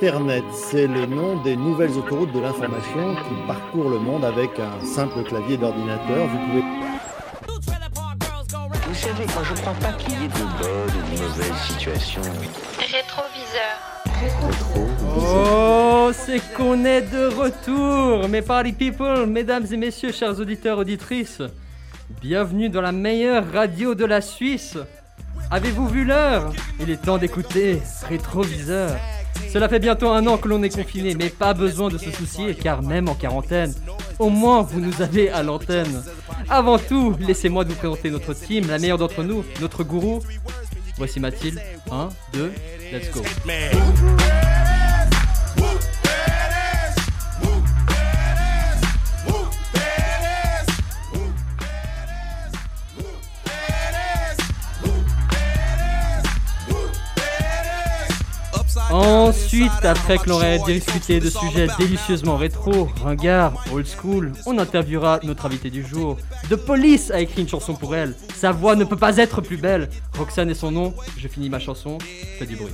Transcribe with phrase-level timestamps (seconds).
[0.00, 4.84] Internet, c'est le nom des nouvelles autoroutes de l'information qui parcourent le monde avec un
[4.84, 6.28] simple clavier d'ordinateur.
[6.28, 6.62] Vous pouvez
[8.86, 12.22] Vous savez, moi je crois pas qu'il y ait de bonnes ou de mauvaises situations.
[12.78, 13.74] Rétroviseur.
[15.16, 21.42] Oh, c'est qu'on est de retour, mes party people, mesdames et messieurs, chers auditeurs, auditrices.
[22.20, 24.78] Bienvenue dans la meilleure radio de la Suisse.
[25.50, 26.52] Avez-vous vu l'heure?
[26.78, 28.96] Il est temps d'écouter Rétroviseur.
[29.52, 32.54] Cela fait bientôt un an que l'on est confiné, mais pas besoin de se soucier,
[32.54, 33.72] car même en quarantaine,
[34.18, 36.02] au moins vous nous avez à l'antenne.
[36.48, 40.20] Avant tout, laissez-moi vous présenter notre team, la meilleure d'entre nous, notre gourou.
[40.96, 41.60] Voici Mathilde.
[41.90, 42.52] 1, 2,
[42.92, 43.22] let's go.
[58.98, 65.20] Ensuite, après que l'on ait discuté de sujets délicieusement rétro, ringards, old school, on interviewera
[65.22, 66.16] notre invité du jour.
[66.50, 68.16] De Police a écrit une chanson pour elle.
[68.34, 69.88] Sa voix ne peut pas être plus belle.
[70.16, 70.94] Roxane est son nom.
[71.16, 71.98] Je finis ma chanson.
[72.40, 72.72] Fais du bruit.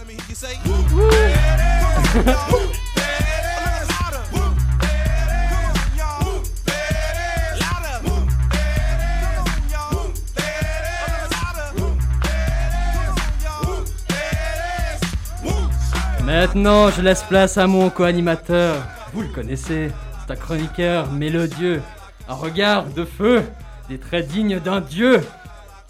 [16.24, 18.76] Maintenant, je laisse place à mon co-animateur.
[19.12, 19.90] Vous le connaissez,
[20.24, 21.82] c'est un chroniqueur mélodieux,
[22.28, 23.42] un regard de feu,
[23.90, 25.20] des traits dignes d'un dieu.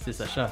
[0.04, 0.50] C'est Sacha.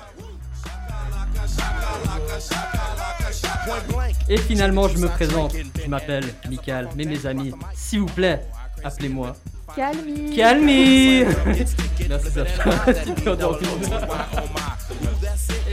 [4.29, 5.53] Et finalement, je me présente.
[5.83, 8.41] Je m'appelle Michael, mais mes amis, s'il vous plaît,
[8.85, 9.35] appelez-moi
[9.75, 10.37] Calmi.
[10.37, 11.25] Calmi
[12.09, 12.85] Merci Sacha.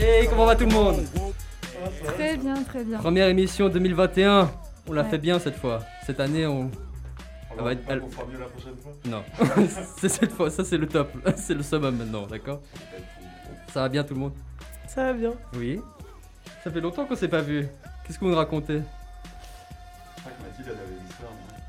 [0.00, 1.06] Et comment va tout le monde?
[2.04, 2.98] Très bien, très bien.
[2.98, 4.50] Première émission 2021,
[4.88, 5.80] on l'a fait bien cette fois.
[6.06, 6.70] Cette année, on.
[7.56, 8.92] Ça va être- elle- mieux la prochaine fois?
[9.06, 9.22] Non,
[9.98, 12.60] c'est cette fois, ça c'est le top, c'est le summum maintenant, d'accord?
[13.72, 14.32] Ça va bien tout le monde?
[14.86, 15.32] Ça va bien.
[15.54, 15.80] Oui.
[16.64, 17.66] Ça fait longtemps qu'on s'est pas vu.
[18.06, 18.82] Qu'est-ce que vous nous racontez
[20.16, 21.09] Je crois que Mathilde, elle avait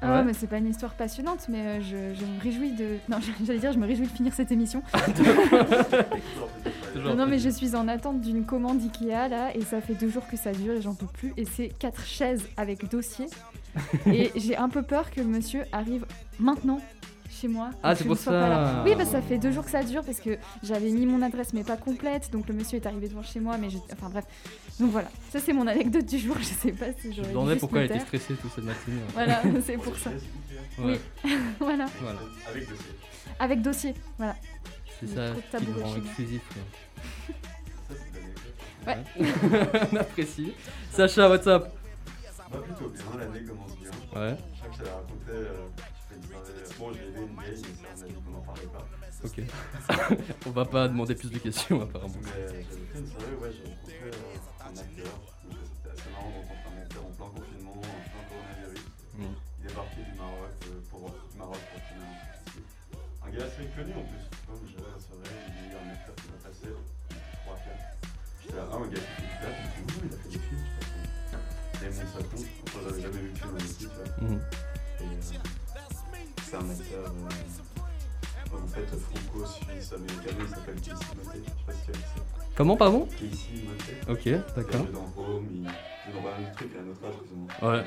[0.04, 0.24] Ah Ouais.
[0.24, 2.98] mais c'est pas une histoire passionnante, mais euh, je, je me réjouis de.
[3.08, 4.82] Non, j'allais dire, je me réjouis de finir cette émission.
[6.94, 7.10] Toujours.
[7.10, 10.10] Non, non, mais je suis en attente d'une commande Ikea là, et ça fait deux
[10.10, 11.34] jours que ça dure et j'en peux plus.
[11.38, 13.28] Et c'est quatre chaises avec dossier.
[14.08, 16.06] et j'ai un peu peur que le monsieur arrive
[16.40, 16.80] maintenant
[17.42, 17.72] chez moi.
[17.82, 18.66] Ah, c'est pour pas là.
[18.66, 18.84] ça.
[18.86, 21.54] Oui, bah ça fait deux jours que ça dure parce que j'avais mis mon adresse
[21.54, 23.78] mais pas complète, donc le monsieur est arrivé devant chez moi, mais je...
[23.92, 24.26] enfin bref.
[24.80, 26.36] Donc voilà, ça c'est mon anecdote du jour.
[26.40, 28.98] Je sais pas si Je me demandais pourquoi elle était stressée toute cette matinée.
[28.98, 29.14] ouais.
[29.14, 30.12] Voilà, c'est pour ça.
[30.80, 31.00] Ouais,
[31.60, 32.20] Voilà, voilà.
[32.50, 32.86] Avec dossier.
[33.40, 33.94] avec dossier.
[34.18, 34.36] Voilà.
[35.00, 36.42] C'est ça qui nous rend exclusif.
[38.86, 38.94] Ça.
[38.94, 38.98] Ouais.
[39.92, 40.54] On apprécie.
[40.92, 41.68] Sacha, what's up
[42.52, 43.90] Bah, plutôt bien, l'année commence bien.
[44.20, 45.68] Ouais, Je crois que je t'avais raconté, euh,
[46.80, 48.88] Bon, j'ai aidé une vieille, mais ça, on n'en parlait pas.
[49.24, 50.18] ok.
[50.48, 52.14] On va pas demander plus de questions apparemment.
[52.24, 55.14] Mais euh, j'avais fait une soirée, ouais, j'ai rencontré euh, un acteur.
[55.46, 58.86] Euh, c'était assez marrant de rencontrer un acteur en plein confinement, en plein coronavirus.
[59.18, 59.36] Mm.
[59.62, 62.10] Il est parti du Maroc euh, pour, du Maroc pour tourner
[63.22, 64.26] un gars assez connu en plus.
[64.74, 66.68] J'allais à la soirée, il y a un acteur qui m'a passé,
[67.46, 68.02] 3 4
[68.42, 70.18] J'étais là, ah, un gars qui fait du théâtre, il me dit, oui, il a
[70.18, 70.90] fait des films, je sais
[71.30, 71.62] pas.
[71.78, 74.02] Damon Sapon, enfin, j'avais jamais vu de film aussi, tu vois.
[74.02, 75.61] Et euh,
[76.52, 81.86] c'est un acteur, euh, en fait, franco-suisse américain, il s'appelle Casey je sais pas si
[81.86, 82.24] tu as.
[82.56, 83.06] Comment, pardon?
[83.06, 83.64] Casey.
[84.10, 84.82] Ok, Il d'accord.
[84.82, 87.38] est dans Home, il il est dans de trucs, il a notre âge, plus ou
[87.38, 87.72] moins.
[87.74, 87.86] Ouais.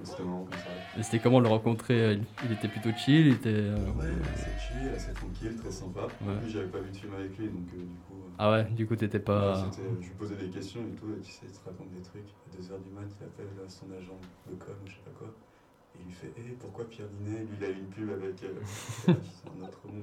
[0.00, 0.98] Il c'était marrant comme ça.
[0.98, 3.48] Et c'était comment le rencontrer euh, il, il était plutôt chill, il était.
[3.52, 6.06] euh, Ouais, assez chill, assez tranquille, très sympa.
[6.24, 6.34] Ouais.
[6.34, 8.14] En plus, j'avais pas vu de film avec lui, donc euh, du coup.
[8.24, 9.68] euh, Ah ouais, du coup t'étais pas.
[9.72, 12.00] c'était- je lui posais des questions et tout, et tu sais, il te raconte des
[12.02, 12.28] trucs.
[12.46, 14.18] À 2h du mat, il appelle euh, son agent
[14.48, 15.34] de com je sais pas quoi.
[16.00, 18.42] Il lui fait Hé, pourquoi Pierre Dinet Lui, il a eu une pub avec.
[18.44, 20.02] Euh, un autre monde.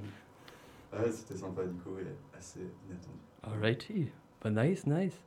[0.92, 3.18] Ouais, c'était sympa du coup, et assez inattendu.
[3.42, 4.08] Alrighty.
[4.42, 5.18] Bah nice, nice.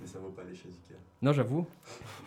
[0.00, 0.96] Mais ça vaut pas aller chez Ikea.
[1.22, 1.66] Non, j'avoue.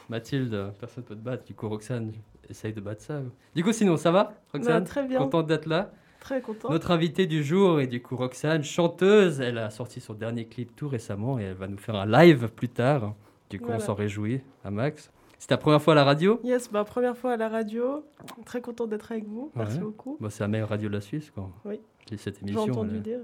[0.09, 1.46] Mathilde, personne peut te battre.
[1.46, 2.11] Du coup, Roxane,
[2.49, 3.22] essaye de battre ça.
[3.55, 4.84] Du coup, sinon, ça va Roxane?
[4.84, 5.20] Bah, très bien.
[5.20, 5.93] Contente d'être là?
[6.20, 6.70] Très content.
[6.70, 9.40] Notre invitée du jour est du coup Roxane, chanteuse.
[9.40, 12.49] Elle a sorti son dernier clip tout récemment et elle va nous faire un live
[12.49, 13.16] plus tard.
[13.49, 15.09] Du coup, on s'en réjouit à max.
[15.41, 18.05] C'est ta première fois à la radio Yes, bah, première fois à la radio.
[18.46, 19.52] Très content d'être avec vous.
[19.55, 19.84] Merci Ouais.
[19.85, 20.16] beaucoup.
[20.22, 21.49] bah, C'est la meilleure radio de la Suisse, quoi.
[21.66, 21.79] Oui.
[22.11, 22.72] Et Cette J'ai émission.
[22.72, 23.20] entendu elle- dire.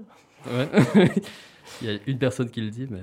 [0.52, 0.68] Ouais.
[1.82, 2.98] Il y a une personne qui le dit, mais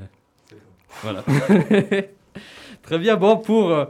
[1.01, 1.23] voilà.
[2.81, 3.15] Très bien.
[3.15, 3.85] Bon, pour euh,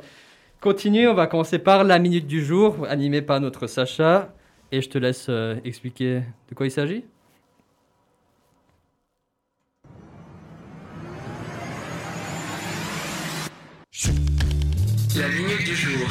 [0.61, 4.31] continuer, on va commencer par la minute du jour, animée par notre Sacha.
[4.71, 7.03] Et je te laisse euh, expliquer de quoi il s'agit.
[15.17, 16.07] La minute du jour.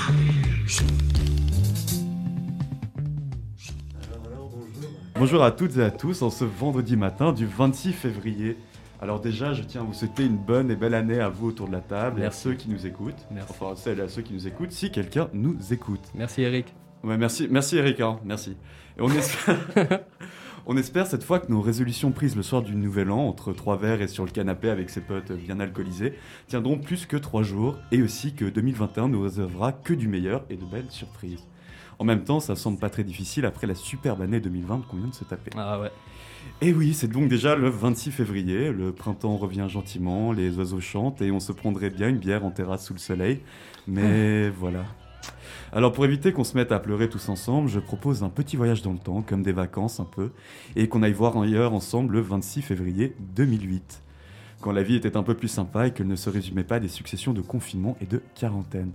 [5.14, 8.56] Bonjour à toutes et à tous en ce vendredi matin du 26 février.
[9.02, 11.68] Alors déjà, je tiens à vous souhaiter une bonne et belle année à vous autour
[11.68, 13.26] de la table et à ceux qui nous écoutent.
[13.30, 13.50] Merci.
[13.50, 16.04] Enfin, celles et à ceux qui nous écoutent, si quelqu'un nous écoute.
[16.14, 16.74] Merci Eric.
[17.02, 18.56] Ouais, merci, merci Eric, hein, merci.
[18.96, 19.58] Et on espère,
[20.66, 23.76] on espère cette fois que nos résolutions prises le soir du Nouvel An, entre trois
[23.76, 26.14] verres et sur le canapé avec ses potes bien alcoolisés,
[26.48, 30.56] tiendront plus que trois jours, et aussi que 2021 nous réservera que du meilleur et
[30.56, 31.46] de belles surprises.
[31.98, 35.08] En même temps, ça semble pas très difficile après la superbe année 2020 qu'on vient
[35.08, 35.50] de se taper.
[35.56, 35.90] Ah ouais.
[36.60, 41.22] Et oui, c'est donc déjà le 26 février, le printemps revient gentiment, les oiseaux chantent
[41.22, 43.40] et on se prendrait bien une bière en terrasse sous le soleil.
[43.86, 44.84] Mais voilà.
[45.74, 48.82] Alors pour éviter qu'on se mette à pleurer tous ensemble, je propose un petit voyage
[48.82, 50.30] dans le temps, comme des vacances un peu,
[50.76, 54.00] et qu'on aille voir ailleurs ensemble le 26 février 2008,
[54.60, 56.80] quand la vie était un peu plus sympa et qu'elle ne se résumait pas à
[56.80, 58.92] des successions de confinements et de quarantaine.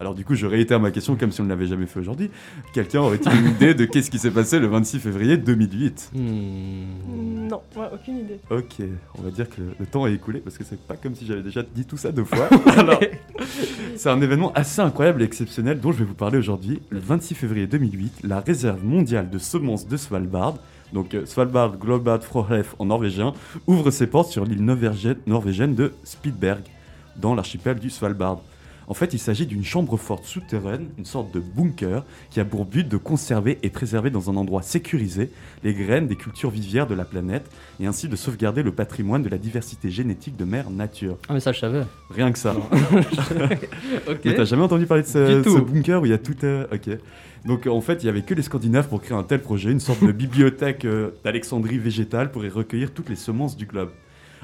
[0.00, 2.30] Alors du coup, je réitère ma question comme si on ne l'avait jamais fait aujourd'hui.
[2.72, 7.48] Quelqu'un aurait-il une idée de qu'est-ce qui s'est passé le 26 février 2008 Hmm.
[7.48, 8.40] Non, ouais, aucune idée.
[8.50, 8.76] Ok,
[9.18, 11.42] on va dire que le temps est écoulé parce que c'est pas comme si j'avais
[11.42, 12.48] déjà dit tout ça deux fois.
[12.76, 13.00] Alors,
[13.96, 16.80] c'est un événement assez incroyable et exceptionnel dont je vais vous parler aujourd'hui.
[16.90, 20.54] Le 26 février 2008, la réserve mondiale de semences de Svalbard,
[20.92, 23.34] donc euh, Svalbard Global Frohlef en norvégien,
[23.66, 26.62] ouvre ses portes sur l'île norvégienne, norvégienne de Spitsberg,
[27.16, 28.40] dans l'archipel du Svalbard.
[28.90, 32.64] En fait, il s'agit d'une chambre forte souterraine, une sorte de bunker, qui a pour
[32.64, 35.30] but de conserver et préserver dans un endroit sécurisé
[35.62, 37.48] les graines des cultures vivières de la planète
[37.78, 41.18] et ainsi de sauvegarder le patrimoine de la diversité génétique de mère nature.
[41.28, 41.84] Ah mais ça je savais.
[42.10, 42.52] Rien que ça.
[44.24, 46.34] Mais t'as jamais entendu parler de ce, bunker où il y a tout.
[46.42, 46.98] euh, ok.
[47.46, 49.78] Donc en fait, il y avait que les Scandinaves pour créer un tel projet, une
[49.78, 53.90] sorte de bibliothèque euh, d'Alexandrie végétale pour y recueillir toutes les semences du globe.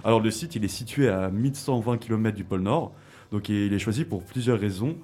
[0.04, 2.92] Alors le site, il est situé à 1120 km du pôle Nord.
[3.36, 4.96] Donc il est choisi pour plusieurs raisons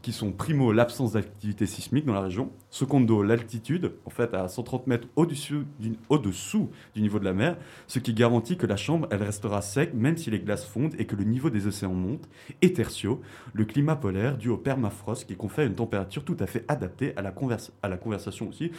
[0.00, 4.86] qui sont primo l'absence d'activité sismique dans la région, secondo l'altitude, en fait à 130
[4.86, 7.56] mètres au-dessus du, au-dessous du niveau de la mer,
[7.88, 11.04] ce qui garantit que la chambre elle restera sec même si les glaces fondent et
[11.04, 12.28] que le niveau des océans monte,
[12.62, 13.20] et tertio,
[13.54, 17.22] le climat polaire dû au permafrost qui confère une température tout à fait adaptée à
[17.22, 18.70] la, converse- à la conversation aussi,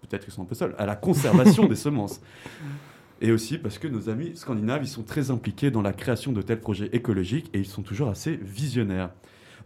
[0.00, 2.22] peut-être qu'ils sont un peu seuls, à la conservation des semences.
[3.20, 6.42] Et aussi parce que nos amis scandinaves, ils sont très impliqués dans la création de
[6.42, 9.10] tels projets écologiques et ils sont toujours assez visionnaires.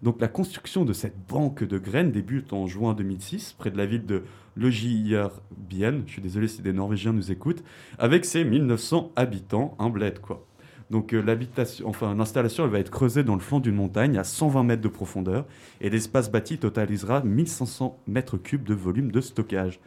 [0.03, 3.87] Donc la construction de cette banque de graines débute en juin 2006 près de la
[3.87, 4.25] ville de
[4.57, 6.03] Logierbien.
[6.07, 7.63] Je suis désolé si des Norvégiens nous écoutent,
[7.99, 10.45] avec ses 1900 habitants, un bled quoi.
[10.91, 14.83] Donc euh, l'installation, elle va être creusée dans le flanc d'une montagne à 120 mètres
[14.83, 15.47] de profondeur
[15.81, 19.81] et l'espace bâti totalisera 1500 mètres cubes de volume de stockage.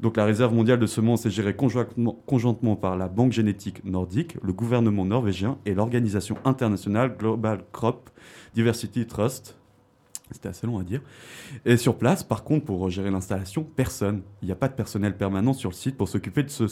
[0.00, 4.52] Donc la réserve mondiale de semences est gérée conjointement, par la Banque génétique nordique, le
[4.52, 8.10] gouvernement norvégien et l'organisation internationale Global Crop
[8.54, 9.56] Diversity Trust.
[10.30, 11.00] C'était assez long à dire.
[11.64, 14.22] Et sur place, par contre, pour gérer l'installation, personne.
[14.42, 16.64] Il n'y a pas de personnel permanent sur le site pour s'occuper de ce,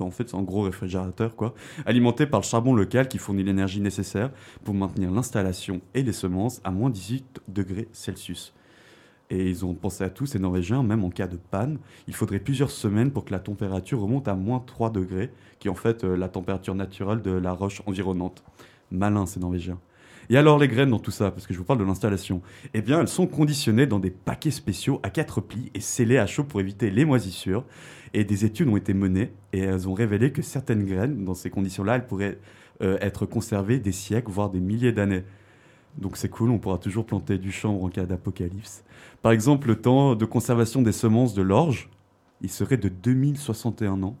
[0.00, 1.54] En fait, gros réfrigérateur, quoi.
[1.84, 4.30] Alimenté par le charbon local qui fournit l'énergie nécessaire
[4.64, 8.54] pour maintenir l'installation et les semences à moins 18 degrés Celsius.
[9.32, 12.38] Et ils ont pensé à tout, ces Norvégiens, même en cas de panne, il faudrait
[12.38, 16.04] plusieurs semaines pour que la température remonte à moins 3 degrés, qui est en fait
[16.04, 18.44] euh, la température naturelle de la roche environnante.
[18.90, 19.78] Malin, ces Norvégiens.
[20.28, 22.42] Et alors les graines dans tout ça, parce que je vous parle de l'installation,
[22.74, 26.26] eh bien elles sont conditionnées dans des paquets spéciaux à quatre plis et scellées à
[26.26, 27.64] chaud pour éviter les moisissures.
[28.12, 31.48] Et des études ont été menées et elles ont révélé que certaines graines, dans ces
[31.48, 32.38] conditions-là, elles pourraient
[32.82, 35.24] euh, être conservées des siècles, voire des milliers d'années.
[35.98, 38.84] Donc c'est cool, on pourra toujours planter du chanvre en cas d'apocalypse.
[39.20, 41.90] Par exemple, le temps de conservation des semences de l'orge,
[42.40, 44.16] il serait de 2061 ans,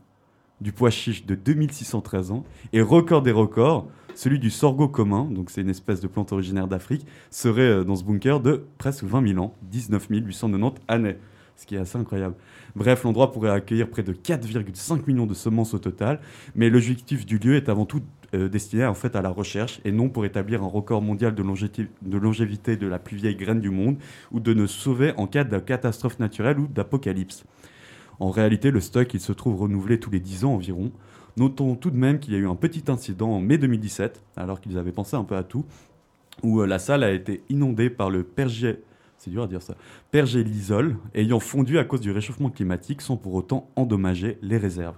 [0.60, 5.50] du pois chiche de 2613 ans, et record des records, celui du sorgho commun, donc
[5.50, 9.26] c'est une espèce de plante originaire d'Afrique, serait euh, dans ce bunker de presque 20
[9.28, 11.16] 000 ans, 19 890 années,
[11.56, 12.34] ce qui est assez incroyable.
[12.76, 16.20] Bref, l'endroit pourrait accueillir près de 4,5 millions de semences au total,
[16.54, 18.02] mais l'objectif du lieu est avant tout
[18.34, 21.42] euh, destiné en fait à la recherche et non pour établir un record mondial de,
[21.42, 23.96] longévité de la plus vieille graine du monde
[24.30, 27.44] ou de nous sauver en cas de catastrophe naturelle ou d'apocalypse.
[28.20, 30.92] En réalité, le stock se trouve renouvelé tous les 10 ans environ.
[31.36, 34.60] Notons tout de même qu'il y a eu un petit incident en mai 2017, alors
[34.60, 35.64] qu'ils avaient pensé un peu à tout,
[36.42, 38.78] où euh, la salle a été inondée par le pergé,
[39.18, 39.74] c'est dur à dire ça,
[41.14, 44.96] ayant fondu à cause du réchauffement climatique sans pour autant endommager les réserves.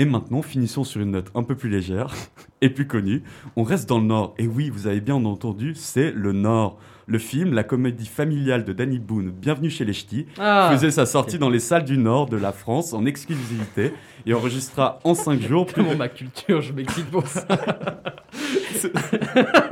[0.00, 2.14] Et maintenant, finissons sur une note un peu plus légère
[2.62, 3.22] et plus connue.
[3.54, 4.32] On reste dans le Nord.
[4.38, 6.78] Et oui, vous avez bien entendu, c'est le Nord.
[7.06, 11.04] Le film, la comédie familiale de Danny Boone, Bienvenue chez les Ch'tis, Ah, faisait sa
[11.04, 13.92] sortie dans les salles du Nord de la France en exclusivité
[14.24, 15.98] et enregistra en 5 jours plus Comment de...
[15.98, 17.46] ma culture, je m'excite pour ça.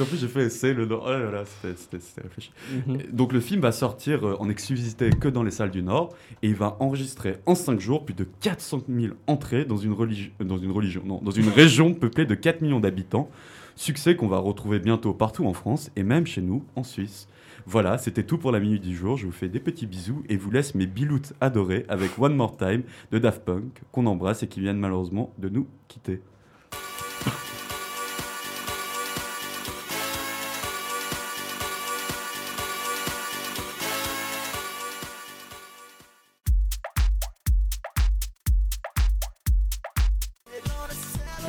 [0.00, 1.00] En plus, j'ai fait essayer le nom.
[1.04, 2.52] Oh là là, c'était réfléchi.
[2.86, 2.98] Mhm.
[3.12, 6.48] Donc le film va sortir euh, en exclusivité que dans les salles du Nord et
[6.48, 10.44] il va enregistrer en 5 jours plus de 400 000 entrées dans une, religi- euh,
[10.44, 13.30] dans une religion, non, dans une région peuplée de 4 millions d'habitants.
[13.76, 17.28] Succès qu'on va retrouver bientôt partout en France et même chez nous en Suisse.
[17.66, 19.16] Voilà, c'était tout pour la minute du jour.
[19.16, 22.56] Je vous fais des petits bisous et vous laisse mes biloutes adorés avec One More
[22.56, 22.82] Time
[23.12, 26.20] de Daft Punk qu'on embrasse et qui viennent malheureusement de nous quitter.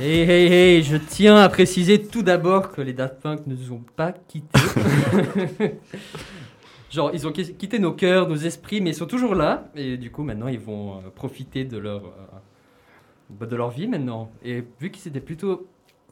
[0.04, 3.72] Hey hey hey, je tiens à préciser tout d'abord que les Daft Punk ne nous
[3.72, 4.60] ont pas quittés.
[6.90, 9.70] Genre, ils ont qui- quitté nos cœurs, nos esprits, mais ils sont toujours là.
[9.76, 12.10] Et du coup, maintenant, ils vont euh, profiter de leur, euh,
[13.30, 14.32] bah, de leur vie maintenant.
[14.44, 15.68] Et vu qu'ils étaient plutôt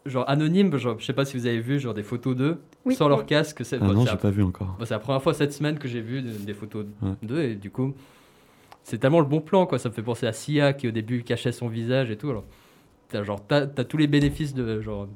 [0.05, 2.93] genre anonymes, genre, je sais pas si vous avez vu genre des photos d'eux Oui.
[2.93, 3.63] sans leur casque.
[3.71, 4.75] Ah bon, non, j'ai pas vu encore.
[4.77, 7.09] Bon, c'est la première fois cette semaine que j'ai vu de- des photos Ouais.
[7.23, 7.95] d'eux et du coup,
[8.83, 9.79] c'est tellement le bon plan quoi.
[9.79, 12.29] Ça me fait penser à Sia qui au début cachait son visage et tout.
[12.29, 12.45] Alors,
[13.09, 15.07] t'as genre t'as, t'as tous les bénéfices de genre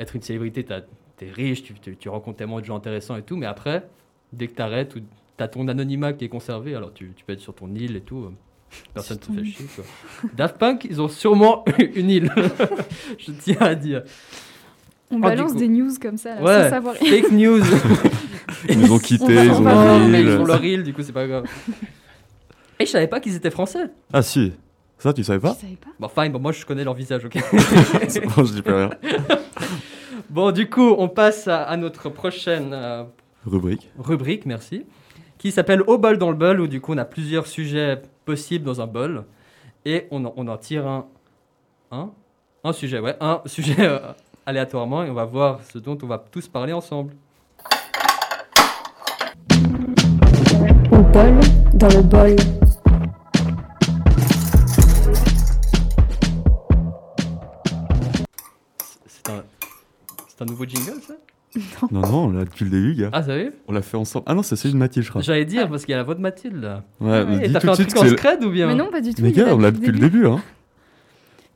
[0.00, 0.64] être une célébrité.
[0.64, 0.80] T'as,
[1.16, 3.36] t'es riche, tu, tu, tu rencontres tellement de gens intéressants et tout.
[3.36, 3.88] Mais après,
[4.32, 5.00] dès que t'arrêtes ou
[5.36, 8.00] t'as ton anonymat qui est conservé, alors tu, tu peux être sur ton île et
[8.00, 8.24] tout.
[8.24, 8.30] euh,
[8.94, 9.84] Personne ne te fait chier quoi.
[10.34, 12.32] Daft Punk, ils ont sûrement une île.
[13.18, 14.02] je tiens à dire.
[15.10, 15.58] On du balance coup.
[15.58, 16.94] des news comme ça, là, Ouais, sans savoir.
[16.96, 17.60] fake news.
[18.68, 20.14] Ils nous ont quittés, On ils on ont leur île.
[20.14, 21.44] ils ont leur île, du coup, c'est pas grave.
[22.80, 23.90] Et je savais pas qu'ils étaient français.
[24.12, 24.52] Ah si,
[25.02, 25.90] ça tu savais Je pas savais pas.
[25.98, 27.34] Bon, fine, bon, moi je connais leur visage, ok.
[28.36, 28.90] Bon, je dis plus rien.
[30.30, 33.04] Bon, du coup, on passe à, à notre prochaine euh,
[33.44, 33.90] Rubrique.
[33.98, 34.86] rubrique, merci,
[35.36, 38.64] qui s'appelle Au bol dans le bol, où du coup on a plusieurs sujets possibles
[38.64, 39.24] dans un bol,
[39.84, 41.06] et on en, on en tire un,
[41.90, 42.10] un,
[42.64, 43.98] un sujet, ouais, un sujet euh,
[44.46, 47.14] aléatoirement, et on va voir ce dont on va tous parler ensemble.
[50.92, 51.40] Au bol,
[51.74, 52.36] dans le bol.
[60.44, 61.14] C'est un nouveau jingle, ça
[61.90, 63.10] Non, non, on l'a depuis le début, gars.
[63.12, 64.24] Ah, sérieux On l'a fait ensemble.
[64.28, 65.22] Ah non, c'est celui de Mathilde, je crois.
[65.22, 66.82] J'allais dire, parce qu'il y a la voix de Mathilde, là.
[67.00, 68.44] Ouais, mais Et dis t'as tout fait de un suite truc que en c'est- scred
[68.44, 69.22] ou bien Mais non, pas du tout.
[69.22, 70.40] Mais il gars, on l'a depuis le début, hein.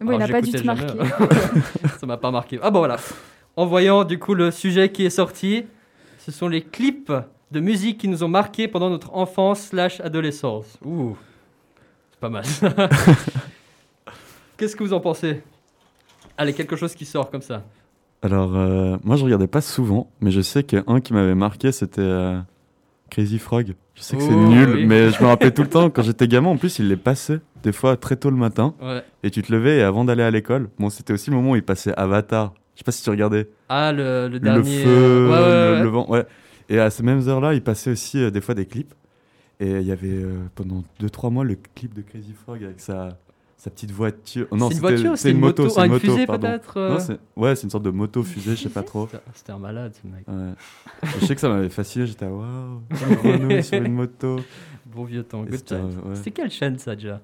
[0.00, 1.00] Bon, il Alors, a pas dû j'écoutais te jamais, marquer.
[1.00, 1.88] hein.
[2.00, 2.58] ça m'a pas marqué.
[2.62, 2.98] Ah bon voilà.
[3.56, 5.64] En voyant du coup le sujet qui est sorti,
[6.18, 7.10] ce sont les clips
[7.50, 10.76] de musique qui nous ont marqués pendant notre enfance slash adolescence.
[10.84, 11.16] Ouh,
[12.10, 12.44] c'est pas mal.
[14.58, 15.42] Qu'est-ce que vous en pensez?
[16.36, 17.64] Allez, quelque chose qui sort comme ça.
[18.22, 22.00] Alors, euh, moi, je regardais pas souvent, mais je sais qu'un qui m'avait marqué, c'était
[22.00, 22.38] euh,
[23.10, 23.74] Crazy Frog.
[23.94, 24.86] Je sais que c'est Oh, nul, oui.
[24.86, 27.40] mais je me rappelais tout le temps, quand j'étais gamin, en plus, il les passait,
[27.62, 29.02] des fois très tôt le matin, Ouais.
[29.22, 31.56] et tu te levais, et avant d'aller à l'école, bon, c'était aussi le moment où
[31.56, 32.52] il passait Avatar.
[32.74, 33.48] Je sais pas si tu regardais.
[33.68, 34.82] Ah le, le Le dernier.
[34.82, 35.82] feu, euh, ouais, ouais, le, ouais.
[35.82, 36.26] le vent, ouais.
[36.68, 38.92] Et à ces mêmes heures-là, il passait aussi euh, des fois des clips.
[39.60, 43.16] Et il y avait euh, pendant 2-3 mois le clip de Crazy Frog avec sa,
[43.66, 44.46] sa petite voiture.
[44.52, 46.76] Non, c'est une voiture, c'est une moto, c'est Ah, une moto, fusée peut-être.
[46.76, 46.98] euh
[47.34, 49.08] ouais, c'est une sorte de moto fusée, je sais pas trop.
[49.34, 50.24] C'était- un malade ce mec.
[50.28, 50.52] Ouais.
[51.20, 52.80] Je sais que ça m'avait fasciné, j'étais waouh,
[53.62, 54.38] sur une moto.
[54.86, 55.42] Bon vieux temps.
[55.42, 56.14] Good ouais.
[56.14, 57.20] C'était quelle chaîne ça déjà?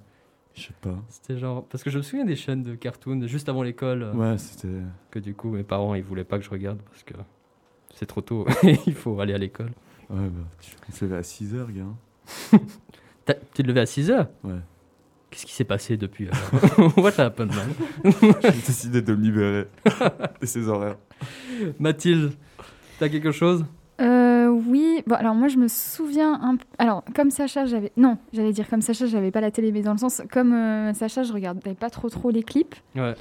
[0.55, 0.97] Je sais pas.
[1.09, 1.65] C'était genre.
[1.67, 4.03] Parce que je me souviens des chaînes de cartoon juste avant l'école.
[4.03, 4.69] euh, Ouais, c'était.
[5.13, 7.15] que du coup mes parents ils voulaient pas que je regarde parce que
[7.95, 8.47] c'est trop tôt,
[8.87, 9.71] il faut aller à l'école.
[10.11, 12.59] Ouais, bah, tu on se levait à 6h, gars.
[13.25, 14.55] T'as- Tu te levé à 6h Ouais.
[15.33, 18.13] Qu'est-ce qui s'est passé depuis alors What happened man?
[18.43, 19.67] J'ai décidé de me libérer
[20.41, 20.99] de ces horaires.
[21.81, 22.33] Mathilde,
[22.99, 23.65] t'as quelque chose?
[24.01, 27.93] Euh, oui, bon, alors moi je me souviens un p- Alors, comme Sacha, j'avais.
[27.97, 30.93] Non, j'allais dire comme Sacha, j'avais pas la télé, mais dans le sens, comme euh,
[30.93, 32.75] Sacha, je regardais pas trop trop les clips.
[32.97, 33.15] Ouais.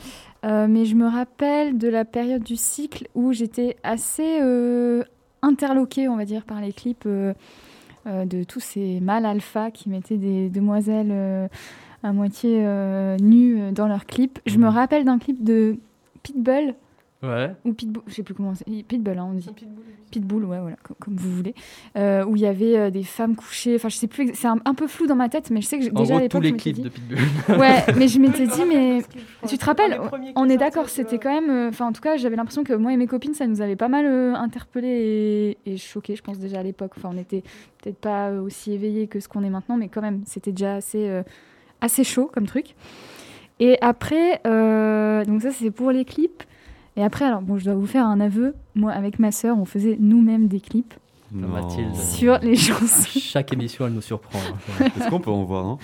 [0.44, 5.04] Euh, mais je me rappelle de la période du cycle où j'étais assez euh,
[5.44, 7.34] interloquée, on va dire, par les clips euh,
[8.08, 11.48] euh, de tous ces mâles alpha qui mettaient des demoiselles euh,
[12.04, 14.40] à moitié euh, nues euh, dans leurs clips.
[14.46, 15.78] Je me rappelle d'un clip de
[16.24, 16.76] Pitbull,
[17.24, 17.52] Ouais.
[17.66, 18.66] ou Pitbull, je sais plus comment c'est.
[18.84, 19.48] Pitbull, hein, on dit.
[20.10, 21.54] Pitbull, ouais, voilà, com- comme, vous voulez,
[21.96, 23.76] euh, où il y avait euh, des femmes couchées.
[23.76, 25.78] Enfin, je sais plus, c'est un, un peu flou dans ma tête, mais je sais
[25.80, 27.18] que déjà à gros, tous l'époque, les clips dit- de Pitbull.
[27.60, 29.04] Ouais, mais je m'étais dit, mais
[29.48, 30.00] tu te rappelles,
[30.36, 31.50] on est d'accord, c'était quand même.
[31.52, 33.76] euh, Enfin, en tout cas, j'avais l'impression que moi et mes copines, ça nous avait
[33.76, 36.94] pas mal euh, interpellé et, et choqué, je pense déjà à l'époque.
[36.98, 37.44] Enfin, on était
[37.84, 41.08] peut-être pas aussi éveillés que ce qu'on est maintenant, mais quand même, c'était déjà assez,
[41.08, 41.22] euh,
[41.82, 42.76] assez chaud comme truc.
[43.60, 46.44] Et après, euh, donc ça, c'est pour les clips.
[46.96, 48.54] Et après, alors bon, je dois vous faire un aveu.
[48.76, 50.94] Moi, avec ma sœur, on faisait nous-mêmes des clips
[51.32, 51.48] Non.
[51.48, 51.96] Mathilde.
[51.96, 53.20] sur les À chansons.
[53.20, 54.40] chaque émission, elle nous surprend.
[54.40, 54.86] hein.
[55.00, 55.78] Est-ce qu'on peut en voir un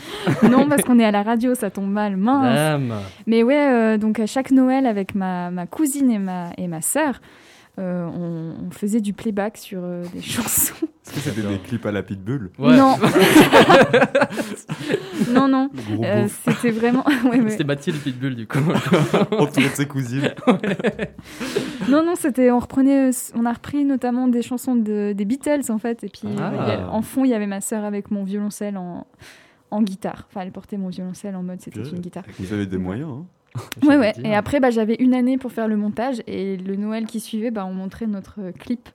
[0.50, 2.54] non, parce qu'on est à la radio, ça tombe mal, mince.
[2.56, 2.94] Dame.
[3.28, 6.82] Mais ouais, euh, donc à chaque Noël avec ma, ma cousine et ma, et ma
[6.82, 7.22] sœur,
[7.80, 10.88] euh, on, on faisait du playback sur euh, des chansons.
[11.08, 12.76] Est-ce que c'était des clips à la pitbull Ouais.
[12.76, 12.96] Non.
[15.34, 15.70] non, non.
[16.04, 17.06] Euh, C'était vraiment.
[17.26, 17.50] ouais, ouais.
[17.50, 18.60] C'était Mathilde Pitbull du coup.
[19.32, 20.34] entouré de ses cousines.
[21.90, 22.52] Non, non, c'était.
[22.52, 23.10] On reprenait.
[23.36, 26.04] On a repris notamment des chansons de, des Beatles en fait.
[26.04, 26.52] Et puis Ah.
[26.54, 29.06] euh, a- en fond, il y avait ma sœur avec mon violoncelle en,
[29.72, 30.28] en guitare.
[30.30, 32.24] Enfin, elle portait mon violoncelle en mode c'était une guitare.
[32.40, 34.14] Vous avez des moyens, hein Ouais, J'allais ouais.
[34.24, 36.22] Et après, bah, j'avais une année pour faire le montage.
[36.28, 38.88] Et le Noël qui suivait, bah, on montrait notre euh, clip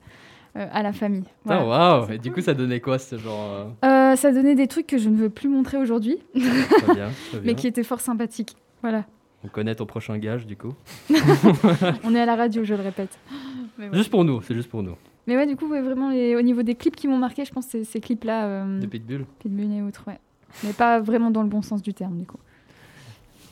[0.56, 1.24] euh, à la famille.
[1.44, 1.66] Voilà.
[1.66, 3.68] waouh Et du coup, ça donnait quoi Ce genre.
[3.84, 7.54] euh, Euh, ça donnait des trucs que je ne veux plus montrer aujourd'hui, très mais
[7.54, 8.56] qui étaient fort sympathiques.
[8.82, 9.04] Voilà.
[9.44, 10.72] On connaît ton prochain gage du coup.
[12.04, 13.18] On est à la radio, je le répète.
[13.78, 13.96] Mais, ouais.
[13.96, 14.94] Juste pour nous, c'est juste pour nous.
[15.26, 16.36] Mais ouais, du coup, ouais, vraiment, les...
[16.36, 19.24] au niveau des clips qui m'ont marqué, je pense que ces clips-là, euh, De Pitbull.
[19.38, 20.18] Pitbull et autres, ouais.
[20.62, 22.38] Mais pas vraiment dans le bon sens du terme, du coup.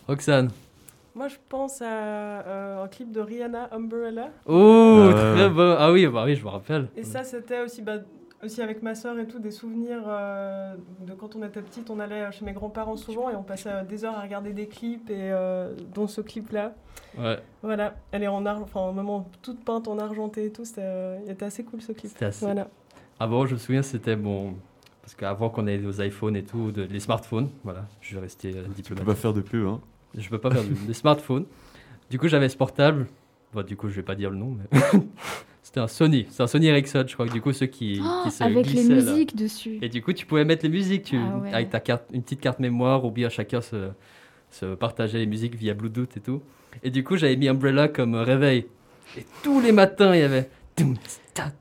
[0.06, 0.50] Roxane.
[1.14, 4.30] Moi, je pense à euh, un clip de Rihanna, Umbrella.
[4.46, 5.76] Oh, très bon.
[5.78, 6.88] Ah oui, bah oui, je me rappelle.
[6.96, 7.94] Et ça, c'était aussi, bah,
[8.44, 11.90] aussi avec ma soeur et tout, des souvenirs euh, de quand on était petite.
[11.90, 14.68] On allait chez mes grands-parents souvent et on passait euh, des heures à regarder des
[14.68, 16.74] clips, et euh, dont ce clip-là.
[17.18, 20.82] Ouais, Voilà, elle est en argent, enfin, moment toute peinte en argenté et tout, c'était
[20.84, 22.10] euh, il était assez cool ce clip.
[22.12, 22.44] c'était assez.
[22.44, 22.68] Voilà.
[23.18, 24.54] Avant, je me souviens, c'était bon.
[25.02, 28.52] Parce qu'avant qu'on ait nos iPhones et tout, de- les smartphones, voilà, je vais rester
[28.56, 29.80] euh, Tu peux pas faire de pub, hein
[30.16, 31.46] Je peux pas faire du- des smartphones.
[32.10, 33.06] Du coup, j'avais ce portable.
[33.52, 34.80] Bon, du coup, je vais pas dire le nom, mais
[35.62, 36.26] c'était un Sony.
[36.30, 37.26] C'est un Sony Ericsson, je crois.
[37.26, 39.12] que Du coup, ceux qui, Oh, qui se avec les glissaient, là.
[39.12, 39.78] musiques dessus.
[39.82, 41.52] Et du coup, tu pouvais mettre les musiques tu, Ah ouais.
[41.54, 43.90] avec ta carte, une petite carte mémoire, ou bien chacun se,
[44.50, 46.42] se partageait les musiques via Bluetooth et tout.
[46.82, 48.66] Et du coup, j'avais mis Umbrella comme euh, réveil.
[49.18, 50.48] Et tous les matins, il y avait
[51.34, 51.52] ta,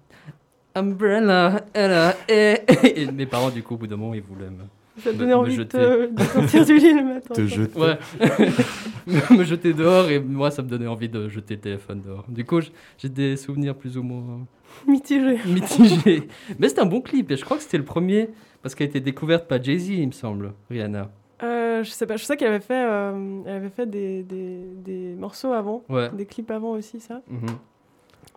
[0.75, 2.57] Umbrella, ella, eh.
[2.95, 4.63] Et mes parents, du coup, au bout d'un moment, ils voulaient me,
[4.99, 5.77] Ça te Me- donnait envie de, jeter.
[5.77, 7.33] te- de sortir du lit le matin.
[7.33, 7.79] Te jeter.
[7.79, 7.97] Ouais.
[9.37, 12.25] me jeter dehors et moi ça me donnait envie de jeter le téléphone dehors.
[12.27, 12.59] Du coup,
[12.97, 14.45] j'ai des souvenirs plus ou moins
[14.87, 15.37] Mitigé.
[15.45, 16.27] mitigés.
[16.59, 18.29] Mais c'était un bon clip et je crois que c'était le premier
[18.61, 21.09] parce qu'elle a été découverte par Jay-Z, il me semble, Rihanna.
[21.41, 24.59] Euh, je sais pas, je sais qu'elle avait fait, euh, elle avait fait des, des,
[24.83, 26.09] des morceaux avant, Ouais.
[26.13, 27.21] des clips avant aussi, ça.
[27.29, 27.39] Mhm.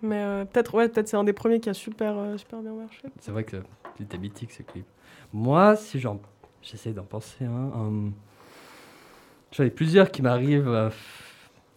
[0.02, 2.72] Mais euh, peut-être, ouais, peut-être c'est un des premiers qui a super, euh, super bien
[2.72, 3.02] marché.
[3.20, 3.56] C'est vrai que
[3.98, 4.84] c'était mythique ce clip.
[5.32, 6.20] Moi, si j'en.
[6.62, 7.48] J'essaie d'en penser un.
[7.48, 8.10] un-
[9.52, 10.68] J'en ai plusieurs qui m'arrivent.
[10.68, 10.90] euh,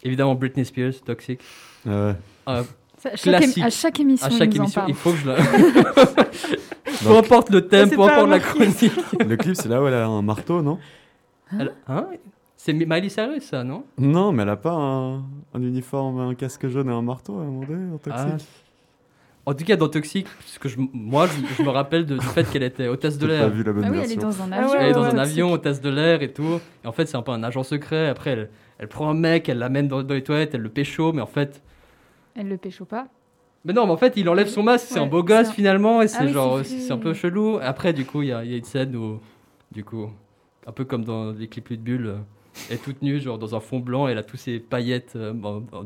[0.04, 1.41] Évidemment, Britney Spears, Toxic.
[1.86, 2.15] Ah ouais.
[2.48, 2.63] Euh,
[2.98, 3.58] Ça, à, chaque Classique.
[3.58, 4.89] émi- à chaque émission, à chaque ils nous en émission, parlent.
[4.91, 5.36] il faut que je la.
[7.04, 8.91] peu importe le thème, peu importe la chronique.
[9.19, 10.78] Le clip, c'est là où elle a un marteau, non?
[11.52, 12.08] Elle- Hein?
[12.56, 13.84] C'est Mi- Miley Cyrus, ça, non?
[13.98, 17.41] Non, mais elle a pas un, un uniforme, un casque jaune et un marteau à
[17.41, 18.38] un moment donné, en Ah.
[19.47, 22.25] En tout cas, dans Toxic, parce que je, moi, je, je me rappelle de- du
[22.25, 23.49] fait qu'elle était hôtesse de pas l'air.
[23.49, 24.71] vu la bonne Ah oui, elle est dans un Ah avion.
[24.71, 25.19] ouais, Elle est dans ouais, un ouais.
[25.19, 26.60] avion, hôtesse de l'air et tout.
[26.84, 28.08] Et en fait, c'est un peu un agent secret.
[28.08, 31.13] Après, elle, elle prend un mec, elle l'amène dans, dans les toilettes, elle le pécho,
[31.13, 31.62] mais en fait.
[32.36, 33.08] Elle le pécho pas.
[33.65, 35.49] Mais non, mais en fait, il enlève son masque, c'est Ouais, un beau c'est gosse
[35.49, 37.60] un- finalement, et c'est oui, genre, c'est c'est un peu chelou.
[37.62, 39.19] Après, du coup, il y, a il y a une scène où,
[39.71, 40.10] du coup,
[40.67, 42.15] un peu comme dans les clips de Bulle, euh,
[42.69, 45.34] elle est toute nue, genre dans un fond blanc, elle a tous ses paillettes, euh,
[45.34, 45.86] bon, bon,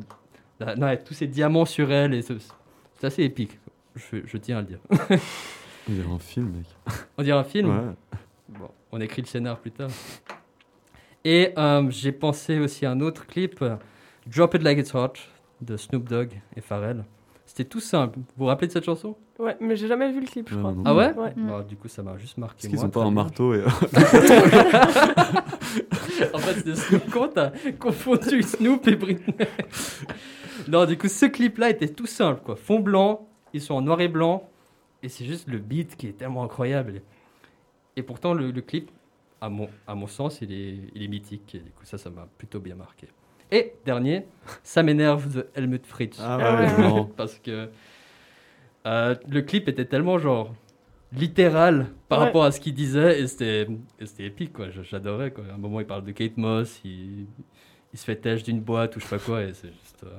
[0.62, 2.36] là, non, elle a tous ses diamants sur elle, et c'est
[3.00, 3.58] c'est assez épique.
[3.96, 4.80] Je, je tiens à le dire.
[5.90, 6.66] On dirait un film, mec.
[7.18, 7.94] On dirait un film Ouais.
[8.50, 9.90] Bon, on écrit le scénar plus tard.
[11.24, 13.76] Et euh, j'ai pensé aussi à un autre clip, euh,
[14.28, 15.14] Drop It Like It's Hot,
[15.62, 17.04] de Snoop Dogg et Pharrell.
[17.60, 18.20] C'était tout simple.
[18.20, 19.18] Vous vous rappelez de cette chanson?
[19.38, 20.74] Ouais, mais j'ai jamais vu le clip, je crois.
[20.86, 21.34] Ah ouais, Ouais.
[21.36, 22.60] Bon, Du coup, ça m'a juste marqué.
[22.60, 23.62] Est-ce qu'ils ont pas un marteau et...
[26.34, 27.04] En fait, c'était Snoop.
[27.12, 29.36] Comment t'as confondu Snoop et Britney
[30.70, 32.56] Non, du coup, ce clip-là était tout simple, quoi.
[32.56, 34.48] Fond blanc, ils sont en noir et blanc,
[35.04, 37.02] et c'est juste le beat qui est tellement incroyable.
[37.98, 38.90] Et pourtant, le, le clip,
[39.42, 42.10] à mon, à mon sens, il est, il est mythique, et du coup, ça, ça
[42.10, 43.10] m'a plutôt bien marqué.
[43.52, 44.26] Et dernier,
[44.64, 46.18] ça m'énerve de Helmut Fritz.
[46.22, 46.82] Ah Ah ouais, ouais.
[46.90, 47.06] non.
[47.06, 47.70] Parce que
[48.86, 50.54] euh, le clip était tellement genre
[51.14, 52.26] littéral par Ouais.
[52.26, 53.68] rapport à ce qu'il disait et c'était
[54.20, 57.26] épique quoi j'adorais quoi à un moment il parle de Kate Moss il,
[57.92, 60.10] il se fait têche d'une boîte ou je sais pas quoi et c'est juste euh,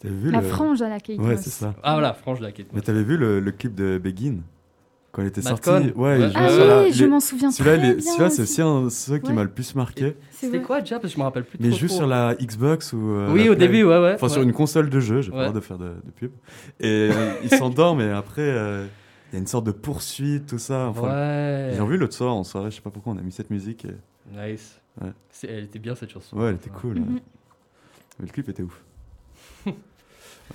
[0.00, 0.46] T'as vu La le...
[0.46, 1.40] frange à la Kate Ouais, Moss.
[1.40, 1.74] c'est ça.
[1.82, 4.38] ah voilà franche de la Kate Mais Moss t'avais vu le, le clip de Begin?
[5.16, 5.92] Quand elle était Mad sortie.
[5.92, 6.20] Ouais, Ouais.
[6.20, 8.60] il jouait Ah oui, je les- m'en souviens Celui-là, très bien celui-là, c'est aussi.
[8.60, 9.32] un ceux qui Ouais.
[9.32, 10.14] m'a le plus marqué.
[10.30, 11.96] C'est c'était quoi déjà parce que je me rappelle plus Mais il trop trop.
[11.96, 12.98] sur la Xbox ou.
[13.12, 13.66] euh, oui au Play.
[13.66, 15.86] début ouais ouais Enfin, sur une console de jeu, j'ai pas droit de faire de,
[16.04, 16.32] de pub.
[16.80, 18.84] Et euh, il s'endort, mais après, euh,
[19.32, 20.88] il y a une sorte de poursuite, tout ça.
[20.88, 23.32] Enfin, ouais J'ai vu l'autre soir en soirée, je sais pas pourquoi on a mis
[23.32, 23.86] cette musique.
[23.86, 23.94] Et...
[24.50, 25.12] nice Ouais.
[25.30, 26.96] C'est- elle était bien cette chanson Ouais, elle était cool.
[26.98, 27.14] Mhm.
[27.14, 27.22] ouais.
[28.20, 28.82] Mais le clip était ouf.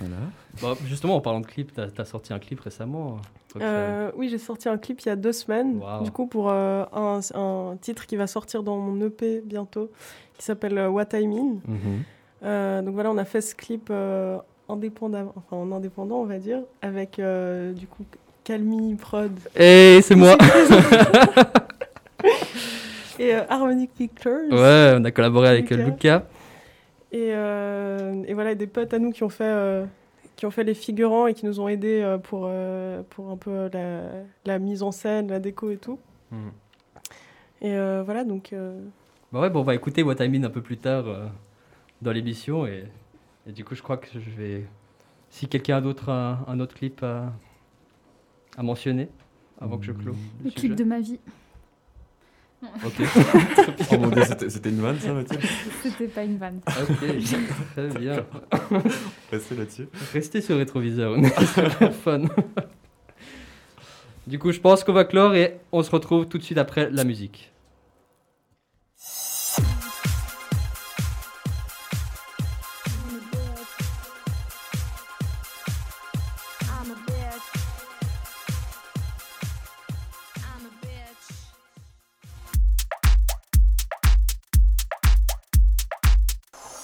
[0.00, 0.16] voilà.
[0.60, 3.18] Bon, justement en parlant de clip t'as as sorti un clip récemment
[3.54, 3.62] Roxane.
[3.70, 6.04] Euh, oui, j'ai sorti un clip il y a deux semaines, Wow.
[6.04, 9.90] du coup pour euh, un, un titre qui va sortir dans mon EP bientôt,
[10.38, 11.58] qui s'appelle euh, What I Mean.
[11.66, 12.02] Mhm.
[12.44, 16.38] Euh, donc voilà, on a fait ce clip euh, indépendamment, enfin en indépendant, on va
[16.38, 18.04] dire, avec euh, du coup
[18.42, 19.30] Calmi Prod.
[19.54, 20.36] Et c'est moi.
[23.18, 24.50] et euh, Harmonic Pictures.
[24.50, 25.84] Ouais, on a collaboré avec Lucas.
[25.84, 26.22] Lucas.
[27.12, 29.84] Et, euh, et voilà, des potes à nous qui ont fait, euh,
[30.36, 33.36] qui ont fait les figurants et qui nous ont aidés euh, pour, euh, pour un
[33.36, 34.02] peu la,
[34.46, 35.98] la mise en scène, la déco et tout.
[36.30, 36.50] Mhm.
[37.60, 38.52] Et euh, voilà, donc.
[38.52, 38.80] euh,
[39.30, 41.26] Bah ouais, bon, on va écouter What I Mean un peu plus tard euh,
[42.00, 42.66] dans l'émission.
[42.66, 42.84] Et,
[43.46, 44.64] et du coup, je crois que je vais.
[45.28, 47.32] Si quelqu'un a d'autre un, un autre clip à,
[48.56, 49.08] à mentionner
[49.60, 50.14] avant que je clôt.
[50.44, 51.20] Le clip de ma vie.
[52.86, 53.06] Ok.
[53.90, 55.42] Oh mon dieu, c'était une vanne ça, Mathilde
[55.82, 56.60] C'était pas une vanne.
[56.66, 57.08] Ok,
[57.74, 58.24] très bien.
[59.32, 59.88] Restez là-dessus.
[60.12, 61.16] Restez sur le rétroviseur,
[61.54, 62.22] c'est fun.
[64.26, 66.88] Du coup, je pense qu'on va clore et on se retrouve tout de suite après
[66.90, 67.51] la musique.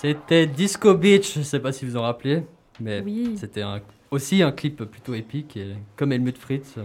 [0.00, 2.44] C'était Disco Beach, je sais pas si vous en rappelez,
[2.80, 3.34] mais Oui.
[3.37, 3.80] c'était un-
[4.12, 5.56] aussi un clip plutôt épique.
[5.56, 6.76] Et comme Helmut Fritz,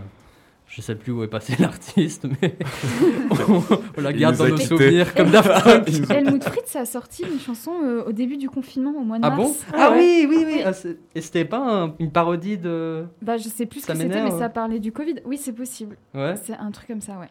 [0.67, 2.55] je sais plus où est passé l'artiste, mais
[3.47, 3.61] on,
[3.97, 5.47] on la garde dans nos souvenirs comme Daft
[6.09, 9.29] Helmut Fritz a sorti une chanson euh, au début du confinement, au mois de Ah
[9.29, 9.41] mars.
[9.41, 9.55] bon?
[9.73, 10.25] Ah Ah ouais.
[10.25, 10.61] oui, oui, oui.
[10.65, 10.71] ah,
[11.13, 13.05] et c'était pas un- une parodie de.
[13.21, 15.17] Bah, je sais plus ce que c'était, mais ça parlait du Covid.
[15.25, 15.97] Oui, c'est possible.
[16.15, 16.33] Ouais.
[16.43, 17.29] C'est un truc comme ça, ouais.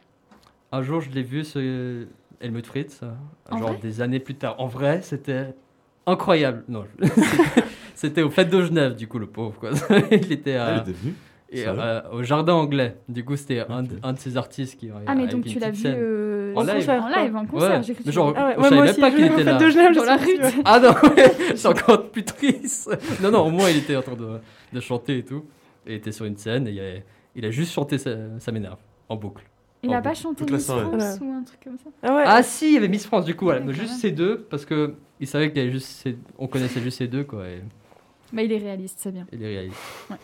[0.70, 2.06] Un jour, je l'ai vu, ce
[2.40, 3.00] Helmut Fritz,
[3.50, 4.54] En genre des années plus tard.
[4.58, 5.54] En vrai, c'était
[6.06, 6.64] incroyable.
[6.68, 7.08] Non, je-
[7.94, 9.58] c'était aux fêtes de Genève, du coup, le pauvre.
[9.58, 9.70] Quoi.
[10.10, 11.14] il était Ah, à- il était venu
[11.54, 12.96] et, euh, au jardin anglais.
[13.10, 14.90] Du coup, c'était un, de ces artistes qui.
[15.06, 16.74] Ah, mais donc tu l'as vu euh, En live.
[16.76, 17.70] concert, en live, en concert.
[17.70, 17.82] Ouais.
[17.82, 19.44] j'ai cru que genre, Ah ouais, je ouais, moi aussi, pas je qu'il était fêtes
[19.46, 19.58] là.
[19.58, 20.38] de Genève, Dans la rue.
[20.64, 22.90] Ah non, ouais, c'est encore plus triste.
[23.22, 24.38] Non, non, au moins il était en train de,
[24.72, 25.44] de chanter et tout.
[25.86, 26.84] Et il était sur une scène et il a,
[27.36, 28.78] il a juste chanté ça, ça m'énerve
[29.10, 29.44] en boucle.
[29.82, 30.66] Il en a pas chanté Miss.
[30.66, 31.14] France Voilà.
[31.20, 31.90] ou un truc comme ça?
[32.02, 32.22] Ah ouais.
[32.26, 33.70] Ah si, il y avait Miss France du coup, voilà.
[33.72, 36.98] Juste ces deux parce que il savait qu'il y avait juste ces- on connaissait juste
[36.98, 37.46] ces deux quoi.
[37.48, 37.60] Et,
[38.32, 39.26] Bah, il est réaliste, c'est bien.
[39.32, 39.76] et les réalistes.
[40.10, 40.16] Ouais.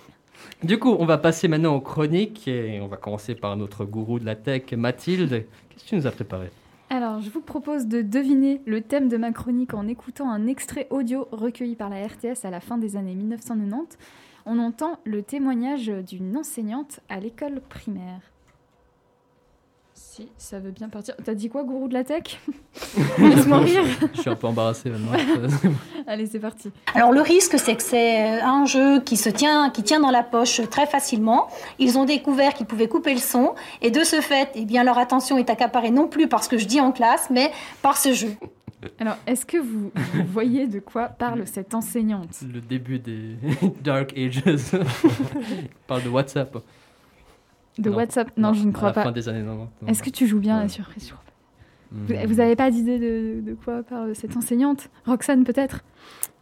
[0.63, 4.19] Du coup, on va passer maintenant aux chroniques et on va commencer par notre gourou
[4.21, 5.45] de la tech, Mathilde.
[5.69, 6.51] Qu'est-ce que tu nous as préparé?
[6.91, 10.87] Alors, je vous propose de deviner le thème de ma chronique en écoutant un extrait
[10.91, 13.99] audio recueilli par la RTS à la fin des années 1990.
[14.47, 18.21] On entend le témoignage d'une enseignante à l'école primaire.
[20.19, 21.15] Si, ça veut bien partir.
[21.25, 22.41] T'as dit quoi, gourou de la tech
[23.19, 23.85] Laisse-moi rire.
[24.15, 25.13] Je suis un peu embarrassé maintenant.
[26.09, 26.73] Allez, c'est parti.
[26.93, 30.11] Alors le risque, c'est que c'est euh, un jeu qui se tient, qui tient dans
[30.11, 31.47] la poche très facilement.
[31.79, 34.99] Ils ont découvert qu'ils pouvaient couper le son, et de ce fait, eh bien leur
[34.99, 38.13] attention est accaparée non plus par ce que je dis en classe, mais par ce
[38.13, 38.35] jeu.
[38.99, 42.43] Alors, est-ce que vous, vous voyez de quoi parle cette enseignante?
[42.53, 43.37] le début des
[43.85, 44.43] Dark Ages.
[44.45, 46.59] Il parle de WhatsApp.
[47.79, 47.97] De Non.
[47.97, 49.13] WhatsApp Non, je ne à crois fin pas.
[49.13, 49.71] des années 90.
[49.83, 49.89] non.
[49.89, 50.69] Est-ce que tu joues bien à la Ouais.
[50.69, 51.33] surprise je crois pas.
[51.91, 54.91] Vous- Vous n'avez pas d'idée de, de quoi parle cette enseignante?
[55.07, 55.83] Roxane, peut-être?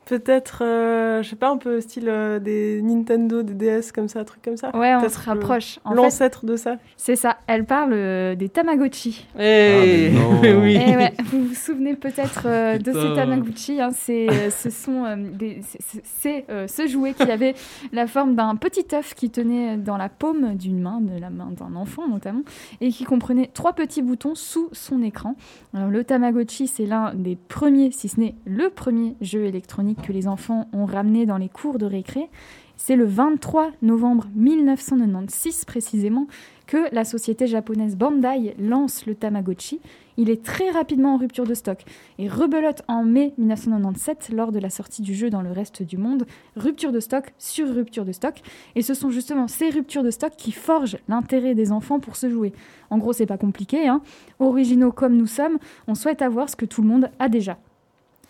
[0.06, 4.20] Peut-être, euh, je sais pas, un peu style euh, des Nintendo, des DS, comme ça,
[4.20, 4.70] un truc comme ça.
[4.76, 5.80] Ouais, on se rapproche.
[5.92, 6.76] L'ancêtre de ça.
[6.96, 7.38] c'est ça.
[7.48, 9.26] Elle parle euh, des Tamagotchi.
[9.36, 10.60] Hey Ah, mais non.
[10.62, 10.76] oui.
[10.76, 13.14] Et ouais, vous vous souvenez peut-être euh, de ces.
[13.16, 13.80] Tamagotchi.
[13.80, 15.60] hein, c'est, ce sont euh, des,
[16.04, 17.56] c'est- euh, ce jouet qui avait
[17.92, 21.48] la forme d'un petit œuf qui tenait dans la paume d'une main, de la main
[21.50, 22.42] d'un enfant notamment,
[22.80, 25.34] et qui comprenait trois petits boutons sous son écran.
[25.74, 30.12] Alors, le Tamagotchi, c'est l'un des premiers, si ce n'est le premier jeu électronique que
[30.12, 32.28] les enfants ont ramené dans les cours de récré.
[32.76, 36.26] C'est le 23 novembre 1996 précisément
[36.66, 39.80] que la société japonaise Bandai lance le Tamagotchi.
[40.18, 41.84] Il est très rapidement en rupture de stock
[42.18, 45.96] et rebelote en mai 1997 lors de la sortie du jeu dans le reste du
[45.96, 46.26] monde.
[46.56, 48.40] Rupture de stock sur rupture de stock.
[48.74, 52.28] Et ce sont justement ces ruptures de stock qui forgent l'intérêt des enfants pour se
[52.28, 52.52] jouer.
[52.90, 53.88] En gros, c'est pas compliqué.
[53.88, 54.02] Hein.
[54.38, 57.58] Originaux comme nous sommes, on souhaite avoir ce que tout le monde a déjà.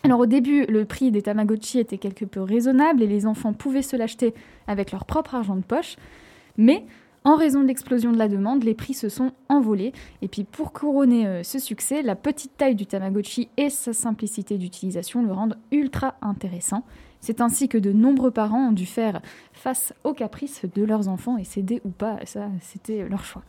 [0.03, 3.81] Alors au début, le prix des Tamagotchi était quelque peu raisonnable et les enfants pouvaient
[3.81, 4.33] se l'acheter
[4.67, 5.95] avec leur propre argent de poche.
[6.57, 6.85] Mais
[7.23, 9.91] en raison de l'explosion de la demande, les prix se sont envolés.
[10.21, 14.57] Et puis pour couronner euh, ce succès, la petite taille du Tamagotchi et sa simplicité
[14.57, 16.83] d'utilisation le rendent ultra intéressant.
[17.19, 21.37] C'est ainsi que de nombreux parents ont dû faire face aux caprices de leurs enfants
[21.37, 23.43] et céder ou pas, ça c'était leur choix.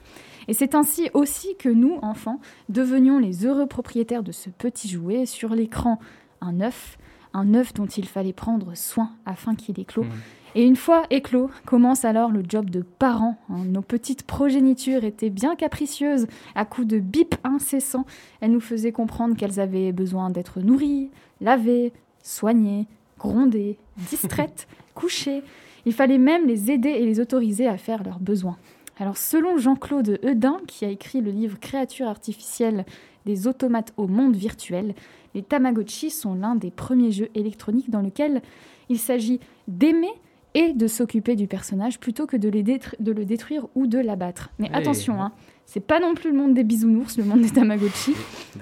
[0.49, 5.27] Et c'est ainsi aussi que nous, enfants, devenions les heureux propriétaires de ce petit jouet
[5.27, 6.01] sur l'écran,
[6.41, 6.99] un œuf,
[7.35, 10.05] un œuf dont il fallait prendre soin afin qu'il éclot.
[10.05, 10.11] Mhm.
[10.55, 13.37] Et une fois éclos, commence alors le job de parents.
[13.51, 13.65] hein.
[13.67, 16.27] Nos petites progénitures étaient bien capricieuses.
[16.55, 18.07] À coups de bip incessants,
[18.41, 22.87] elles nous faisaient comprendre qu'elles avaient besoin d'être nourries, lavées, soignées,
[23.19, 23.79] gronder,
[24.11, 25.43] distraites, couchées.
[25.85, 28.57] Il fallait même les aider et les autoriser à faire leurs besoins.
[29.01, 32.85] Alors selon Jean-Claude Eudin, qui a écrit le livre Créatures artificielles
[33.27, 34.95] des automates au monde virtuel,
[35.35, 38.43] les Tamagotchi sont l'un des premiers jeux électroniques dans lequel
[38.89, 40.11] il s'agit d'aimer
[40.55, 43.99] et de s'occuper du personnage plutôt que de, les détru- de le détruire ou de
[43.99, 44.51] l'abattre.
[44.59, 45.33] Mais attention, hein,
[45.67, 48.15] c'est pas non plus le monde des bisounours, le monde des Tamagotchi.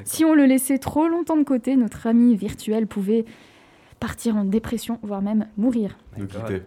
[0.05, 3.25] Si on le laissait trop longtemps de côté, notre ami virtuel pouvait
[4.01, 5.97] partir en dépression, voire même mourir.
[6.19, 6.63] Nous quitter.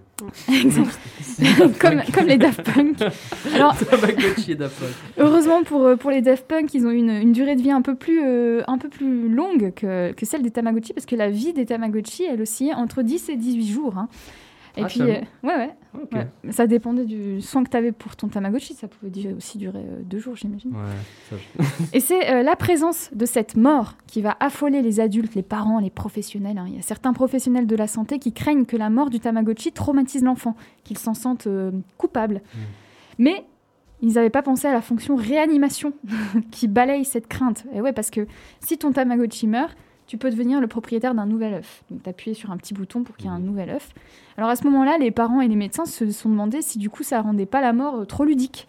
[1.80, 2.98] Comme, comme les Daft Punk.
[3.56, 4.90] Alors, Tamagotchi et Daft Punk.
[5.18, 7.82] heureusement pour, euh, pour les Daft Punk, ils ont une, une durée de vie un
[7.82, 11.30] peu plus, euh, un peu plus longue que, que celle des Tamagotchi, parce que la
[11.30, 13.98] vie des Tamagotchi, elle oscillait entre 10 et 18 jours.
[13.98, 14.08] hein.
[14.80, 15.70] Et Ah, puis, euh, ouais,
[16.13, 16.28] ouais.
[16.52, 18.74] Ça dépendait du soin que tu avais pour ton Tamagotchi.
[18.74, 20.72] Ça pouvait aussi durer euh, deux jours, j'imagine.
[20.72, 20.80] Ouais,
[21.30, 25.36] ça, je- Et c'est euh, la présence de cette mort qui va affoler les adultes,
[25.36, 26.58] les parents, les professionnels.
[26.58, 26.65] hein.
[26.68, 29.72] Il y a certains professionnels de la santé qui craignent que la mort du Tamagotchi
[29.72, 32.42] traumatise l'enfant, qu'il s'en sente euh, coupable.
[33.18, 33.44] Mais
[34.02, 35.94] ils n'avaient pas pensé à la fonction réanimation
[36.52, 37.65] qui balaye cette crainte.
[37.74, 38.28] Et ouais, parce que
[38.62, 39.76] si ton Tamagotchi meurt,
[40.10, 41.84] tu peux devenir le propriétaire d'un nouvel œuf.
[41.91, 43.89] Donc t'appuies sur un petit bouton pour qu'il y ait un nouvel œuf.
[44.38, 47.04] Alors à ce moment-là, les parents et les médecins se sont demandé si du coup
[47.04, 48.65] ça rendait pas la mort euh, trop ludique.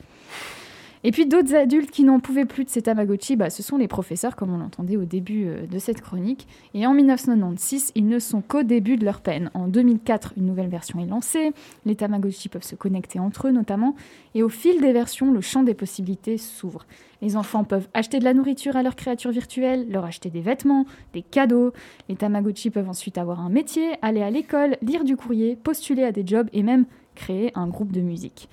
[1.02, 3.88] Et puis d'autres adultes qui n'en pouvaient plus de ces Tamagotchi, bah, ce sont les
[3.88, 6.46] professeurs, comme on l'entendait au début euh, de cette chronique.
[6.74, 9.50] Et en 1996, ils ne sont qu'au début de leur peine.
[9.54, 11.52] En 2004, une nouvelle version est lancée.
[11.86, 13.96] Les Tamagotchi peuvent se connecter entre eux notamment.
[14.34, 16.84] Et au fil des versions, le champ des possibilités s'ouvre.
[17.22, 20.84] Les enfants peuvent acheter de la nourriture à leurs créatures virtuelles, leur acheter des vêtements,
[21.14, 21.72] des cadeaux.
[22.10, 26.12] Les Tamagotchi peuvent ensuite avoir un métier, aller à l'école, lire du courrier, postuler à
[26.12, 26.84] des jobs et même
[27.14, 28.50] créer un groupe de musique.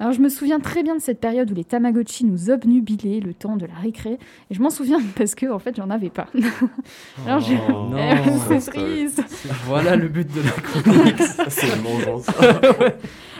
[0.00, 3.34] Alors je me souviens très bien de cette période où les Tamagotchi nous obnubilaient le
[3.34, 4.12] temps de la récré.
[4.50, 6.26] Et je m'en souviens parce que en fait j'en avais pas.
[7.26, 7.54] Alors je...
[7.68, 8.58] Oh, non.
[8.60, 9.22] c'est triste.
[9.66, 11.22] Voilà le but de la chronique.
[11.48, 12.26] C'est une vengeance.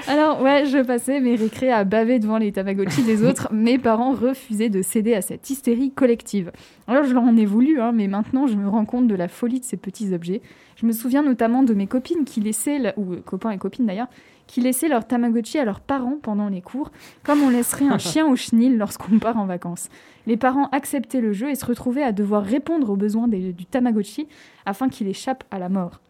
[0.07, 3.49] Alors ouais, je passais mes récrés à baver devant les Tamagotchi des autres.
[3.53, 6.53] Mes parents refusaient de céder à cette hystérie collective.
[6.89, 9.29] Alors je leur en ai voulu, hein, mais maintenant je me rends compte de la
[9.29, 10.43] folie de ces petits objets.
[10.77, 13.85] Je me souviens notamment de mes copines qui laissaient, la- ou euh, copains et copines
[13.87, 14.09] d'ailleurs,
[14.51, 16.91] qui laissaient leur Tamagotchi à leurs parents pendant les cours,
[17.23, 19.89] comme on laisserait un chien au chenil lorsqu'on part en vacances.
[20.27, 23.65] Les parents acceptaient le jeu et se retrouvaient à devoir répondre aux besoins des- du
[23.65, 24.27] Tamagotchi
[24.67, 26.01] afin qu'il échappe à la mort.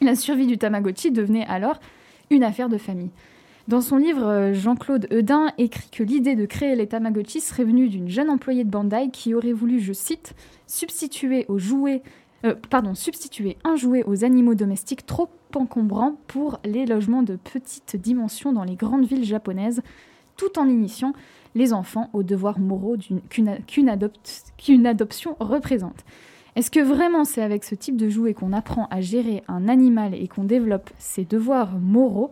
[0.00, 1.78] La survie du Tamagotchi devenait alors
[2.30, 3.10] une affaire de famille.
[3.68, 7.88] Dans son livre, euh, Jean-Claude Eudin écrit que l'idée de créer les Tamagotchi serait venue
[7.88, 10.34] d'une jeune employée de Bandai qui aurait voulu, je cite,
[10.66, 12.02] substituer aux jouets,
[12.44, 17.96] euh, pardon, substituer un jouet aux animaux domestiques trop encombrants pour les logements de petite
[17.96, 19.82] dimension dans les grandes villes japonaises,
[20.36, 21.12] tout en initiant
[21.54, 22.96] les enfants aux devoirs moraux
[23.30, 26.04] qu'une qu'une adopt- qu'une adoption représente.
[26.54, 30.14] Est-ce que vraiment c'est avec ce type de jouet qu'on apprend à gérer un animal
[30.14, 32.30] et qu'on développe ses devoirs moraux?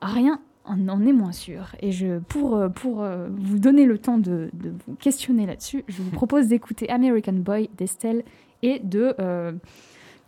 [0.00, 0.40] Rien
[0.76, 1.74] n'en est moins sûr.
[1.80, 6.02] Et je, pour, pour euh, vous donner le temps de, de vous questionner là-dessus, je
[6.02, 8.22] vous propose d'écouter American Boy d'Estelle
[8.62, 9.14] et de...
[9.18, 9.52] euh,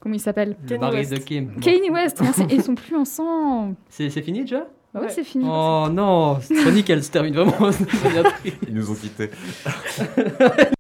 [0.01, 1.47] comment il s'appelle Le mari de Kim.
[1.47, 1.61] Bon.
[1.61, 2.43] Kanye West, merci.
[2.51, 3.77] Et ils sont plus ensemble.
[3.89, 4.67] C'est c'est fini déjà?
[4.93, 5.45] Bah ouais, c'est fini.
[5.49, 7.71] Oh non, chronique elle se termine vraiment.
[8.67, 9.31] Ils nous ont quittés.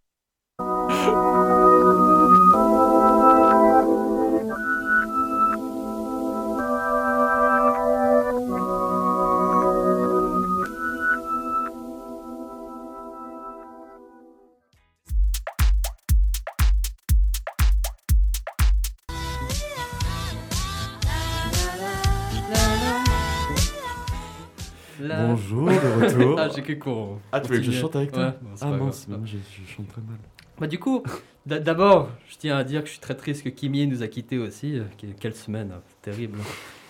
[26.72, 27.18] ah, qu'on.
[27.32, 29.36] Ah, tu voulais que je chante avec toi Ouais, bon, c'est Ah mince, moi je,
[29.36, 30.16] je chante très mal.
[30.58, 31.02] Bah, du coup,
[31.46, 34.38] d'abord, je tiens à dire que je suis très triste que Kimi nous a quittés
[34.38, 34.78] aussi.
[34.78, 36.38] Euh, que- Quelle semaine, hein, terrible.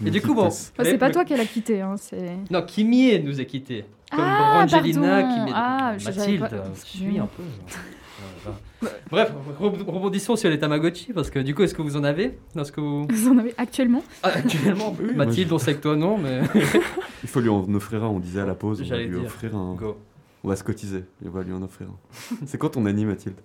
[0.01, 0.47] Et Nous du coup, bon.
[0.47, 0.51] Enfin,
[0.83, 1.81] c'est mais- pas mais- toi qui l'a quitté.
[1.81, 2.37] Hein, c'est...
[2.51, 3.85] Non, Kimi nous a quittés.
[4.11, 5.35] Comme Ah, Brangelina, pardon.
[5.45, 5.53] Kimi.
[5.55, 7.43] Ah, je Mathilde, euh, suis un peu.
[7.66, 7.85] voilà.
[9.11, 12.39] Bref, re- rebondissons sur les Tamagotchi parce que du coup, est-ce que vous en avez
[12.59, 13.07] Est-ce que vous...
[13.11, 16.41] Vous en avez actuellement Ah, actuellement, Oui, Mathilde, on sait que toi non, mais
[17.23, 19.25] Il faut lui en offrir un, on disait à la pause, on va lui dire.
[19.27, 19.75] offrir un.
[19.75, 19.99] go.
[20.43, 22.37] On va se cotiser, et on va lui en offrir un.
[22.47, 23.37] C'est quand ton anime, Mathilde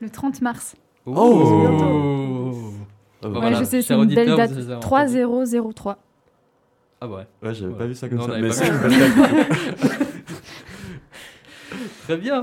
[0.00, 0.76] Le 30 mars.
[1.04, 1.12] Oh.
[1.16, 2.72] Oh.
[3.22, 4.50] Ah Bah Ouais, voilà, je sais, c'est une belle date.
[4.52, 4.80] vous les avez entendus.
[5.60, 5.98] 3003.
[7.00, 7.26] Ah ouais.
[7.42, 7.78] Ouais, j'avais Ouais.
[7.78, 8.38] pas vu ça comme Non, ça.
[8.38, 9.98] Mais c'est une belle date.
[12.04, 12.40] Très bien.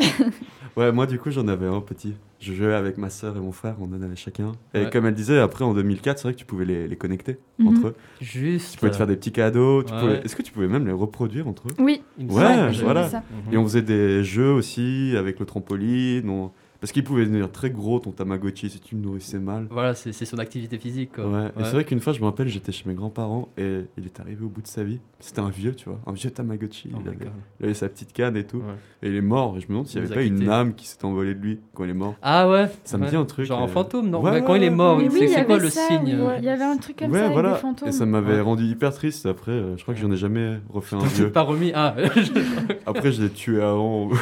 [0.75, 2.15] Ouais, moi du coup j'en avais un petit.
[2.39, 4.51] Je jouais avec ma soeur et mon frère, on en avait chacun.
[4.73, 4.89] Et Ouais.
[4.89, 7.67] comme elle disait, après en 2004, c'est vrai que tu pouvais les, les connecter Mhm.
[7.69, 7.95] entre eux.
[8.19, 8.73] Juste.
[8.73, 9.81] Tu pouvais te faire des petits cadeaux.
[9.83, 9.99] Ouais.
[9.99, 11.73] pouvais- Est-ce que tu pouvais même les reproduire entre eux?
[11.79, 12.01] Oui.
[12.19, 13.09] Ouais, voilà.
[13.51, 16.29] Et on faisait des jeux aussi avec le trampoline.
[16.29, 16.51] on-
[16.83, 19.67] Parce qu'il pouvait devenir très gros, ton Tamagotchi, si tu le nourrissais mal.
[19.69, 21.13] Voilà, c'est c'est son activité physique.
[21.13, 21.25] Quoi.
[21.29, 24.05] Ouais, et c'est vrai qu'une fois, je me rappelle, j'étais chez mes grands-parents et il
[24.05, 24.99] est arrivé au bout de sa vie.
[25.21, 26.89] C'était un vieux, tu vois, un vieux Tamagotchi.
[26.93, 27.27] Oh il, avait, God.
[27.61, 28.57] il avait sa petite canne et tout.
[28.57, 28.73] Ouais.
[29.01, 29.55] Et il est mort.
[29.55, 31.35] Et je me demande s'il Il n'y avait a pas une âme qui s'est envolée
[31.35, 32.15] de lui quand il est mort.
[32.21, 33.09] Ah ouais Ça me Ouais.
[33.11, 33.45] dit un truc.
[33.45, 36.13] Genre un euh, fantôme, non Quand il est mort, Oui, c'est quoi le ça, signe
[36.19, 37.53] euh, Il y avait un truc comme ouais, ça avec voilà.
[37.53, 37.87] des fantômes.
[37.87, 38.41] Et ça m'avait Ouais.
[38.41, 39.25] rendu hyper triste.
[39.25, 41.31] Après, euh, je crois que j'en ai jamais refait un T'as vieux.
[41.31, 41.95] pas remis Ah
[42.85, 44.09] Après, je l'ai tué avant.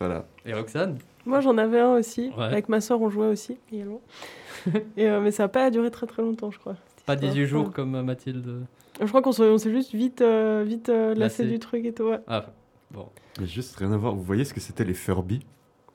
[0.00, 0.24] voilà.
[0.46, 0.96] Et Roxane?
[1.26, 2.30] Moi, j'en avais un aussi.
[2.36, 2.44] Ouais.
[2.44, 4.00] Avec ma soeur, on jouait aussi également.
[4.96, 6.76] Et, euh, mais ça n'a pas duré très très longtemps, je crois.
[7.06, 7.32] Pas histoire.
[7.32, 7.72] 18 jours Ouais.
[7.72, 8.64] comme euh, Mathilde.
[9.00, 11.46] Je crois qu'on s'est juste vite, euh, vite euh, lassé Lassé.
[11.52, 12.04] du truc et tout.
[12.04, 12.20] ouais.
[12.28, 12.46] Ah,
[12.90, 13.06] bon.
[13.40, 14.14] Mais juste rien à voir.
[14.14, 15.40] Vous voyez ce que c'était les Furby?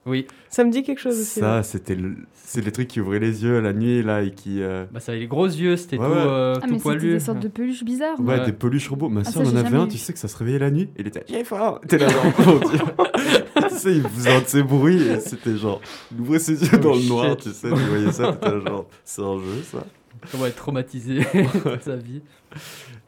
[0.10, 1.40] Oui, Ça me dit quelque chose aussi.
[1.40, 2.16] Ça, c'était le...
[2.34, 4.62] c'est les trucs qui ouvraient les yeux la nuit là et qui.
[4.62, 6.18] euh, bah ça avait les gros yeux, c'était Ouais, tout, ouais.
[6.20, 8.20] euh, Ah, tout mais c'était des sortes de peluches bizarres.
[8.20, 8.46] Ouais, Ouais.
[8.46, 9.10] des peluches robots.
[9.10, 10.90] Ma Ah, soeur ça, en avait un, tu sais que ça se réveillait la nuit.
[10.98, 12.60] Il était Viens fort T'es là, genre.
[13.70, 15.80] tu sais, il faisait un de ses bruits et c'était genre.
[16.12, 17.70] Il ouvrait ses yeux Oh, dans le noir, tu sais.
[17.70, 18.88] Tu voyais ça, t'étais genre.
[19.06, 19.86] C'est un jeu ça.
[20.32, 21.20] Comment être traumatisé
[21.64, 22.22] toute sa vie.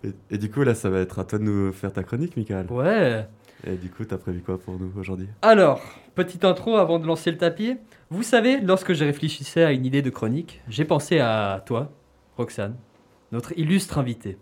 [0.04, 2.38] Et, et du coup, là, ça va être à toi de nous faire ta chronique,
[2.38, 2.68] Michael.
[2.70, 3.28] Ouais.
[3.66, 5.28] Et du coup, t'as prévu quoi pour nous aujourd'hui?
[5.42, 5.82] Alors,
[6.16, 7.78] petite intro avant de lancer le tapis.
[8.10, 11.92] Vous savez, lorsque je réfléchissais à une idée de chronique, j'ai pensé à toi,
[12.38, 12.76] Roxane,
[13.32, 14.38] notre illustre invitée.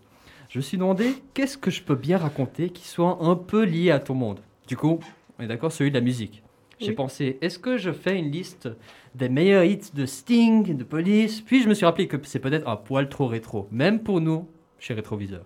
[0.48, 3.90] Je me suis demandé qu'est-ce que je peux bien raconter qui soit un peu lié
[3.90, 4.40] à ton monde?
[4.66, 5.00] Du coup,
[5.38, 6.42] on est d'accord, celui de la musique.
[6.80, 6.94] J'ai Oui.
[6.94, 8.70] pensé, est-ce que je fais une liste
[9.14, 11.42] des meilleurs hits de Sting, de Police?
[11.42, 14.48] Puis je me suis rappelé que c'est peut-être un poil trop rétro, même pour nous,
[14.78, 15.44] chez Rétroviseur.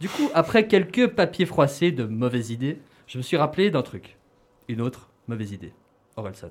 [0.00, 2.78] Du coup, après quelques papiers froissés de mauvaises idées,
[3.10, 4.16] je me suis rappelé d'un truc.
[4.68, 5.72] Une autre mauvaise idée.
[6.16, 6.50] Orelsan.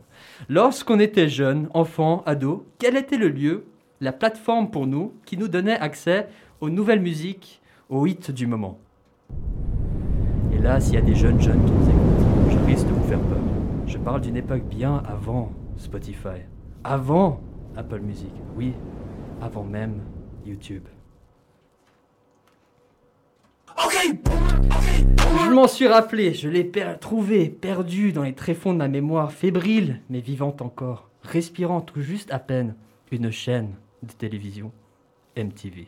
[0.49, 3.63] Lorsqu'on était jeune, enfant, ado, quel était le lieu,
[4.01, 6.27] la plateforme pour nous, qui nous donnait accès
[6.59, 8.77] aux nouvelles musiques, aux hits du moment?
[10.53, 13.07] Et là, s'il y a des jeunes jeunes qui nous écoutent, je risque de vous
[13.07, 13.39] faire peur.
[13.87, 16.43] Je parle d'une époque bien avant Spotify,
[16.83, 17.39] avant
[17.77, 18.73] Apple Music, oui,
[19.41, 20.01] avant même
[20.45, 20.83] YouTube.
[25.45, 29.31] Je m'en suis rappelé, je l'ai per- trouvé, perdu dans les tréfonds de ma mémoire,
[29.31, 32.75] fébrile, mais vivante encore, respirant tout juste à peine,
[33.11, 33.71] une chaîne
[34.03, 34.71] de télévision,
[35.35, 35.87] MTV.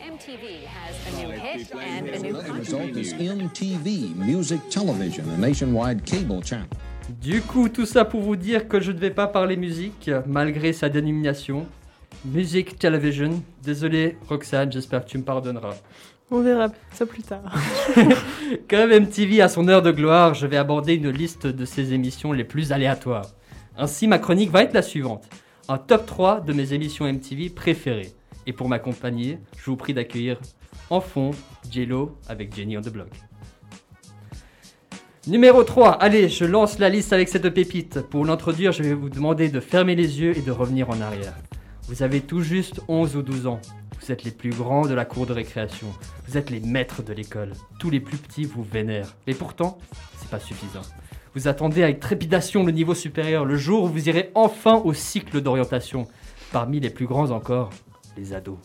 [0.00, 5.38] MTV has a new hit and a new The result is MTV, Music Television, a
[5.38, 6.66] nationwide cable channel.
[7.20, 10.72] Du coup, tout ça pour vous dire que je ne vais pas parler musique, malgré
[10.72, 11.66] sa dénomination.
[12.24, 13.42] Music Television.
[13.62, 15.74] Désolé, Roxane, j'espère que tu me pardonneras.
[16.30, 17.42] On verra ça plus tard.
[18.68, 22.32] Comme MTV a son heure de gloire, je vais aborder une liste de ses émissions
[22.32, 23.26] les plus aléatoires.
[23.76, 25.28] Ainsi, ma chronique va être la suivante.
[25.68, 28.12] Un top 3 de mes émissions MTV préférées.
[28.46, 30.38] Et pour m'accompagner, je vous prie d'accueillir
[30.90, 31.30] en fond
[31.70, 33.10] Jello avec Jenny on the Block.
[35.26, 38.00] Numéro 3, allez, je lance la liste avec cette pépite.
[38.00, 41.34] Pour l'introduire, je vais vous demander de fermer les yeux et de revenir en arrière.
[41.86, 43.60] Vous avez tout juste 11 ou 12 ans.
[44.00, 45.88] Vous êtes les plus grands de la cour de récréation.
[46.26, 47.52] Vous êtes les maîtres de l'école.
[47.78, 49.14] Tous les plus petits vous vénèrent.
[49.26, 49.76] Mais pourtant,
[50.16, 50.80] c'est pas suffisant.
[51.34, 55.42] Vous attendez avec trépidation le niveau supérieur, le jour où vous irez enfin au cycle
[55.42, 56.08] d'orientation.
[56.52, 57.68] Parmi les plus grands encore,
[58.16, 58.58] les ados.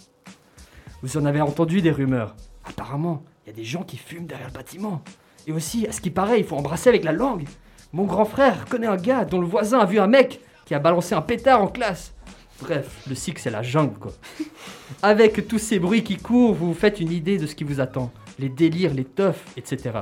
[1.02, 2.38] Vous en avez entendu des rumeurs.
[2.64, 5.02] Apparemment, il y a des gens qui fument derrière le bâtiment.
[5.46, 7.44] Et aussi, à ce qui paraît, il faut embrasser avec la langue.
[7.92, 10.80] Mon grand frère connaît un gars dont le voisin a vu un mec qui a
[10.80, 12.14] balancé un pétard en classe.
[12.62, 14.12] Bref, le cycle, c'est la jungle, quoi.
[15.02, 17.80] Avec tous ces bruits qui courent, vous vous faites une idée de ce qui vous
[17.80, 18.12] attend.
[18.38, 20.02] Les délires, les teufs, etc.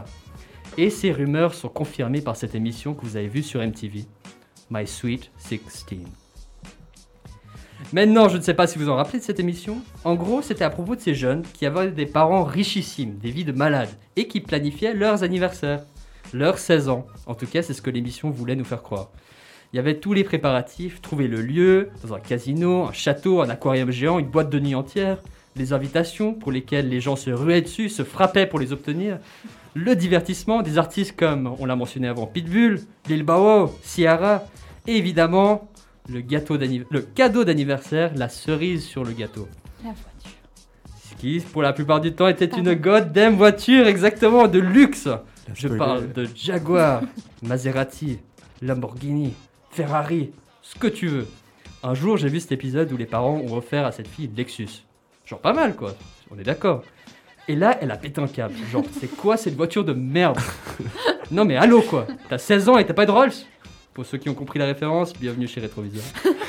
[0.78, 4.06] Et ces rumeurs sont confirmées par cette émission que vous avez vue sur MTV,
[4.70, 5.60] My Sweet 16.
[7.94, 9.78] Maintenant, je ne sais pas si vous en rappelez de cette émission.
[10.04, 13.46] En gros, c'était à propos de ces jeunes qui avaient des parents richissimes, des vies
[13.46, 15.84] de malades, et qui planifiaient leurs anniversaires,
[16.34, 17.08] leurs 16 ans.
[17.28, 19.12] En tout cas, c'est ce que l'émission voulait nous faire croire.
[19.74, 23.50] Il y avait tous les préparatifs, trouver le lieu, dans un casino, un château, un
[23.50, 25.18] aquarium géant, une boîte de nuit entière,
[25.56, 29.20] les invitations pour lesquelles les gens se ruaient dessus, se frappaient pour les obtenir,
[29.74, 34.44] le divertissement des artistes comme, on l'a mentionné avant, Pitbull, Lil Bow, Ciara,
[34.88, 35.70] et évidemment,
[36.10, 39.48] le, gâteau d'anniv- le cadeau d'anniversaire, la cerise sur le gâteau.
[39.84, 40.38] La voiture.
[41.04, 45.10] Ce qui, pour la plupart du temps, était une goddamn voiture, exactement, de luxe.
[45.54, 47.02] Je parle de Jaguar,
[47.44, 48.20] Maserati,
[48.62, 49.34] Lamborghini,
[49.70, 51.28] Ferrari, ce que tu veux.
[51.84, 54.36] Un jour, j'ai vu cet épisode où les parents ont offert à cette fille une
[54.36, 54.84] Lexus.
[55.26, 55.94] Genre pas mal, quoi.
[56.32, 56.84] On est d'accord.
[57.48, 58.56] Et là, elle a pété un câble.
[58.72, 60.40] Genre, c'est quoi cette voiture de merde?
[61.30, 62.08] Non mais allô, quoi.
[62.30, 63.34] T'as 16 ans et t'as pas de Rolls?
[63.94, 66.04] Pour ceux qui ont compris la référence, bienvenue chez Rétroviseur.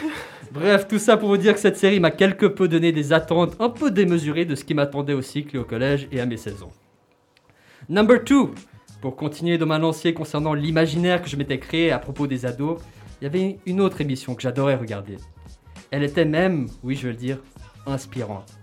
[0.53, 3.57] Bref, tout ça pour vous dire que cette série m'a quelque peu donné des attentes
[3.59, 6.37] un peu démesurées de ce qui m'attendait au cycle et au collège et à mes
[6.37, 6.71] 16 ans.
[7.89, 8.51] Number 2.
[9.01, 12.79] Pour continuer dans ma lancée concernant l'imaginaire que je m'étais créé à propos des ados,
[13.21, 15.17] il y avait une autre émission que j'adorais regarder.
[15.91, 17.39] Elle était même, oui je veux le dire,
[17.87, 18.59] inspirante.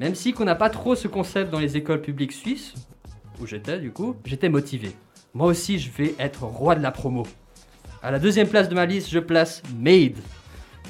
[0.00, 2.74] Même si qu'on n'a pas trop ce concept dans les écoles publiques suisses,
[3.40, 4.90] où j'étais du coup, j'étais motivé.
[5.34, 7.24] Moi aussi je vais être roi de la promo.
[8.02, 10.18] À la deuxième place de ma liste, je place Made.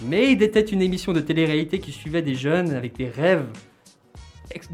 [0.02, 3.46] Made était une émission de télé-réalité qui suivait des jeunes avec des rêves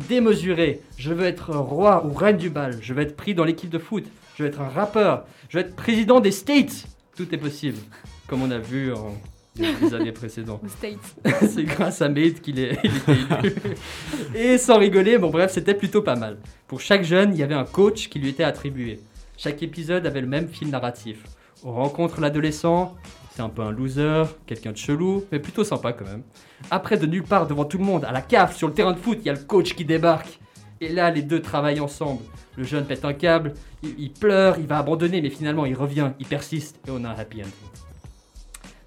[0.08, 0.80] démesurés.
[0.96, 2.78] Je veux être roi ou reine du bal.
[2.80, 4.04] Je veux être pris dans l'équipe de foot.
[4.36, 5.24] Je veux être un rappeur.
[5.48, 6.86] Je veux être président des States.
[7.16, 7.78] Tout est possible,
[8.26, 9.16] comme on a vu en
[9.56, 10.62] les années précédentes.
[11.48, 13.54] C'est grâce à Made qu'il est, il était élu.
[14.34, 16.38] Et sans rigoler, bon bref, c'était plutôt pas mal.
[16.66, 19.00] Pour chaque jeune, il y avait un coach qui lui était attribué.
[19.36, 21.18] Chaque épisode avait le même fil narratif.
[21.64, 22.96] On rencontre l'adolescent,
[23.34, 26.22] c'est un peu un loser, quelqu'un de chelou, mais plutôt sympa quand même.
[26.70, 28.98] Après, de nulle part, devant tout le monde, à la cave, sur le terrain de
[28.98, 30.38] foot, il y a le coach qui débarque.
[30.80, 32.22] Et là, les deux travaillent ensemble.
[32.56, 36.10] Le jeune pète un câble, il, il pleure, il va abandonner, mais finalement, il revient,
[36.18, 37.82] il persiste, et on a un happy ending.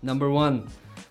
[0.06, 0.66] Number one.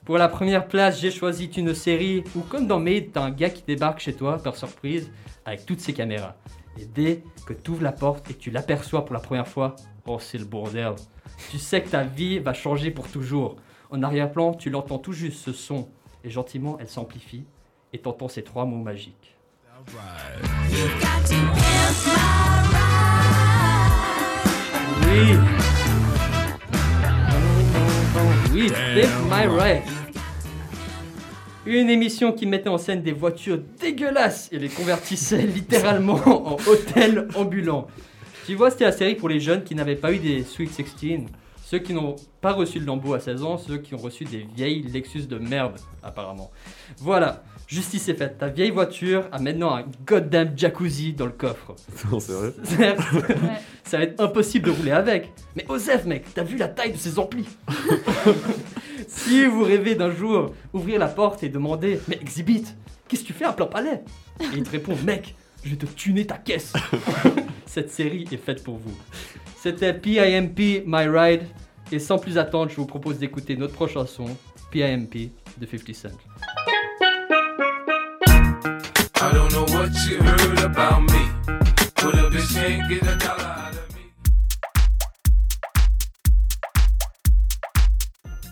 [0.05, 3.51] Pour la première place, j'ai choisi une série où, comme dans Made, t'as un gars
[3.51, 5.11] qui débarque chez toi par surprise
[5.45, 6.37] avec toutes ses caméras.
[6.79, 9.75] Et dès que tu ouvres la porte et que tu l'aperçois pour la première fois,
[10.07, 10.93] oh c'est le bordel.
[11.51, 13.57] Tu sais que ta vie va changer pour toujours.
[13.91, 15.89] En arrière-plan, tu l'entends tout juste ce son.
[16.23, 17.47] Et gentiment, elle s'amplifie.
[17.93, 19.37] Et t'entends ces trois mots magiques.
[25.03, 25.74] Oui.
[28.55, 29.83] Oui, Dave My Right.
[31.67, 37.27] Une émission qui mettait en scène des voitures dégueulasses et les convertissait littéralement en hôtel
[37.35, 37.89] ambulant.
[38.47, 40.87] Tu vois, c'était la série pour les jeunes qui n'avaient pas eu des Sweet 16.
[41.65, 44.47] Ceux qui n'ont pas reçu le lambeau à 16 ans, ceux qui ont reçu des
[44.55, 45.75] vieilles Lexus de merde,
[46.05, 46.53] apparemment.
[46.99, 48.39] Voilà, justice est faite.
[48.39, 51.75] Ta vieille voiture a maintenant un goddamn jacuzzi dans le coffre.
[52.11, 52.53] Non, c'est vrai.
[52.65, 53.01] Certes,
[53.85, 55.33] ça va être impossible de rouler avec.
[55.57, 57.49] Mais Osef, mec, t'as vu la taille de ces amplis
[59.09, 62.65] Si vous rêvez d'un jour ouvrir la porte et demander Mais Exhibit,
[63.09, 64.03] qu'est-ce que tu fais à plein palais?
[64.41, 65.35] Et il te répond Mec,
[65.65, 66.73] je vais te tuner ta caisse.
[67.67, 68.95] Cette série est faite pour vous.
[69.61, 71.43] C'était PIMP My Ride.
[71.93, 74.37] Et sans plus attendre, je vous propose d'écouter notre prochaine chanson,
[74.71, 76.09] PIMP de 50 Cent.
[79.27, 83.55] I don't know what you heard about me, but a bitch can't get a dollar
[83.57, 84.03] out of me.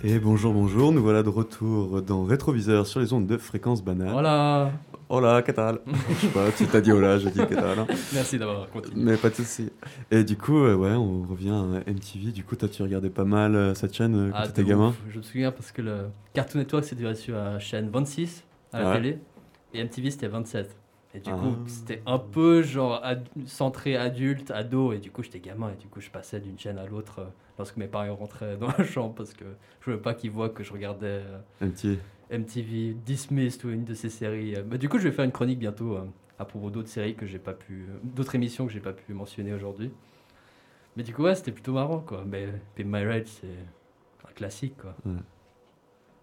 [0.02, 4.12] Et bonjour, bonjour, nous voilà de retour dans Rétroviseur sur les ondes de fréquence banane.
[4.12, 4.72] Voilà.
[5.10, 5.60] Hola, qu'est-ce
[6.08, 8.96] Je sais pas, tu t'as dit hola, j'ai dit qu'est-ce Merci d'avoir continué.
[9.04, 9.70] Mais pas de soucis.
[10.10, 12.32] Et du coup, euh, ouais, on revient à MTV.
[12.32, 14.94] Du coup, toi, tu regardais pas mal euh, cette chaîne euh, quand Ah, t'étais gamin?
[15.10, 18.42] Je me souviens parce que le Cartoon Network c'était sur la chaîne 26
[18.72, 18.96] à la Ouais.
[18.96, 19.18] télé
[19.74, 20.76] et MTV c'était 27.
[21.14, 21.36] Et du Ah.
[21.36, 25.76] coup, c'était un peu genre ad- centré adulte, ado, et du coup j'étais gamin et
[25.76, 27.24] du coup je passais d'une chaîne à l'autre euh,
[27.58, 29.44] lorsque mes parents rentraient dans la chambre parce que
[29.80, 31.98] je voulais pas qu'ils voient que je regardais euh, MTV.
[32.30, 34.56] MTV Dismissed ou une de ces séries.
[34.56, 34.62] euh.
[34.62, 36.04] Bah, du coup, je vais faire une chronique bientôt euh,
[36.38, 39.52] à propos d'autres séries que j'ai pas pu, d'autres émissions que j'ai pas pu mentionner
[39.52, 39.90] aujourd'hui.
[40.96, 42.24] Mais du coup, ouais, c'était plutôt marrant quoi.
[42.26, 43.46] Mais puis My Ride, c'est
[44.28, 44.94] un classique quoi.
[45.04, 45.12] Ouais.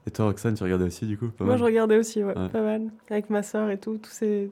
[0.07, 2.37] Et toi, Roxane, tu regardais aussi, du coup pas Moi, mal je regardais aussi, ouais,
[2.37, 2.49] Ouais.
[2.49, 2.83] pas mal.
[3.09, 4.49] Avec ma soeur et tout, tous ces...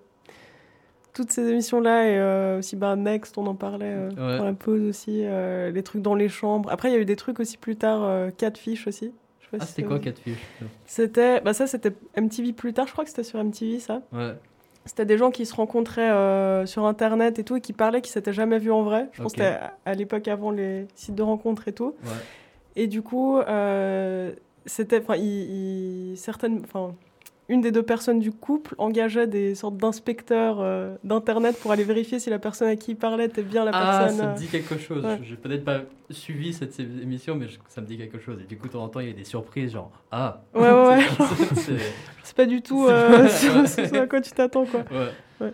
[1.13, 2.09] toutes ces émissions-là.
[2.09, 4.37] Et euh, aussi, bah, Next, on en parlait euh, Ouais.
[4.37, 5.21] dans la pause aussi.
[5.23, 6.69] euh, les trucs dans les chambres.
[6.71, 9.13] Après, il y a eu des trucs aussi plus tard, euh, Catfish aussi.
[9.39, 10.37] Je sais pas Ah, si c'était quoi Catfish
[10.85, 14.01] C'était, bah ça c'était MTV plus tard, je crois que c'était sur MTV ça.
[14.11, 14.33] Ouais.
[14.85, 18.11] C'était des gens qui se rencontraient euh, sur internet et tout et qui parlaient qui
[18.11, 19.07] s'étaient jamais vus en vrai.
[19.13, 21.95] Je pense que c'était à, à l'époque avant les sites de rencontres et tout.
[22.03, 22.11] Ouais.
[22.75, 24.31] Et du coup, euh,
[24.67, 26.93] c'était, enfin, il- il- certaines, enfin,
[27.49, 32.19] une des deux personnes du couple engageait des sortes d'inspecteurs euh, d'internet pour aller vérifier
[32.19, 34.17] si la personne à qui il parlait était bien la Ah, personne.
[34.19, 35.03] ça euh, me dit quelque chose.
[35.05, 35.19] ouais.
[35.23, 38.37] J'ai peut-être pas suivi cette émission, mais je- ça me dit quelque chose.
[38.41, 40.61] Et du coup, de temps en temps, il y a des surprises, genre Ah Ouais,
[40.69, 41.05] ouais, ouais.
[42.23, 44.81] C'est- pas du tout euh, ce à quoi tu t'attends, quoi.
[44.91, 45.07] Ouais.
[45.39, 45.53] Ouais.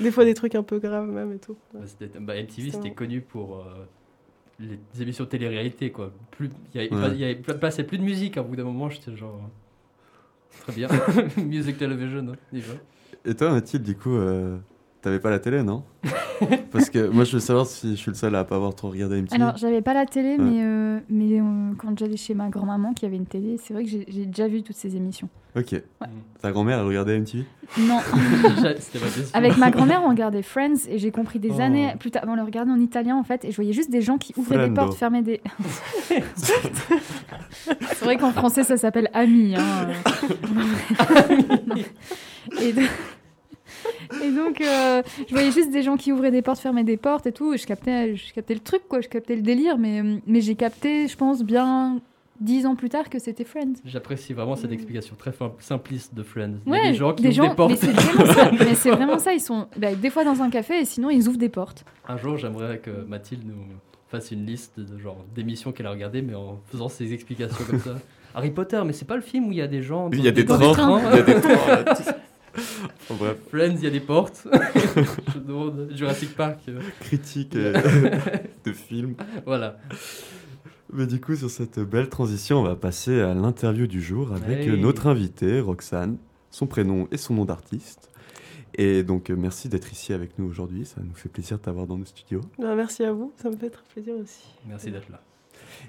[0.00, 1.56] Des fois, des trucs un peu graves, même et tout.
[1.74, 1.80] Bah,
[2.20, 3.86] bah, MTV, C'était connu pour euh,
[4.58, 6.12] les émissions de télé-réalité, quoi.
[6.30, 7.34] Plus, il y avait, Ouais.
[7.36, 8.36] pas- passait plus de musique.
[8.36, 9.40] À bout d'un moment, j'étais genre.
[10.60, 10.88] Très bien.
[11.36, 12.72] Music television, hein, déjà.
[13.24, 14.56] Et toi, Mathilde, du coup, euh,
[15.06, 15.84] t'avais pas la télé, non
[16.72, 18.90] Parce que moi, je veux savoir si je suis le seul à pas avoir trop
[18.90, 19.40] regardé MTV.
[19.40, 20.38] Alors, j'avais pas la télé, Ouais.
[20.38, 23.84] mais, euh, mais euh, quand j'allais chez ma grand-maman qui avait une télé, c'est vrai
[23.84, 25.28] que j'ai déjà vu toutes ces émissions.
[25.56, 25.80] Ok.
[26.42, 27.44] Ta grand-mère, elle regardait MTV
[27.78, 28.00] Non.
[29.32, 31.60] Avec ma grand-mère, on regardait Friends et j'ai compris des Oh.
[31.60, 32.24] années plus tard.
[32.26, 34.56] On le regardait en italien en fait et je voyais juste des gens qui ouvraient
[34.56, 34.82] des Friendo.
[34.82, 35.40] portes, fermaient des.
[36.04, 39.54] c'est vrai qu'en français ça s'appelle ami.
[39.56, 39.88] Hein.
[42.60, 42.82] et, de-
[44.24, 47.26] Et donc, euh, je voyais juste des gens qui ouvraient des portes, fermaient des portes
[47.26, 47.52] et tout.
[47.54, 49.00] Et je captais, je captais le truc, quoi.
[49.00, 49.78] Je captais le délire.
[49.78, 52.00] Mais, mais j'ai capté, je pense, bien
[52.38, 53.74] dix ans plus tard que c'était Friends.
[53.86, 56.56] J'apprécie vraiment cette explication très simpliste de Friends.
[56.66, 57.82] Il y Ouais, a des gens qui des ouvrent gens- des portes.
[57.82, 58.50] Mais c'est vraiment ça.
[58.60, 59.32] Mais c'est vraiment ça.
[59.32, 61.84] Ils sont bah, des fois dans un café et sinon ils ouvrent des portes.
[62.08, 63.54] Un jour, j'aimerais que Mathilde nous
[64.08, 67.80] fasse une liste de genre d'émissions qu'elle a regardées, mais en faisant ses explications comme
[67.80, 67.94] ça.
[68.34, 70.10] Harry Potter, mais c'est pas le film où il y a des gens.
[70.12, 71.84] Il y a des trains, il y a des trains,
[72.56, 73.36] Enfin, bref.
[73.50, 74.46] Friends, il y a des portes.
[75.34, 76.60] Je demande Jurassic Park.
[76.68, 76.80] euh.
[77.00, 77.72] Critique euh,
[78.64, 79.14] de film.
[79.44, 79.78] Voilà.
[80.92, 84.66] Mais du coup, sur cette belle transition, on va passer à l'interview du jour avec
[84.68, 84.80] Hey.
[84.80, 86.16] notre invitée, Roxane,
[86.50, 88.10] son prénom et son nom d'artiste.
[88.78, 90.84] Et donc, euh, merci d'être ici avec nous aujourd'hui.
[90.86, 92.40] Ça nous fait plaisir de t'avoir dans nos studios.
[92.58, 94.44] Bah, merci à vous, ça me fait très plaisir aussi.
[94.68, 95.20] Merci d'être là.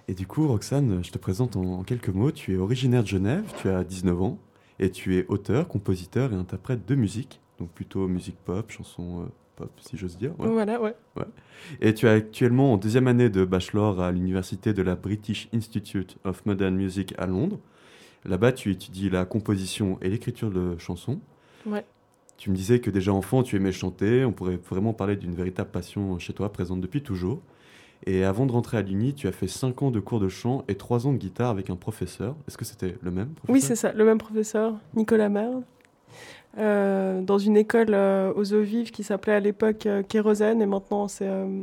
[0.07, 2.31] Et du coup, Roxane, je te présente en, en quelques mots.
[2.31, 4.39] Tu es originaire de Genève, tu as 19 ans,
[4.79, 7.39] et tu es auteur, compositeur et interprète de musique.
[7.59, 9.25] Donc plutôt musique pop, chanson euh,
[9.55, 10.33] pop, si j'ose dire.
[10.37, 10.93] Voilà, ouais.
[11.15, 11.25] Ouais.
[11.81, 16.17] Et tu es actuellement en deuxième année de bachelor à l'université de la British Institute
[16.23, 17.59] of Modern Music à Londres.
[18.25, 21.19] Là-bas, tu étudies la composition et l'écriture de chansons.
[21.65, 21.85] Ouais.
[22.37, 24.23] Tu me disais que déjà enfant, tu aimais chanter.
[24.23, 27.41] On pourrait vraiment parler d'une véritable passion chez toi, présente depuis toujours.
[28.05, 30.63] Et avant de rentrer à l'Uni, tu as fait 5 ans de cours de chant
[30.67, 32.35] et 3 ans de guitare avec un professeur.
[32.47, 33.53] Est-ce que c'était le même professeur?
[33.53, 35.63] Oui, c'est ça, le même professeur, Nicolas Merle,
[36.57, 40.65] euh, dans une école euh, aux eaux vives qui s'appelait à l'époque euh, Kérosène, et
[40.65, 41.61] maintenant c'est euh,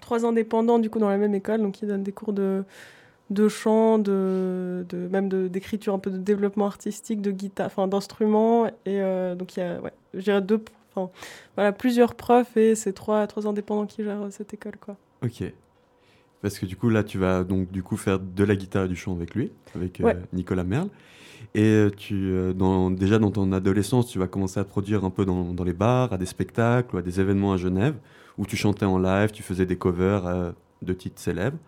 [0.00, 2.64] trois indépendants du coup dans la même école, donc ils donnent des cours de,
[3.30, 8.68] de chant, de, de même d'écriture, un peu de développement artistique, de guitare, enfin d'instruments,
[8.86, 9.00] et
[9.36, 10.64] donc il y a, ouais, deux,
[11.56, 14.96] voilà, plusieurs profs et c'est trois, trois indépendants qui gèrent cette école, quoi.
[15.22, 15.44] Ok.
[16.40, 18.88] Parce que du coup, là, tu vas donc du coup faire de la guitare et
[18.88, 20.14] du chant avec lui, avec euh.
[20.32, 20.88] Nicolas Merle.
[21.54, 25.04] Et euh, tu, euh, dans, déjà dans ton adolescence, tu vas commencer à te produire
[25.04, 27.94] un peu dans, dans les bars, à des spectacles ou à des événements à Genève,
[28.38, 30.52] où tu chantais en live, tu faisais des covers euh,
[30.82, 31.58] de titres célèbres.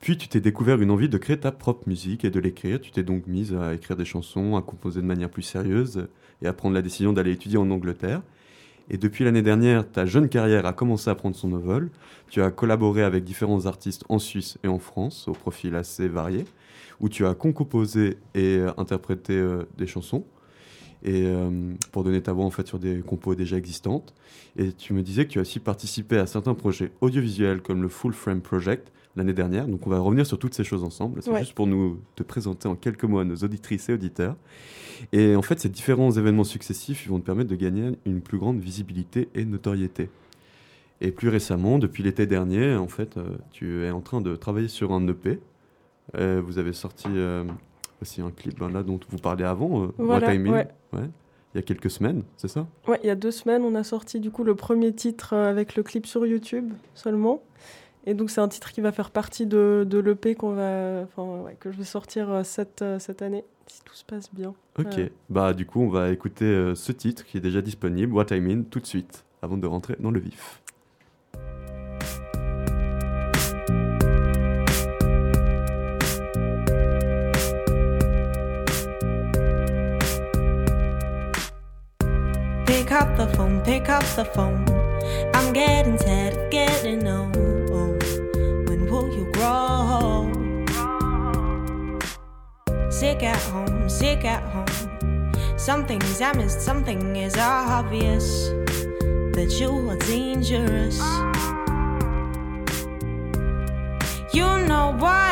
[0.00, 2.80] Puis tu t'es découvert une envie de créer ta propre musique et de l'écrire.
[2.80, 6.06] Tu t'es donc mise à écrire des chansons, à composer de manière plus sérieuse
[6.42, 8.20] et à prendre la décision d'aller étudier en Angleterre.
[8.90, 11.90] Et depuis l'année dernière, ta jeune carrière a commencé à prendre son envol.
[12.28, 16.44] Tu as collaboré avec différents artistes en Suisse et en France, au profil assez varié,
[17.00, 20.24] où tu as concomposé et euh, interprété euh, des chansons,
[21.02, 24.14] et euh, pour donner ta voix en fait sur des compos déjà existantes.
[24.56, 27.88] Et tu me disais que tu as aussi participé à certains projets audiovisuels comme le
[27.88, 29.66] Full Frame Project l'année dernière.
[29.66, 31.22] Donc on va revenir sur toutes ces choses ensemble.
[31.22, 31.40] C'est Ouais.
[31.40, 34.36] juste pour nous te présenter en quelques mots à nos auditrices et auditeurs.
[35.12, 38.38] Et en fait, ces différents événements successifs ils vont te permettre de gagner une plus
[38.38, 40.08] grande visibilité et notoriété.
[41.00, 44.68] Et plus récemment, depuis l'été dernier, en fait, euh, tu es en train de travailler
[44.68, 45.40] sur un EP.
[46.16, 47.44] Euh, vous avez sorti euh,
[48.00, 50.68] aussi un clip ben, là dont vous parlez avant, Voilà, What I Mean, ouais.
[50.92, 51.10] ouais,
[51.52, 52.66] il y a quelques semaines, c'est ça?
[52.86, 55.74] Ouais, il y a deux semaines, on a sorti du coup le premier titre avec
[55.76, 57.42] le clip sur YouTube seulement.
[58.06, 61.42] Et donc c'est un titre qui va faire partie de, de l'EP qu'on va, enfin,
[61.42, 64.54] ouais, que je vais sortir euh, cette, euh, cette année, si tout se passe bien.
[64.78, 65.00] Ok,
[65.30, 68.40] bah du coup on va écouter euh, ce titre qui est déjà disponible, What I
[68.40, 70.60] Mean, tout de suite, avant de rentrer dans le vif.
[82.66, 84.62] Pick up the phone, pick up the phone.
[85.34, 87.53] I'm getting tired of getting old.
[89.44, 90.32] Grow?
[92.88, 95.32] Sick at home, sick at home.
[95.58, 98.48] Something is amiss, something is obvious.
[99.36, 100.98] That you are dangerous.
[104.32, 105.23] You know what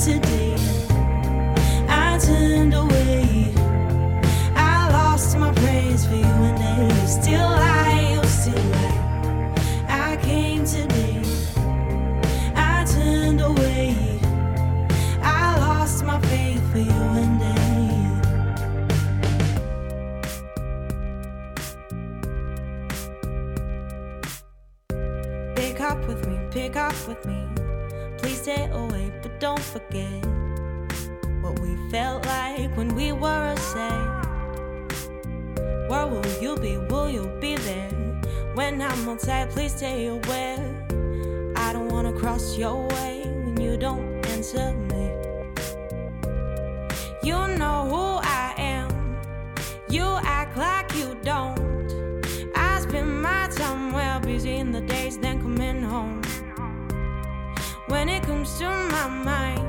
[0.00, 0.56] today,
[1.86, 3.52] I turned away.
[4.56, 6.56] I lost my praise for you, and
[7.06, 7.50] still
[8.14, 9.54] you still lie.
[9.88, 10.64] I came
[12.56, 13.94] I turned away.
[15.22, 17.60] I lost my faith for you, and they.
[25.56, 27.44] Pick up with me, pick up with me.
[28.16, 28.70] Please stay
[29.40, 30.22] don't forget
[31.40, 33.90] what we felt like when we were a set.
[35.88, 36.76] Where will you be?
[36.76, 37.88] Will you be there?
[38.52, 40.60] When I'm outside, please stay aware.
[41.56, 45.10] I don't wanna cross your way when you don't answer me.
[47.22, 49.16] You know who I am.
[49.88, 51.69] You act like you don't.
[57.90, 59.66] When it comes to my mind,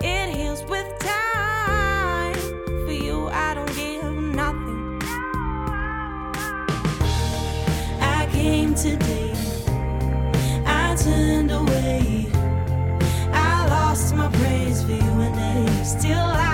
[0.00, 2.34] it heals with time.
[2.86, 5.02] For you, I don't give nothing.
[8.00, 9.34] I came today,
[10.64, 12.28] I turned away.
[13.32, 16.53] I lost my praise for you, and they still lie,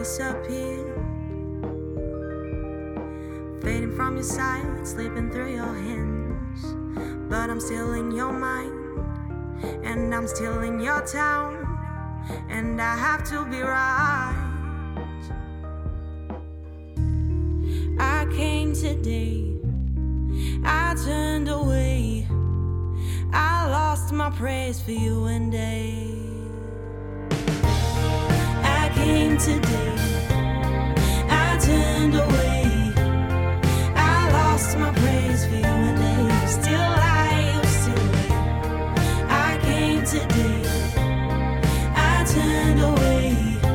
[0.00, 0.78] I disappear.
[3.60, 6.64] Fading from your sight, slipping through your hands.
[7.28, 8.72] But I'm still in your mind,
[9.84, 11.66] and I'm still in your town,
[12.48, 14.34] and I have to be right.
[17.98, 19.54] I came today,
[20.64, 22.26] I turned away.
[23.34, 26.09] I lost my praise for you and day.
[29.00, 29.94] I came today,
[31.30, 32.92] I turned away.
[33.96, 37.62] I lost my praise for you and still lie.
[39.30, 40.62] I came today,
[41.96, 43.69] I turned away.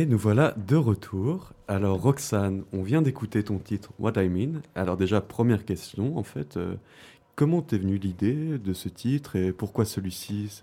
[0.00, 1.52] Et nous voilà de retour.
[1.68, 4.62] Alors Roxane, on vient d'écouter ton titre What I Mean.
[4.74, 6.76] Alors déjà, première question, en fait, euh,
[7.36, 10.62] comment t'es venue l'idée de ce titre et pourquoi celui-ci?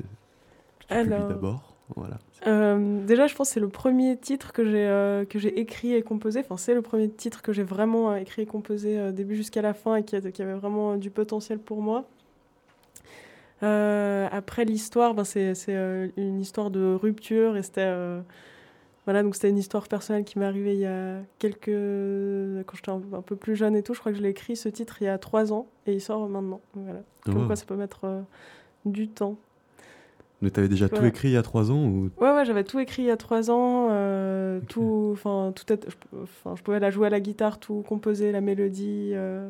[0.89, 1.75] Alors- d'abord?
[1.95, 2.17] Voilà.
[2.47, 5.93] Euh, déjà, je pense que c'est le premier titre que j'ai euh, que j'ai écrit
[5.93, 6.39] et composé.
[6.39, 9.75] Enfin, c'est le premier titre que j'ai vraiment euh, écrit et composé début jusqu'à la
[9.75, 12.05] fin et qui, avait vraiment du potentiel pour moi.
[13.61, 15.75] Après l'histoire, ben, c'est c'est,
[16.17, 17.93] une histoire de rupture et c'était
[19.07, 21.71] voilà donc c'était une histoire personnelle qui m'est arrivée il y a quelques
[22.65, 23.93] quand j'étais un, un peu plus jeune et tout.
[23.93, 26.01] Je crois que je l'ai écrit ce titre il y a trois ans et il
[26.01, 26.59] sort maintenant.
[26.75, 26.99] Voilà.
[27.25, 27.47] Comme Oh.
[27.47, 28.21] quoi ça peut mettre euh,
[28.85, 29.37] du temps.
[30.41, 32.11] Mais t'avais déjà tout écrit il y a trois ans ou...
[32.19, 33.87] Ouais, ouais, j'avais tout écrit il y a trois ans.
[33.91, 38.31] euh, tout, enfin, tout est- je, je pouvais la jouer à la guitare, tout composer,
[38.31, 39.11] la mélodie.
[39.13, 39.49] euh,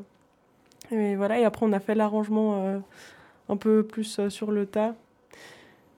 [0.91, 1.39] et voilà.
[1.39, 2.79] Et après, on a fait l'arrangement euh,
[3.49, 4.95] un peu plus sur le tas.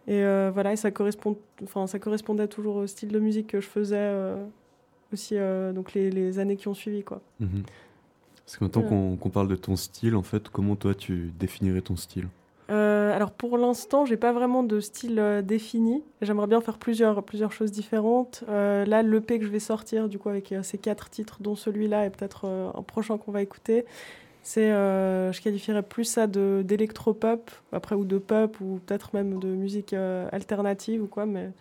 [0.10, 3.62] Et euh, voilà, et ça, correspond, enfin, ça correspondait toujours au style de musique que
[3.62, 4.44] je faisais euh,
[5.14, 7.22] aussi, euh, donc les, les années qui ont suivi, quoi.
[7.40, 7.62] Mhm.
[8.44, 11.96] Parce que maintenant qu'on parle de ton style, en fait, comment toi tu définirais ton
[11.96, 12.28] style?
[12.70, 16.04] Alors pour l'instant, j'ai pas vraiment de style défini.
[16.22, 18.44] J'aimerais bien faire plusieurs, plusieurs choses différentes.
[18.48, 22.10] Là, l'EP que je vais sortir, du coup, avec ces quatre titres, dont celui-là et
[22.10, 23.86] peut-être un prochain qu'on va écouter,
[24.50, 29.38] c'est, euh, je qualifierais plus ça de d'électropop, après ou de pop ou peut-être même
[29.40, 31.52] de musique euh, alternative ou quoi, mais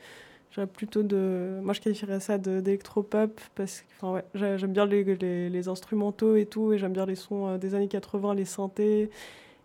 [0.53, 5.69] j'aurais plutôt de, moi je qualifierais ça d'électropop parce que, ouais, j'ai- j'aime bien les,
[5.69, 9.11] instrumentaux et tout, et j'aime bien les sons euh, des années 80, les synthés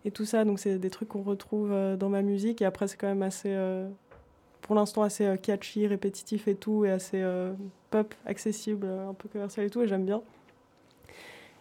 [0.06, 0.44] et tout ça.
[0.46, 2.62] Donc c'est des trucs qu'on retrouve dans ma musique.
[2.62, 3.56] Et après, c'est quand même assez,
[4.62, 7.24] pour l'instant, assez catchy, répétitif et tout, et assez
[7.92, 10.22] pop, accessible, un peu commercial et tout, et j'aime bien.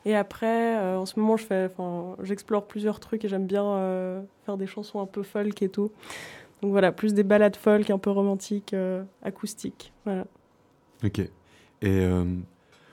[0.04, 3.64] Et après, euh, en ce moment, je fais, enfin, j'explore plusieurs trucs et j'aime bien
[3.64, 5.92] euh, faire des chansons un peu folk et tout.
[6.60, 9.92] Donc voilà, plus des ballades folk, un peu romantiques, euh, acoustiques.
[10.04, 10.26] Voilà.
[11.04, 11.20] Ok.
[11.82, 12.06] Et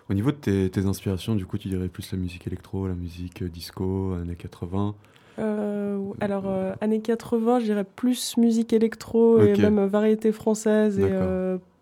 [0.09, 2.95] au niveau de tes, tes inspirations, du coup, tu dirais plus la musique électro, la
[2.95, 4.95] musique disco, années 80
[5.37, 6.45] Euh, alors,
[6.81, 11.11] années 80, je dirais plus musique électro et même variété française et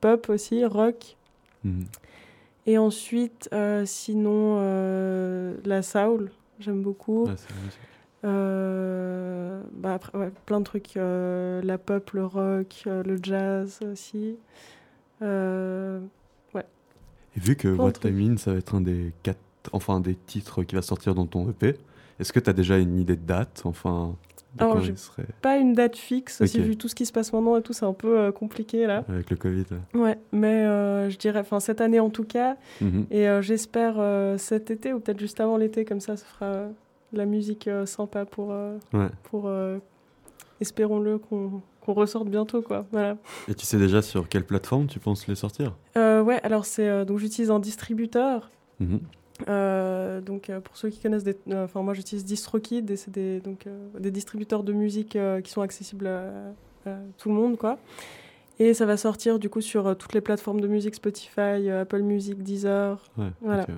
[0.01, 1.15] pop aussi, rock.
[1.63, 1.85] Mhm.
[2.67, 7.29] Et ensuite, euh, sinon, euh, la soul, j'aime beaucoup.
[8.25, 10.95] Euh, bah après, ouais, plein de trucs.
[10.95, 14.35] la pop, le rock, le jazz aussi.
[15.21, 16.65] Ouais.
[17.35, 18.11] Et vu que Plein What I.
[18.11, 19.39] Mean, ça va être un des quatre,
[19.71, 21.77] enfin, des titres qui va sortir dans ton EP,
[22.19, 24.17] est-ce que tu as déjà une idée de date Enfin,
[24.59, 26.43] Alors, j'ai serait pas une date fixe.
[26.45, 26.65] Si Ok.
[26.65, 29.03] vu tout ce qui se passe maintenant et tout, c'est un peu euh, compliqué là.
[29.09, 29.99] avec le Covid ouais.
[30.01, 33.05] Ouais, mais euh, je dirais, enfin cette année en tout cas, Mhm.
[33.11, 33.95] et euh, j'espère
[34.39, 36.67] cet été ou peut-être juste avant l'été, comme ça, ça fera
[37.13, 38.49] de la musique sympa pour,
[38.93, 39.07] Ouais.
[39.23, 39.49] pour
[40.61, 42.85] espérons-le qu'on qu'on ressorte bientôt quoi.
[42.91, 43.15] Voilà.
[43.47, 45.73] Et tu sais déjà sur quelle plateforme tu penses les sortir?
[45.95, 48.49] Ouais, alors c'est donc j'utilise un distributeur.
[48.79, 48.99] Mhm.
[49.47, 53.11] Euh, donc euh, pour ceux qui connaissent, des- euh, enfin moi j'utilise DistroKid et c'est
[53.11, 53.65] des donc
[53.99, 56.31] des distributeurs de musique qui sont accessibles à,
[56.85, 57.77] à tout le monde quoi.
[58.59, 62.41] Et ça va sortir du coup sur toutes les plateformes de musique Spotify, Apple Music,
[62.41, 63.03] Deezer.
[63.17, 63.63] Ouais, Voilà.
[63.67, 63.75] ouais.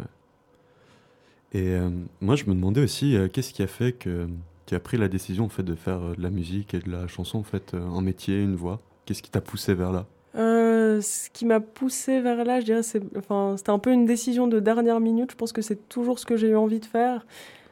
[1.60, 1.78] Et
[2.22, 4.28] moi, je me demandais aussi, qu'est-ce qui a fait que
[4.68, 7.08] tu as pris la décision en fait de faire de la musique et de la
[7.08, 8.80] chanson en fait un métier, une voix?
[9.06, 10.06] Qu'est-ce qui t'a poussé vers là?
[10.40, 14.06] Euh, ce qui m'a poussé vers là, je dirais, c'est, enfin, c'était un peu une
[14.06, 15.32] décision de dernière minute.
[15.32, 17.26] Je pense que c'est toujours ce que j'ai eu envie de faire.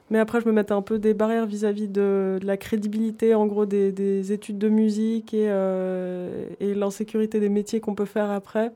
[0.10, 3.66] Mais après, je me mettais un peu des barrières vis-à-vis de, la crédibilité, en gros,
[3.66, 8.72] des, des études de musique et, euh, et l'insécurité des métiers qu'on peut faire après.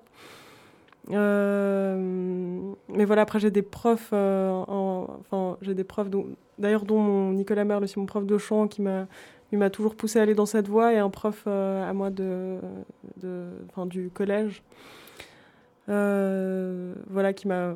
[1.11, 1.95] Euh,
[2.89, 6.09] mais voilà, après, j'ai des profs, en- enfin, j'ai des profs,
[6.59, 9.07] d'ailleurs, dont Nicolas Merle, aussi mon prof de chant, qui m'a,
[9.51, 12.09] il m'a toujours poussé à aller dans cette voie, et un prof euh, à moi
[12.09, 12.57] de,
[13.21, 14.63] de, enfin, du collège,
[15.89, 17.75] euh, voilà, qui m'a,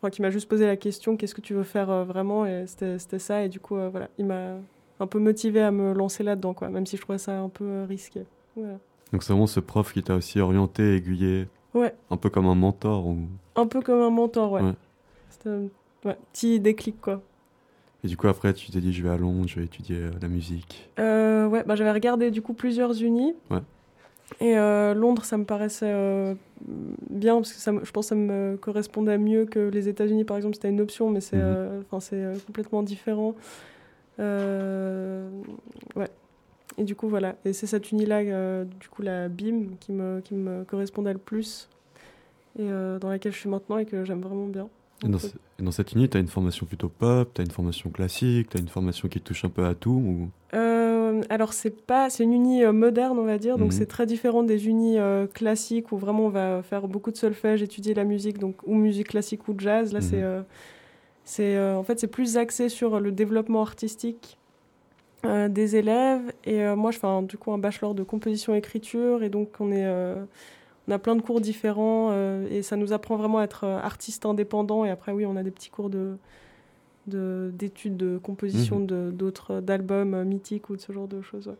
[0.00, 2.46] enfin, qui m'a juste posé la question, qu'est-ce que tu veux faire euh, vraiment?
[2.46, 4.56] Et c'était, ça, et du coup, voilà, il m'a
[4.98, 7.84] un peu motivé à me lancer là-dedans, quoi, même si je trouvais ça un peu
[7.88, 8.24] risqué.
[8.56, 8.78] Voilà.
[9.12, 11.94] Donc c'est vraiment ce prof qui t'a aussi orienté, aiguillé Ouais.
[12.10, 13.16] Un peu comme un mentor ou...
[13.54, 14.62] Un peu comme un mentor, ouais.
[14.62, 14.74] Ouais.
[15.30, 15.68] C'était un
[16.04, 17.22] ouais, petit déclic, quoi.
[18.02, 20.10] Et du coup après tu t'es dit je vais à Londres, je vais étudier euh,
[20.22, 20.88] la musique.
[20.98, 23.34] Euh, ouais, bah, j'avais regardé du coup plusieurs unis.
[23.50, 23.58] Ouais.
[24.40, 26.36] Et euh, Londres, ça me paraissait
[27.10, 30.36] bien parce que ça, je pense que ça me correspondait mieux que les États-Unis, par
[30.36, 30.54] exemple.
[30.54, 32.38] C'était une option, mais c'est Mhm.
[32.46, 33.34] complètement différent.
[35.96, 36.08] Ouais.
[36.78, 37.34] Et du coup, voilà.
[37.44, 41.18] Et c'est cette uni-là, euh, du coup, la BIM, qui me, qui me correspondait le
[41.18, 41.68] plus
[42.58, 42.66] et
[43.00, 44.68] dans laquelle je suis maintenant et que j'aime vraiment bien.
[45.04, 45.18] Et dans,
[45.68, 48.56] et cette uni, tu as une formation plutôt pop, tu as une formation classique, tu
[48.58, 50.28] as une formation qui touche un peu à tout ou...
[50.52, 53.78] Euh, alors c'est pas, c'est une uni euh, moderne on va dire, donc Mhm.
[53.78, 57.62] c'est très différent des unis euh, classiques où vraiment on va faire beaucoup de solfège,
[57.62, 59.92] étudier la musique, donc ou musique classique ou jazz.
[59.92, 60.04] Là Mhm.
[60.04, 60.42] c'est, euh,
[61.24, 64.36] c'est en fait c'est plus axé sur le développement artistique
[65.50, 69.28] des élèves et moi je fais un- du coup un bachelor de composition écriture et
[69.28, 69.84] donc on est
[70.90, 73.78] on a plein de cours différents euh, et ça nous apprend vraiment à être euh,
[73.78, 76.16] artiste indépendant et après oui on a des petits cours de
[77.06, 81.48] de- d'études de, composition de- d'autres d'albums euh, mythiques ou de ce genre de choses.
[81.48, 81.54] ouais.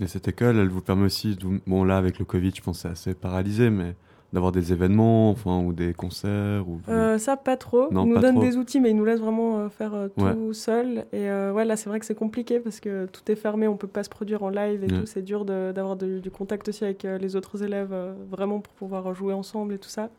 [0.00, 2.82] Et cette école, elle vous permet aussi, bon là avec le Covid, je pense que
[2.82, 3.94] c'est assez paralysé, mais
[4.32, 6.80] d'avoir des événements, enfin, ou des concerts ou...
[6.88, 7.92] Euh, ça, pas trop.
[7.92, 10.24] Non, ils nous donnent des outils, mais ils nous laissent vraiment euh, faire euh, tout
[10.24, 10.54] Ouais.
[10.54, 11.04] seul.
[11.12, 13.88] Et ouais, là, c'est vrai que c'est compliqué parce que tout est fermé, on peut
[13.88, 15.00] pas se produire en live et Ouais.
[15.00, 15.06] tout.
[15.06, 17.94] C'est dur d'avoir du contact aussi avec les autres élèves,
[18.30, 20.10] vraiment pour pouvoir jouer ensemble et tout ça.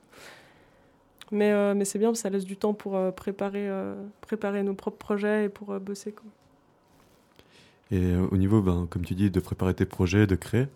[1.32, 3.70] Mais, mais c'est bien, ça laisse du temps pour préparer,
[4.20, 6.12] préparer nos propres projets et pour bosser.
[6.12, 6.26] Quoi.
[7.91, 10.68] Et au niveau, ben, comme tu dis, de préparer tes projets, de créer,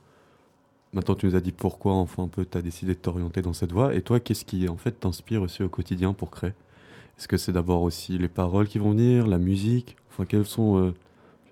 [0.96, 3.54] maintenant tu nous as dit pourquoi, enfin un peu, tu as décidé de t'orienter dans
[3.54, 3.94] cette voie.
[3.94, 6.54] Et toi, qu'est-ce qui en fait t'inspire aussi au quotidien pour créer?
[7.18, 9.96] Est-ce que c'est d'abord aussi les paroles qui vont venir, la musique?
[10.12, 10.78] Enfin, quels sont...
[10.78, 10.94] euh,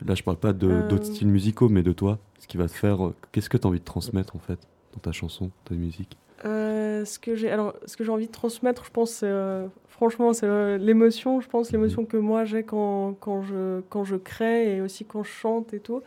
[0.05, 0.87] Là, je parle pas Euh.
[0.87, 2.17] d'autres styles musicaux, mais de toi.
[2.39, 3.05] Ce qui va te faire...
[3.05, 4.59] euh, Qu'est-ce que tu as envie de transmettre en fait
[4.93, 6.17] dans ta chanson, ta musique?
[6.43, 9.23] Ce que j'ai alors ce que j'ai envie de transmettre je pense
[9.87, 14.75] franchement c'est l'émotion je pense l'émotion que moi j'ai quand, quand je quand je crée
[14.75, 16.01] et aussi quand je chante et tout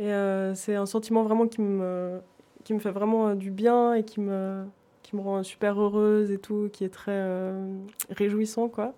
[0.00, 0.10] et
[0.54, 2.18] c'est un sentiment vraiment qui me
[2.64, 4.64] qui me fait vraiment euh, du bien et qui me
[5.02, 7.76] qui me rend super heureuse et tout qui est très euh,
[8.10, 8.94] réjouissant quoi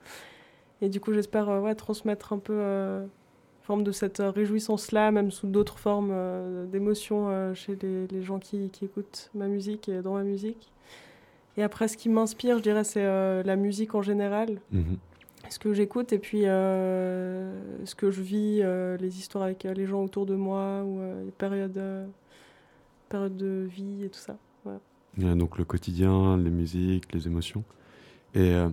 [0.80, 2.60] et du coup j'espère euh, ouais transmettre un peu
[3.62, 8.38] forme de cette réjouissance-là, même sous d'autres formes euh, d'émotions euh, chez les, les gens
[8.38, 10.70] qui, qui écoutent ma musique et dans ma musique.
[11.56, 14.98] Et après, ce qui m'inspire, je dirais, c'est euh, la musique en général, Mhm.
[15.48, 18.62] ce que j'écoute et puis ce que je vis,
[19.00, 21.80] les histoires avec les gens autour de moi ou les périodes,
[23.08, 24.36] périodes de vie et tout ça.
[24.64, 24.80] Voilà.
[25.34, 27.64] Donc le quotidien, les musiques, les émotions.
[28.34, 28.68] Et euh,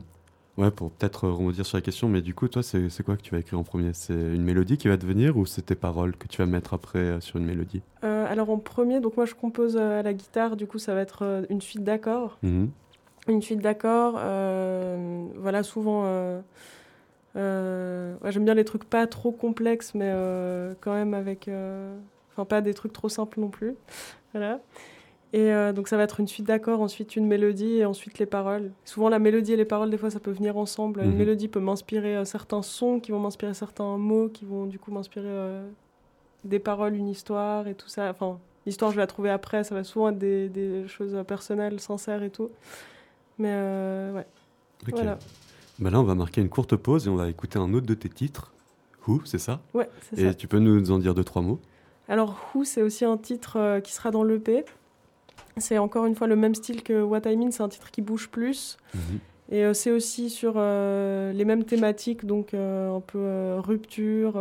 [0.57, 3.31] ouais, pour peut-être rebondir sur la question, mais du coup, toi, c'est quoi que tu
[3.31, 3.93] vas écrire en premier?
[3.93, 6.73] C'est une mélodie qui va te venir ou c'est tes paroles que tu vas mettre
[6.73, 7.81] après euh, sur une mélodie?
[8.03, 11.01] Euh, alors en premier, donc moi je compose à la guitare, du coup ça va
[11.01, 12.37] être une suite d'accords.
[12.43, 12.69] Mhm.
[13.29, 14.15] Une suite d'accords,
[15.37, 16.03] voilà, souvent.
[17.35, 20.13] ouais, J'aime bien les trucs pas trop complexes, mais
[20.81, 21.49] quand même avec.
[22.33, 23.75] Enfin, pas des trucs trop simples non plus.
[24.33, 24.59] Voilà.
[25.31, 28.27] Et euh, donc, ça va être une suite d'accords, ensuite une mélodie et ensuite les
[28.27, 28.71] paroles.
[28.85, 31.01] Souvent, la mélodie et les paroles, des fois, ça peut venir ensemble.
[31.01, 31.17] Une Mhm.
[31.17, 34.91] mélodie peut m'inspirer euh, certains sons qui vont m'inspirer certains mots qui vont du coup
[34.91, 35.67] m'inspirer euh,
[36.43, 38.09] des paroles, une histoire et tout ça.
[38.11, 39.63] Enfin, l'histoire, je vais la trouver après.
[39.63, 42.51] Ça va souvent être des, des choses personnelles, sincères et tout.
[43.39, 43.49] Mais
[44.13, 44.25] ouais.
[44.87, 44.91] Ok.
[44.93, 45.17] Voilà.
[45.79, 47.95] Bah là, on va marquer une courte pause et on va écouter un autre de
[47.95, 48.51] tes titres.
[49.07, 49.61] Who, c'est ça?
[49.73, 50.33] Ouais, c'est Et ça.
[50.35, 51.59] tu peux nous en dire deux, trois mots?
[52.09, 54.65] Alors, Who, c'est aussi un titre euh, qui sera dans l'EP.
[55.57, 58.01] C'est encore une fois le même style que What I Mean, c'est un titre qui
[58.01, 58.77] bouge plus.
[59.51, 64.33] Et euh, c'est aussi sur euh, les mêmes thématiques, donc euh, un peu rupture.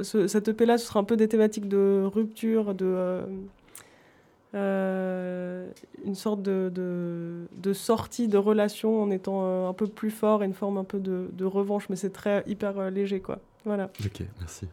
[0.00, 3.20] ce- cette EP-là, ce sera un peu des thématiques de rupture, de.
[4.52, 10.46] une sorte de, de, de sortie de relation en étant un peu plus fort et
[10.46, 13.38] une forme un peu de, de revanche, mais c'est très hyper léger, quoi.
[13.64, 13.90] Voilà.
[14.04, 14.66] Ok, merci.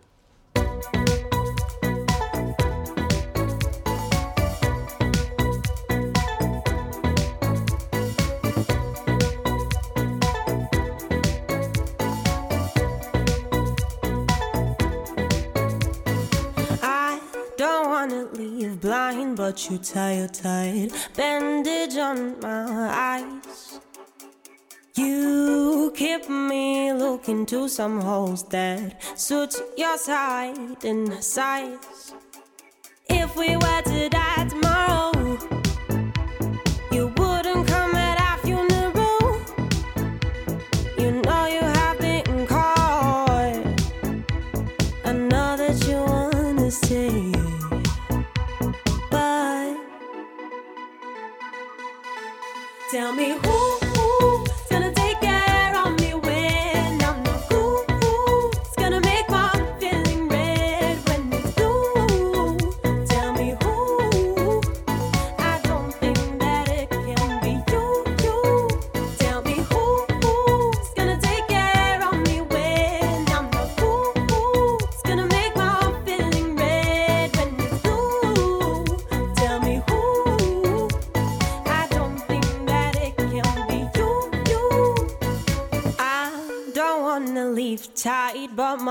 [19.12, 23.80] But you tie a tight bandage on my eyes.
[24.96, 32.14] You keep me looking to some holes that suit your side and size.
[33.10, 35.21] If we were to die tomorrow,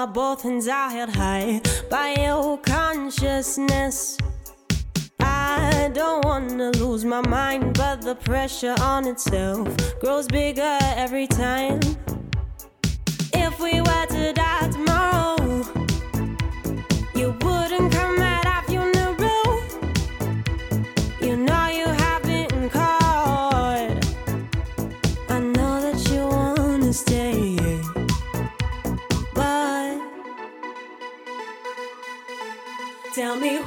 [0.01, 4.17] my both hands are held high by your consciousness.
[5.21, 9.69] I don't wanna lose my mind, but the pressure on itself
[10.01, 11.81] grows bigger every time.
[13.35, 15.37] If we were to die tomorrow,
[33.31, 33.60] tell me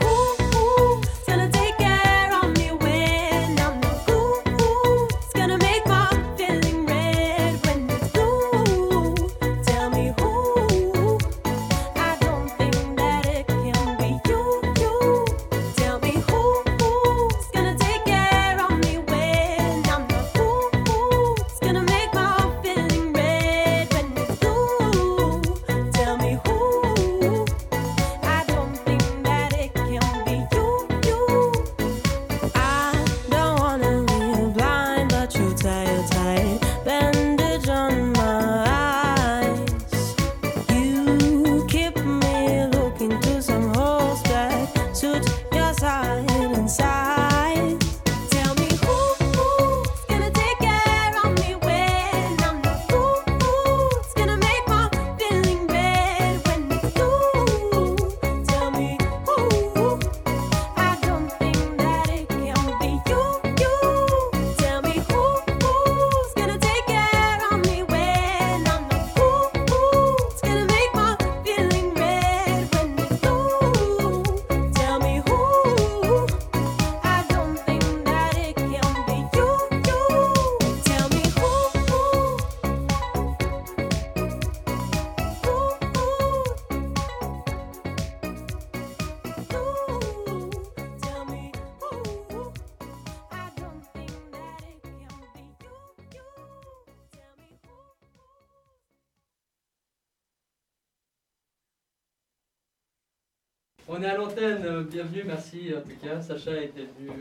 [103.96, 106.20] On est à l'antenne, euh, bienvenue, merci en tout cas.
[106.20, 107.12] Sacha était venu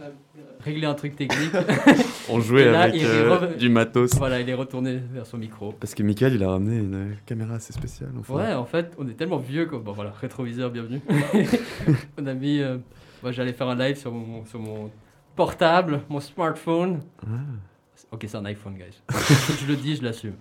[0.00, 0.10] euh,
[0.58, 1.52] régler un truc technique.
[2.28, 4.16] On jouait là, avec euh, re- du matos.
[4.16, 5.70] Voilà, il est retourné vers son micro.
[5.70, 8.10] Parce que Michael, il a ramené une caméra assez spéciale.
[8.18, 8.34] enfin.
[8.34, 9.76] Ouais, en fait, on est tellement vieux que.
[9.76, 11.00] Bon, voilà, rétroviseur, bienvenue.
[12.18, 12.58] on a mis.
[12.60, 12.78] euh,
[13.22, 14.90] moi, j'allais faire un live sur mon, sur mon
[15.36, 16.98] portable, mon smartphone.
[17.24, 17.28] Ah.
[18.10, 19.00] Ok, c'est un iPhone, guys.
[19.60, 20.34] je le dis, je l'assume.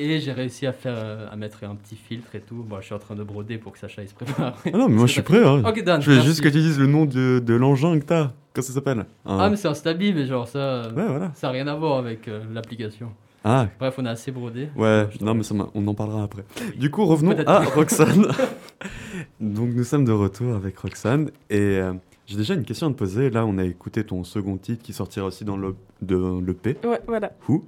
[0.00, 2.64] Et j'ai réussi à faire euh, à mettre un petit filtre et tout.
[2.68, 4.56] Bon, je suis en train de broder pour que Sacha il se prépare.
[4.66, 5.44] Ah non, mais moi je suis prêt.
[5.44, 5.62] Hein.
[5.66, 6.00] Ok, Dan.
[6.00, 6.28] je voulais merci.
[6.30, 8.30] juste que tu dises le nom de, de l'engin que t'as.
[8.54, 9.00] Comment ça s'appelle?
[9.26, 10.82] Un- Ah, mais c'est un Stabi, mais genre ça.
[10.94, 11.32] Ouais, voilà.
[11.34, 13.10] Ça n'a rien à voir avec euh, l'application.
[13.44, 13.68] Ah.
[13.78, 14.68] Bref, on a assez brodé.
[14.76, 16.44] Ouais, non, mais ça on en parlera après.
[16.76, 17.60] Du coup, revenons à.
[17.64, 18.26] Roxane.
[19.40, 21.30] Donc, nous sommes de retour avec Roxane.
[21.50, 21.92] Et euh,
[22.26, 23.30] j'ai déjà une question à te poser.
[23.30, 26.76] Là, on a écouté ton second titre qui sortira aussi dans le, de l'EP.
[26.86, 27.32] Ouais, voilà.
[27.48, 27.64] Who.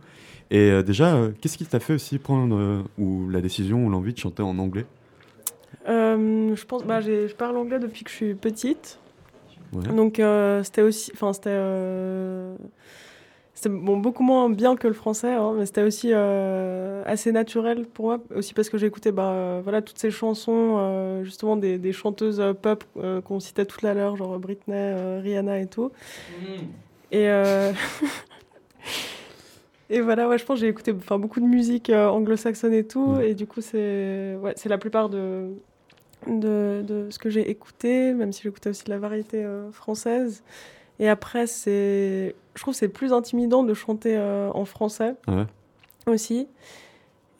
[0.51, 3.91] Et euh, déjà, euh, qu'est-ce qui t'a fait aussi prendre euh, ou la décision ou
[3.91, 4.85] l'envie de chanter en anglais?
[5.89, 8.99] Euh, je pense, bah, j'ai- je parle anglais depuis que je suis petite.
[9.73, 9.87] Ouais.
[9.95, 12.57] Donc euh, c'était aussi, enfin c'était, euh,
[13.55, 17.87] c'était bon beaucoup moins bien que le français, hein, mais c'était aussi euh, assez naturel
[17.87, 21.93] pour moi, aussi parce que écouté, bah voilà toutes ces chansons euh, justement des, des
[21.93, 25.93] chanteuses pop euh, qu'on citait tout à l'heure, genre Britney, euh, Rihanna et tout.
[27.13, 27.73] Et euh,
[29.93, 32.87] Et voilà, ouais, je pense que j'ai écouté enfin, beaucoup de musique euh, anglo-saxonne et
[32.87, 35.49] tout, et du coup, c'est ouais, la plupart de,
[36.29, 40.45] de, de ce que j'ai écouté, même si j'écoutais aussi de la variété euh, française.
[41.01, 45.47] Et après, je trouve que c'est plus intimidant de chanter euh, en français Ouais.
[46.07, 46.47] aussi.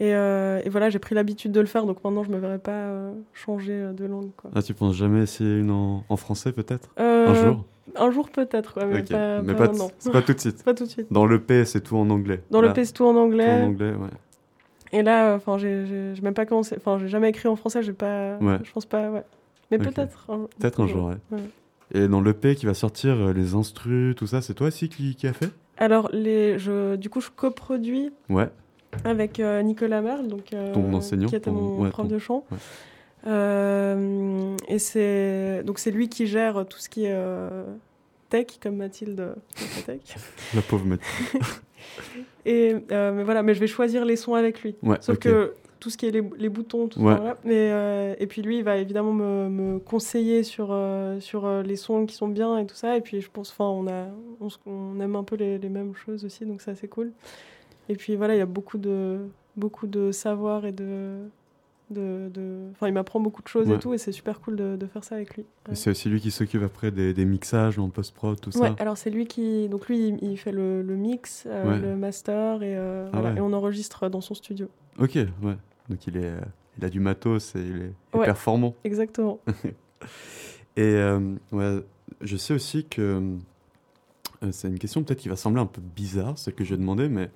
[0.01, 2.59] Et, euh, et voilà, j'ai pris l'habitude de le faire, donc maintenant je me verrais
[2.59, 4.31] pas euh, changer de langue.
[4.37, 4.51] Quoi.
[4.55, 6.89] Ah, tu penses jamais essayer une en, en français peut-être?
[6.99, 7.65] Euh, Un jour?
[7.97, 9.75] Un jour peut-être, ouais, mais pas, mais pas tout
[10.35, 10.63] de suite.
[10.65, 11.07] pas tout de suite.
[11.11, 12.43] Dans l'EP, c'est tout en anglais.
[12.51, 13.45] Dans Là, le P, c'est tout en anglais.
[13.47, 14.09] Tout en anglais, ouais.
[14.93, 16.75] Et là, enfin, j'ai, j'ai, même pas commencé.
[16.77, 17.83] Enfin, j'ai jamais écrit en français.
[17.83, 18.37] J'ai pas.
[18.39, 18.59] Ouais.
[18.65, 19.11] Je pense pas.
[19.11, 19.23] Ouais.
[19.71, 20.27] Mais peut-être.
[20.59, 21.39] Peut-être un jour, ouais.
[21.95, 25.15] Et dans l'EP qui va sortir, euh, les instrus, tout ça, c'est toi aussi qui,
[25.17, 25.51] qui a fait?
[25.77, 28.49] Alors, les, je, du coup, je coproduis Ouais.
[29.05, 32.19] avec euh, Nicolas Merle, donc euh, Ton enseignant, qui était ton- mon prof ton- de
[32.19, 32.45] chant.
[33.27, 37.65] Euh, et c'est donc c'est lui qui gère tout ce qui est euh,
[38.29, 39.35] tech, comme Mathilde
[39.87, 40.01] tech.
[40.55, 41.43] La pauvre Mathilde.
[42.47, 44.75] Et euh, mais voilà, mais je vais choisir les sons avec lui.
[44.83, 47.13] Ouais, Sauf que tout ce qui est les, les boutons, tout Ouais.
[47.13, 47.37] ça, voilà.
[47.45, 50.77] Mais euh, et puis lui, il va évidemment me, me conseiller sur
[51.21, 52.97] sur les sons qui sont bien et tout ça.
[52.97, 54.07] Et puis je pense, enfin, on a
[54.67, 57.13] on, aime un peu les, les mêmes choses aussi, donc ça c'est cool.
[57.91, 59.19] Et puis voilà, il y a beaucoup de
[59.57, 61.17] beaucoup de savoir et de
[61.91, 62.69] de, de...
[62.73, 63.77] enfin il m'apprend beaucoup de choses Ouais.
[63.77, 65.45] et tout et c'est super cool de, de faire ça avec lui.
[65.71, 68.77] Et C'est aussi lui qui s'occupe après des, des mixages en post-prod, tout Ouais, ça.
[68.79, 69.69] alors c'est lui qui.
[69.69, 71.79] Donc lui, il, fait le, le mix, euh, Ouais.
[71.79, 73.39] le master, et, euh, Ah voilà, ouais.
[73.39, 74.69] et on enregistre dans son studio.
[74.99, 75.57] Ok, ouais.
[75.89, 76.33] Donc il, est,
[76.79, 77.83] il a du matos et il est, il
[78.15, 78.75] est Ouais, performant.
[78.85, 79.41] Exactement.
[80.77, 81.81] Et euh, ouais,
[82.21, 83.23] je sais aussi que
[84.43, 86.77] euh, c'est une question peut-être qui va sembler un peu bizarre, celle que je vais
[86.79, 87.31] demander, mais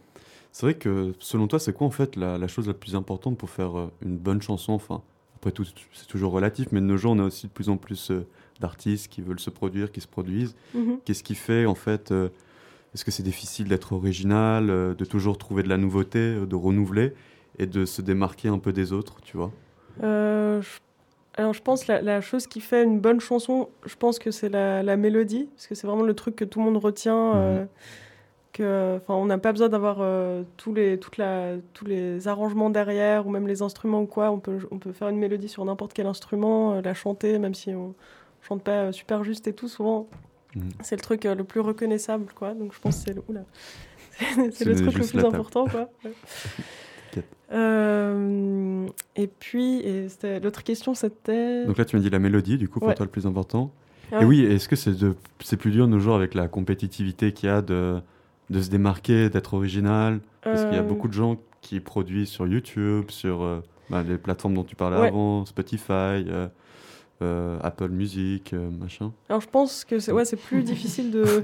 [0.55, 3.37] c'est vrai que selon toi, c'est quoi en fait la, la chose la plus importante
[3.37, 4.73] pour faire euh, une bonne chanson?
[4.73, 5.03] Enfin,
[5.35, 7.77] après tout, c'est toujours relatif, mais de nos jours, on a aussi de plus en
[7.77, 8.25] plus euh,
[8.61, 10.55] d'artistes qui veulent se produire, qui se produisent.
[10.73, 10.99] Mhm.
[11.05, 12.29] Qu'est-ce qui fait en fait euh,
[12.95, 17.15] Est-ce que c'est difficile d'être original, de toujours trouver de la nouveauté, de renouveler
[17.59, 19.51] et de se démarquer un peu des autres, tu vois?
[20.01, 20.79] Je-
[21.37, 24.49] Alors je pense la, la chose qui fait une bonne chanson, je pense que c'est
[24.49, 27.35] la, la mélodie, parce que c'est vraiment le truc que tout le monde retient.
[27.35, 27.65] euh,
[28.55, 32.71] que, enfin, on n'a pas besoin d'avoir euh, tous les toute la, tous les arrangements
[32.71, 34.31] derrière ou même les instruments ou quoi.
[34.31, 37.55] On peut on peut faire une mélodie sur n'importe quel instrument, euh, la chanter, même
[37.55, 37.95] si on
[38.41, 39.69] chante pas euh, super juste et tout.
[39.69, 40.09] Souvent,
[40.57, 40.69] Mhm.
[40.83, 42.55] c'est le truc le plus reconnaissable, quoi.
[42.55, 43.23] Donc je pense que c'est le,
[44.17, 45.89] c'est C'est le truc le plus important, quoi.
[46.05, 46.13] Ouais.
[47.53, 48.87] Euh,
[49.17, 50.09] et puis, et
[50.43, 51.65] l'autre question, c'était.
[51.67, 52.95] Donc là, tu m'as dit la mélodie, du coup, pour Ouais.
[52.95, 53.71] toi, le plus important.
[54.13, 56.49] Ah Et oui, est-ce que c'est de- c'est plus dur de nos jours avec la
[56.49, 58.01] compétitivité qu'il y a de,
[58.51, 62.29] de se démarquer, d'être original Parce qu'il y a Euh, beaucoup de gens qui produisent
[62.29, 65.09] sur YouTube, sur euh, bah, les plateformes dont tu parlais Ouais.
[65.09, 66.49] avant, Spotify, euh,
[67.23, 69.13] euh, Apple Music, euh, machin.
[69.31, 71.43] Alors je pense que c'est ouais, c'est plus difficile de.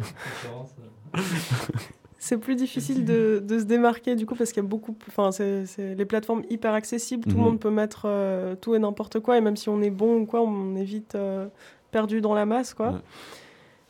[2.19, 4.95] c'est plus difficile de, de se démarquer du coup parce qu'il y a beaucoup.
[5.09, 7.23] Enfin, c'est c'est les plateformes hyper accessibles.
[7.25, 7.43] Tout le Mhm.
[7.45, 10.27] monde peut mettre euh, tout et n'importe quoi et même si on est bon ou
[10.27, 11.47] quoi, on est vite euh,
[11.93, 12.91] perdu dans la masse quoi.
[12.91, 12.99] Ouais.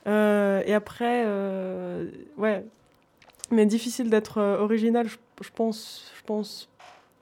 [0.07, 2.09] Euh, et après, euh,
[2.39, 2.65] ouais,
[3.51, 5.09] mais difficile d'être euh, original.
[5.09, 6.69] Je, je pense, je pense.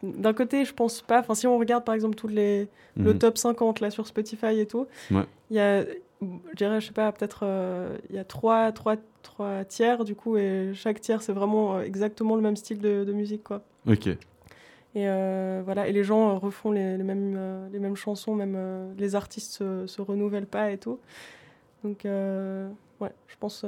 [0.03, 1.21] D'un côté, je pense pas.
[1.21, 3.19] Enfin, si on regarde par exemple tous les le Mhm.
[3.19, 5.25] top 50 là sur Spotify et tout, Ouais.
[5.51, 8.97] il y a, je dirais, je sais pas, peut-être euh, il y a trois, trois,
[9.23, 13.05] trois tiers du coup, et chaque tiers c'est vraiment euh, exactement le même style de,
[13.05, 13.63] de musique quoi.
[13.87, 14.09] Ok.
[14.09, 14.19] Et
[15.09, 18.95] euh, voilà, et les gens euh, refont les, les mêmes, euh, les mêmes chansons, même
[18.99, 20.99] les artistes se, se renouvellent pas et tout.
[21.85, 23.65] Donc ouais, je pense.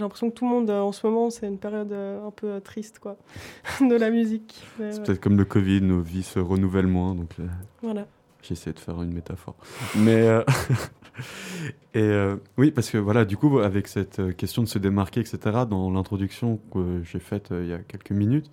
[0.00, 2.30] J'ai l'impression que tout le monde euh, en ce moment c'est une période euh, un
[2.30, 3.16] peu euh, triste quoi
[3.80, 4.64] de la musique.
[4.78, 5.02] C'est ouais.
[5.04, 7.14] peut-être comme le Covid, nos vies se renouvellent moins.
[7.14, 7.46] Donc, euh,
[7.82, 8.06] Voilà.
[8.42, 9.54] J'ai essayé de faire une métaphore.
[9.96, 10.22] Mais.
[10.26, 10.42] euh,
[11.94, 15.38] et euh, oui, parce que voilà, du coup, avec cette question de se démarquer, etc.,
[15.68, 18.50] dans l'introduction que j'ai faite il y a quelques minutes,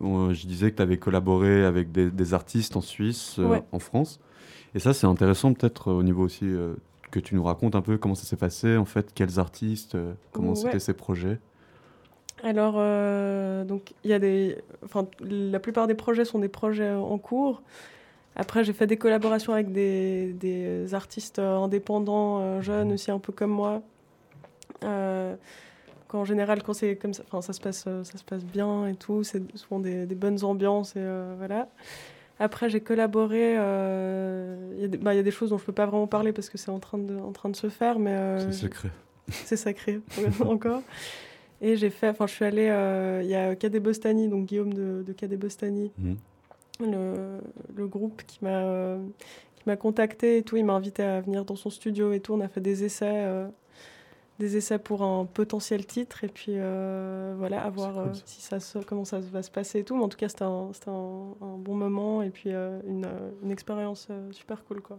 [0.00, 3.62] je disais que tu avais collaboré avec des, des artistes en Suisse, Ouais.
[3.70, 4.18] en France.
[4.74, 6.74] Et ça, c'est intéressant peut-être euh, au niveau aussi euh,
[7.10, 10.12] que tu nous racontes un peu comment ça s'est passé, en fait, quels artistes, euh,
[10.32, 10.56] comment Ouais.
[10.56, 11.38] c'était ces projets?
[12.42, 14.56] Alors, euh, donc, il y a des.
[14.84, 17.62] Enfin, la plupart des projets sont des projets en cours.
[18.36, 23.32] Après, j'ai fait des collaborations avec des, des artistes indépendants, euh, jeunes aussi, un peu
[23.32, 23.82] comme moi.
[24.84, 25.34] Euh,
[26.08, 29.22] qu'en général, quand c'est comme ça, ça se passe, ça se passe bien et tout.
[29.22, 31.04] C'est souvent des, des bonnes ambiances et
[31.36, 31.68] voilà.
[32.40, 33.54] Après, j'ai collaboré.
[33.58, 35.86] euh, Il y, a des- bah, il y a des choses dont je peux pas
[35.86, 38.50] vraiment parler parce que c'est en train de, en train de se faire, mais euh,
[38.50, 38.90] C'est secret.
[39.30, 40.00] c'est sacré
[40.44, 40.82] encore.
[41.60, 44.72] Et j'ai fait, enfin, je suis allée, euh, il y a Cadet Bostani, donc Guillaume
[44.72, 46.16] de, de Cadet Bostani, Mhm.
[46.90, 47.40] le,
[47.76, 48.98] le groupe qui m'a euh,
[49.56, 50.56] qui m'a contacté et tout.
[50.56, 52.32] Il m'a invité à venir dans son studio et tout.
[52.32, 53.46] On a fait des essais, euh,
[54.40, 58.58] des essais pour un potentiel titre et puis euh, voilà, à voir euh, si ça
[58.58, 59.94] se- comment ça va se passer et tout.
[59.96, 63.06] Mais en tout cas, c'était un, c'était un, un bon moment et puis euh, une,
[63.44, 64.98] une expérience euh, super cool quoi.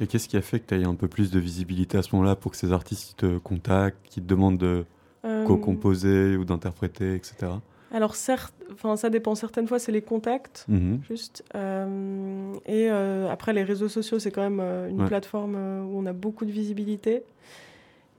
[0.00, 2.14] Et qu'est-ce qui a fait que tu aies un peu plus de visibilité à ce
[2.14, 4.84] moment-là pour que ces artistes te contactent, qui te demandent de
[5.24, 7.52] Euh, co-composer ou d'interpréter, etc.
[7.92, 9.34] Alors, certes, enfin, ça dépend.
[9.36, 11.00] Certaines fois, c'est les contacts, Mhm.
[11.06, 11.44] juste.
[11.54, 15.06] Euh, et euh, après, les réseaux sociaux, c'est quand même euh, une Ouais.
[15.06, 17.22] plateforme euh, où on a beaucoup de visibilité.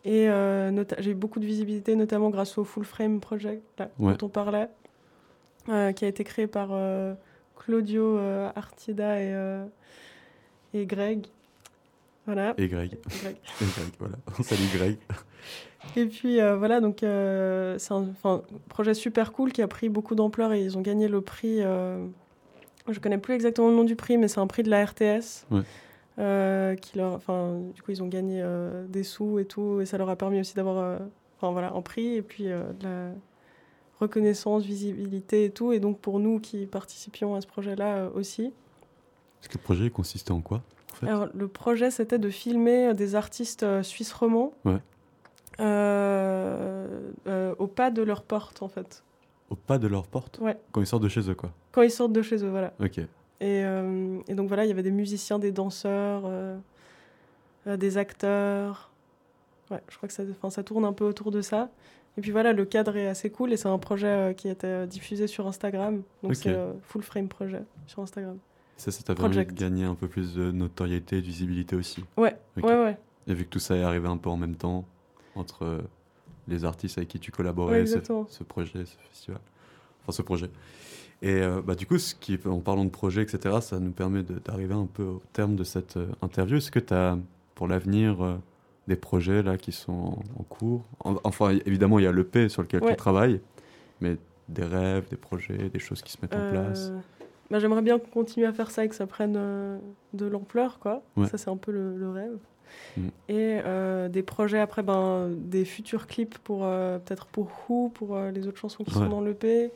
[0.06, 4.16] Et euh, j'ai eu beaucoup de visibilité, notamment grâce au Full Frame Project là, Ouais.
[4.18, 4.68] dont on parlait,
[5.70, 7.14] euh, qui a été créé par euh,
[7.56, 8.18] Claudio
[8.56, 9.64] Artida et,
[10.74, 11.26] et Greg.
[12.26, 12.54] Voilà.
[12.58, 12.97] Et Greg.
[13.22, 13.36] Greg.
[13.62, 14.16] Et Greg, voilà.
[14.43, 14.97] Salut Greg.
[15.97, 20.62] Et puis voilà, donc c'est un projet super cool qui a pris beaucoup d'ampleur et
[20.62, 21.60] ils ont gagné le prix.
[21.60, 25.45] je connais plus exactement le nom du prix, mais c'est un prix de la RTS.
[25.51, 25.62] Ouais.
[26.20, 29.86] Euh, qui leur, enfin, du coup, ils ont gagné euh, des sous et tout, et
[29.86, 30.97] ça leur a permis aussi d'avoir, euh,
[31.38, 33.09] enfin voilà, un prix et puis de la
[33.99, 35.72] reconnaissance, visibilité et tout.
[35.72, 38.45] Et donc pour nous qui participions à ce projet-là aussi.
[39.41, 40.61] Est-ce que le projet consistait en quoi
[40.91, 41.07] en fait?
[41.07, 44.80] Alors, le projet, c'était de filmer des artistes euh, suisses romans Ouais.
[45.59, 49.03] euh, euh, au pas de leur porte, en fait.
[49.49, 50.39] Au pas de leur porte?
[50.39, 50.57] Ouais.
[50.72, 51.51] Quand ils sortent de chez eux, quoi.
[51.72, 52.74] Quand ils sortent de chez eux, voilà.
[52.80, 53.01] Ok.
[53.43, 56.57] Et, euh, et donc voilà, il y avait des musiciens, des danseurs, euh,
[57.67, 58.89] euh, des acteurs.
[59.69, 61.69] Ouais, je crois que ça, ça tourne un peu autour de ça.
[62.17, 64.85] Et puis voilà, le cadre est assez cool et c'est un projet euh, qui euh,
[64.85, 66.03] diffusé sur Instagram.
[66.21, 66.37] Donc Ok.
[66.37, 68.37] c'est Full Frame Projet sur Instagram.
[68.77, 72.05] Ça, ça t'a permis de gagner un peu plus de notoriété et de visibilité aussi.
[72.15, 72.97] Ouais, ouais, ouais.
[73.27, 74.85] Et vu que tout ça est arrivé un peu en même temps,
[75.35, 75.83] entre
[76.47, 79.39] les artistes avec qui tu collaborais, Ouais, ce projet, ce festival,
[80.01, 80.49] enfin ce projet.
[81.24, 84.24] Et euh, bah, du coup, ce qui, en parlant de projet, etc., ça nous permet
[84.24, 86.57] d'arriver un peu au terme de cette euh, interview.
[86.57, 87.17] Est-ce que tu as,
[87.55, 88.36] pour l'avenir, euh,
[88.89, 90.84] des projets là qui sont en, en cours?
[90.99, 92.91] En- Enfin, évidemment, il y a l'EP sur lequel Ouais.
[92.91, 93.39] tu travailles,
[94.01, 94.17] mais
[94.49, 96.91] des rêves, des projets, des choses qui se mettent en place?
[97.49, 99.32] bah, J'aimerais bien continuer à faire ça et que ça prenne
[100.13, 101.03] de l'ampleur, quoi.
[101.15, 101.28] Ouais.
[101.28, 102.38] Ça, c'est un peu le, le rêve.
[102.97, 103.07] Mm.
[103.30, 103.59] Et
[104.09, 108.84] des projets après, ben, des futurs clips pour peut-être pour Who, pour les autres chansons
[108.84, 109.03] qui Ouais.
[109.05, 109.71] sont dans l'EP.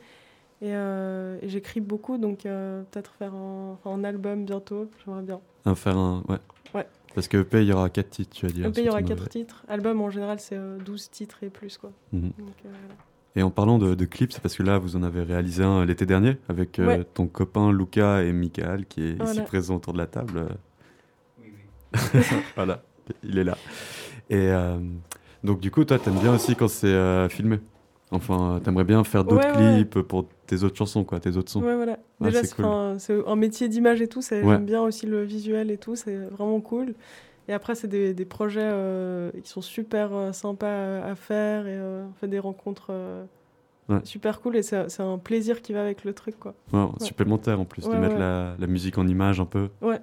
[0.60, 5.40] Et, euh, et j'écris beaucoup, donc euh, peut-être faire un, un album bientôt, j'aimerais bien.
[5.64, 6.24] À faire un.
[6.28, 6.38] Ouais.
[6.74, 6.86] Ouais.
[7.14, 8.64] Parce que EP, il y aura 4 titres, tu as dit.
[8.64, 9.30] hein, EP, il y aura sur ton 4 EP.
[9.30, 9.64] titres.
[9.68, 11.92] Album, en général, c'est euh, 12 titres et plus, quoi.
[12.12, 12.22] Mhm.
[12.38, 12.68] Donc, euh.
[13.36, 15.84] Et en parlant de, de clips, c'est parce que là, vous en avez réalisé un
[15.84, 17.04] l'été dernier avec euh, Ouais.
[17.04, 20.48] ton copain Luca et Michael, qui est ici présent autour de la table.
[22.56, 22.82] voilà,
[23.22, 23.56] il est là.
[24.30, 24.78] Et euh,
[25.44, 27.60] donc, du coup, toi, t'aimes bien aussi quand c'est euh, filmé?
[28.10, 29.74] Enfin, t'aimerais bien faire d'autres Ouais, ouais.
[29.84, 31.62] clips pour tes autres chansons, quoi, tes autres sons.
[31.62, 31.98] Ouais, voilà.
[32.20, 32.64] Ouais, Déjà, c'est cool.
[33.26, 34.20] un métier d'image et tout.
[34.20, 34.40] Ouais.
[34.42, 35.94] J'aime bien aussi le visuel et tout.
[35.94, 36.94] C'est vraiment cool.
[37.48, 41.66] Et après, c'est des, des projets euh, qui sont super euh, sympas à, à faire.
[41.66, 43.24] Et euh, on fait des rencontres euh,
[44.04, 44.56] super cool.
[44.56, 46.54] Et c'est c'est un plaisir qui va avec le truc, quoi.
[47.00, 49.68] Supplémentaire en plus, de mettre la musique en image un peu.
[49.82, 49.98] Ouais.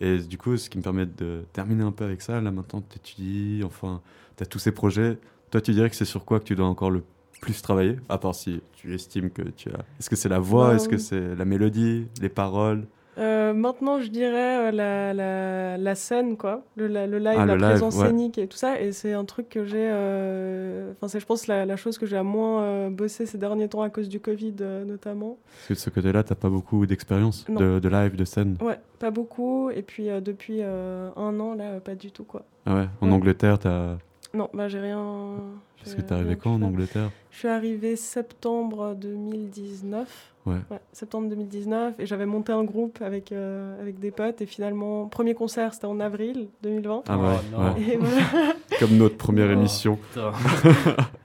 [0.00, 2.82] Et du coup, ce qui me permet de terminer un peu avec ça, là maintenant
[2.88, 4.00] tu étudies, enfin,
[4.36, 5.18] tu as tous ces projets.
[5.54, 7.04] Toi, tu dirais que c'est sur quoi que tu dois encore le
[7.40, 9.84] plus travailler À part si tu estimes que tu as.
[10.00, 12.88] Est-ce que c'est la voix Euh, Est-ce que c'est la mélodie Les paroles?
[13.18, 16.64] Euh, maintenant, je dirais euh, la, la, la scène, quoi.
[16.74, 18.08] Le, la- le live, Ah, la le live, présence ouais.
[18.08, 18.80] scénique et tout ça.
[18.80, 19.76] Et c'est un truc que j'ai.
[19.92, 23.82] euh, Enfin, c'est, je pense, la, chose que j'ai à moins bossé ces derniers temps
[23.82, 24.54] à cause du Covid,
[24.84, 25.38] notamment.
[25.54, 28.56] Parce que de ce côté-là, t'as pas beaucoup d'expérience de, de live, de scène.
[28.60, 29.70] Ouais, pas beaucoup.
[29.70, 32.42] Et puis, depuis un an, là, pas du tout, quoi.
[32.66, 33.12] Ah ouais En Ouais.
[33.12, 33.98] Angleterre, t'as.
[34.34, 35.36] Non, bah, j'ai rien.
[35.82, 36.62] Parce que t'es arrivé quand en.
[36.62, 37.10] Angleterre?
[37.30, 40.30] Je suis arrivée septembre 2019.
[40.46, 40.56] Ouais.
[40.92, 41.94] septembre 2019.
[42.00, 44.42] Et j'avais monté un groupe avec, euh, avec des potes.
[44.42, 47.04] Et finalement, premier concert, c'était en avril 2020.
[47.08, 47.24] Ah ouais,
[47.56, 47.96] Oh ouais.
[47.98, 48.52] Voilà.
[48.80, 49.98] Comme notre première Oh, émission.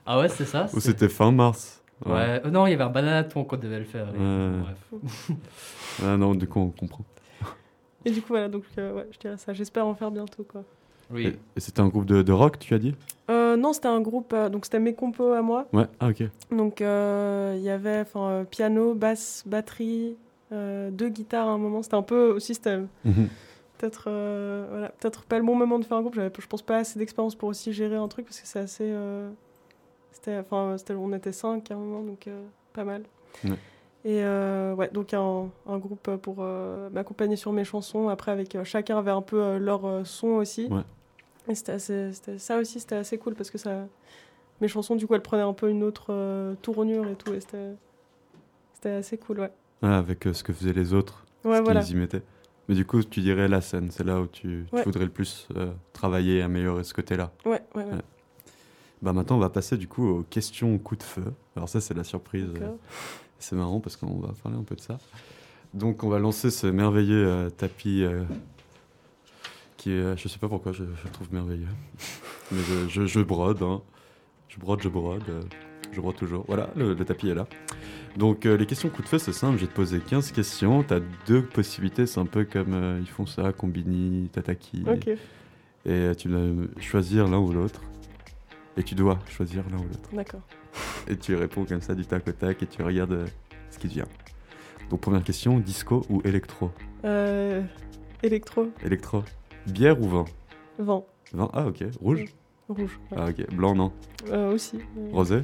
[0.06, 2.88] Ah ouais, c'est ça, Ou c'était fin mars Ouais, euh, non, il y avait un
[2.90, 4.06] bananaton qu'on devait le faire.
[4.14, 4.60] Ouais.
[4.62, 5.30] Bref.
[6.02, 7.04] Ah non, du coup, on comprend.
[8.06, 9.52] Et du coup, voilà, donc euh, ouais, je dirais ça.
[9.52, 10.62] J'espère en faire bientôt, quoi.
[11.12, 11.36] Oui.
[11.56, 12.94] Et, c'était un groupe de, de rock, tu as dit?
[13.30, 15.66] Euh, non, c'était un groupe, euh, donc c'était mes compos à moi.
[15.72, 16.24] Ouais, ah ok.
[16.50, 18.04] Donc euh, il y avait
[18.50, 20.16] piano, basse, batterie,
[20.50, 21.82] deux guitares à un moment.
[21.82, 23.28] C'était un peu aussi, c'était Mhm.
[23.78, 24.04] peut-être
[24.70, 26.14] voilà, peut-être pas le bon moment de faire un groupe.
[26.14, 28.92] J'avais, je pense pas assez d'expérience pour aussi gérer un truc parce que c'est assez.
[30.12, 32.28] c'était, enfin, on était cinq à un moment, donc
[32.72, 33.02] pas mal.
[34.04, 38.08] Et euh, ouais, donc un, un groupe pour euh, m'accompagner sur mes chansons.
[38.08, 40.68] Après, avec euh, chacun avait un peu leur son aussi.
[40.70, 40.80] Ouais.
[41.50, 43.86] Et c'était assez, c'était- ça aussi, c'était assez cool parce que ça,
[44.60, 47.32] mes chansons, du coup, elles prenaient un peu une autre euh, tournure et tout.
[47.34, 47.72] Et c'était,
[48.74, 49.50] c'était assez cool, ouais.
[49.82, 51.80] Avec euh, ce que faisaient les autres, Ouais, ce voilà.
[51.82, 52.22] qu'ils y mettaient.
[52.68, 55.72] Mais du coup, tu dirais la scène, c'est là où tu, voudrais le plus euh,
[55.92, 57.32] travailler et améliorer ce côté-là.
[57.44, 57.98] Ouais, ouais, ouais.
[59.02, 61.24] Bah maintenant, on va passer du coup aux questions coup de feu.
[61.56, 62.46] Alors ça, c'est la surprise.
[63.40, 64.98] C'est marrant parce qu'on va parler un peu de ça.
[65.72, 68.04] Donc, on va lancer ce merveilleux tapis
[69.80, 71.66] qui est, je sais pas pourquoi je, je le trouve merveilleux,
[72.52, 73.80] mais je, je- je brode, hein.
[74.48, 75.42] je brode, je brode, euh,
[75.92, 76.44] je brode toujours.
[76.46, 77.46] Voilà, le, le tapis est là.
[78.16, 79.56] Donc, euh, les questions coup de feu, c'est simple.
[79.56, 80.82] Je vais te poser 15 questions.
[80.82, 82.06] Tu as deux possibilités.
[82.06, 84.84] C'est un peu comme euh, ils font ça, Combini, Tataki.
[85.86, 86.40] Et tu dois
[86.80, 87.80] choisir l'un ou l'autre.
[88.76, 90.10] Et tu dois choisir l'un ou l'autre.
[90.12, 90.40] D'accord.
[91.08, 93.26] Et tu réponds comme ça du tac au tac et tu regardes
[93.70, 94.06] ce qui te vient.
[94.90, 96.70] Donc première question, disco ou électro?
[97.04, 97.62] Euh,
[98.22, 99.22] électro, Électro.
[99.66, 100.24] Bière ou vin?
[100.78, 101.84] Vent, Vin, ah ok.
[102.00, 102.24] Rouge?
[102.68, 102.98] Rouge.
[103.10, 103.18] ouais.
[103.20, 103.54] Ah ok.
[103.54, 103.92] Blanc non?
[104.30, 104.76] Euh, aussi.
[104.98, 105.42] euh, Rosé?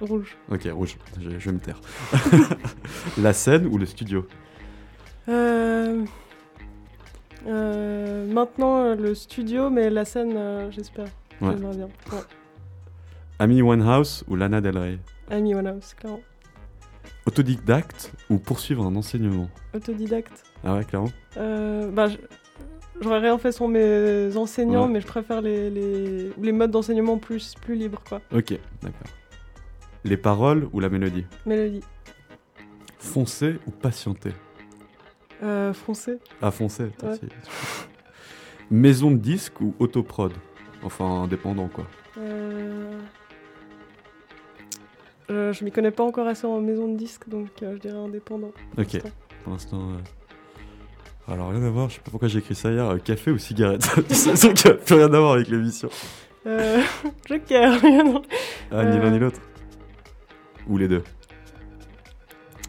[0.00, 0.36] Rouge.
[0.50, 0.96] Ok, rouge.
[1.20, 1.80] Je, je vais me taire.
[3.18, 4.26] La scène ou le studio?
[5.28, 6.04] Euh,
[7.46, 11.06] euh, maintenant, euh, le studio, mais la scène, euh, j'espère.
[11.40, 11.50] Ouais.
[11.56, 11.88] J'aimerais bien.
[12.12, 12.18] Ouais.
[13.38, 14.98] Amy Winehouse ou Lana Del Rey?
[15.30, 16.20] Amy Winehouse, clairement.
[17.26, 19.48] Autodidacte ou poursuivre un enseignement?
[19.74, 20.44] Autodidacte.
[20.64, 22.16] Ah ouais, clairement Euh, bah, je-
[23.00, 24.92] J'aurais rien fait sur mes enseignants, Ouais.
[24.92, 28.20] mais je préfère les, les, les modes d'enseignement plus, plus libres, quoi.
[28.34, 28.52] Ok,
[28.82, 29.06] d'accord.
[30.04, 31.24] Les paroles ou la mélodie?
[31.46, 31.82] Mélodie.
[32.98, 34.32] Foncer ou patienter
[35.42, 36.18] Euh, français.
[36.42, 37.18] Ah, foncer, Ouais.
[38.70, 40.32] Maison de disque ou autoprod?
[40.82, 41.86] Enfin, indépendant quoi.
[42.18, 42.98] Euh...
[45.30, 47.98] euh, je m'y connais pas encore assez en maison de disque, donc euh, je dirais
[47.98, 48.50] indépendant.
[48.74, 49.02] pour Ok,
[49.44, 49.90] pour l'instant.
[49.90, 49.96] euh,
[51.30, 53.38] Alors, rien à voir, je sais pas pourquoi j'ai écrit ça hier, euh, café ou
[53.38, 55.88] cigarette C'est sûr qu'il n'y a plus rien à voir avec l'émission.
[56.46, 56.82] Euh,
[57.28, 58.22] Joker, non.
[58.72, 59.40] Ah, ni l'un Euh, ni l'autre
[60.66, 61.04] Ou les deux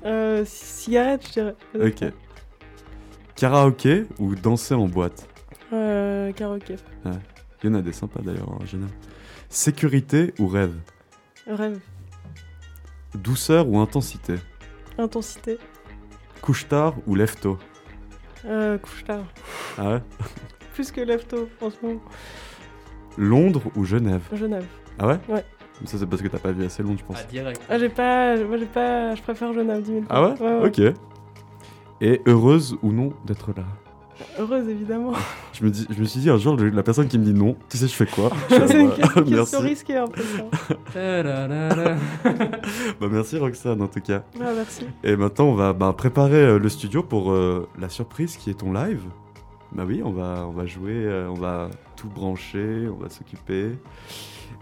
[0.06, 1.56] Euh, cigarette, je dirais.
[1.80, 2.04] Ok.
[3.36, 5.28] Karaoké ou danser en boîte?
[5.74, 6.76] Euh, karaoké.
[7.06, 7.12] Ouais.
[7.64, 8.94] Il y en a des sympas d'ailleurs en général.
[9.50, 10.76] Sécurité ou rêve?
[11.48, 11.80] Rêve.
[13.16, 14.36] Douceur ou intensité?
[15.00, 15.58] Intensité.
[16.42, 17.58] Couche tard ou lève tôt
[18.46, 19.24] Euh, couche tard.
[19.78, 20.02] Ah ouais
[20.74, 22.02] Plus que lève tôt en ce moment.
[23.18, 24.66] Londres ou Genève Genève.
[25.00, 25.44] Ah ouais Ouais.
[25.86, 27.18] Ça c'est parce que t'as pas vu assez Londres je pense.
[27.20, 27.62] Ah, direct.
[27.70, 28.38] Ah, j'ai pas.
[28.38, 29.16] Moi, j'ai pas.
[29.16, 30.64] Je préfère Genève 10 000 Ah ouais, fois.
[30.66, 30.80] Ok.
[32.02, 33.64] Et heureuse ou non d'être là?
[34.40, 35.14] Heureuse, évidemment.
[35.54, 37.56] je me, dis, je me suis dit un jour, la personne qui me dit non,
[37.70, 38.30] tu sais, je fais quoi?
[38.50, 39.56] C'est une bah, question Merci.
[39.58, 40.22] risquée, un peu.
[40.94, 41.96] Ta-da-da-da.
[43.00, 44.24] Bah, merci Roxane en tout cas.
[44.40, 44.86] Ah, merci.
[45.04, 48.56] Et maintenant, on va bah, préparer euh, le studio pour euh, la surprise qui est
[48.56, 49.02] ton live.
[49.74, 53.72] Bah oui, on va, on va jouer, euh, on va tout brancher, on va s'occuper.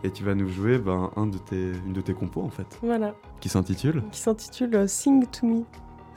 [0.04, 2.80] Et tu vas nous jouer ben, un de tes, une de tes compos en fait,
[2.84, 3.14] Voilà.
[3.42, 4.04] qui s'intitule?
[4.12, 5.64] Qui s'intitule Sing to Me.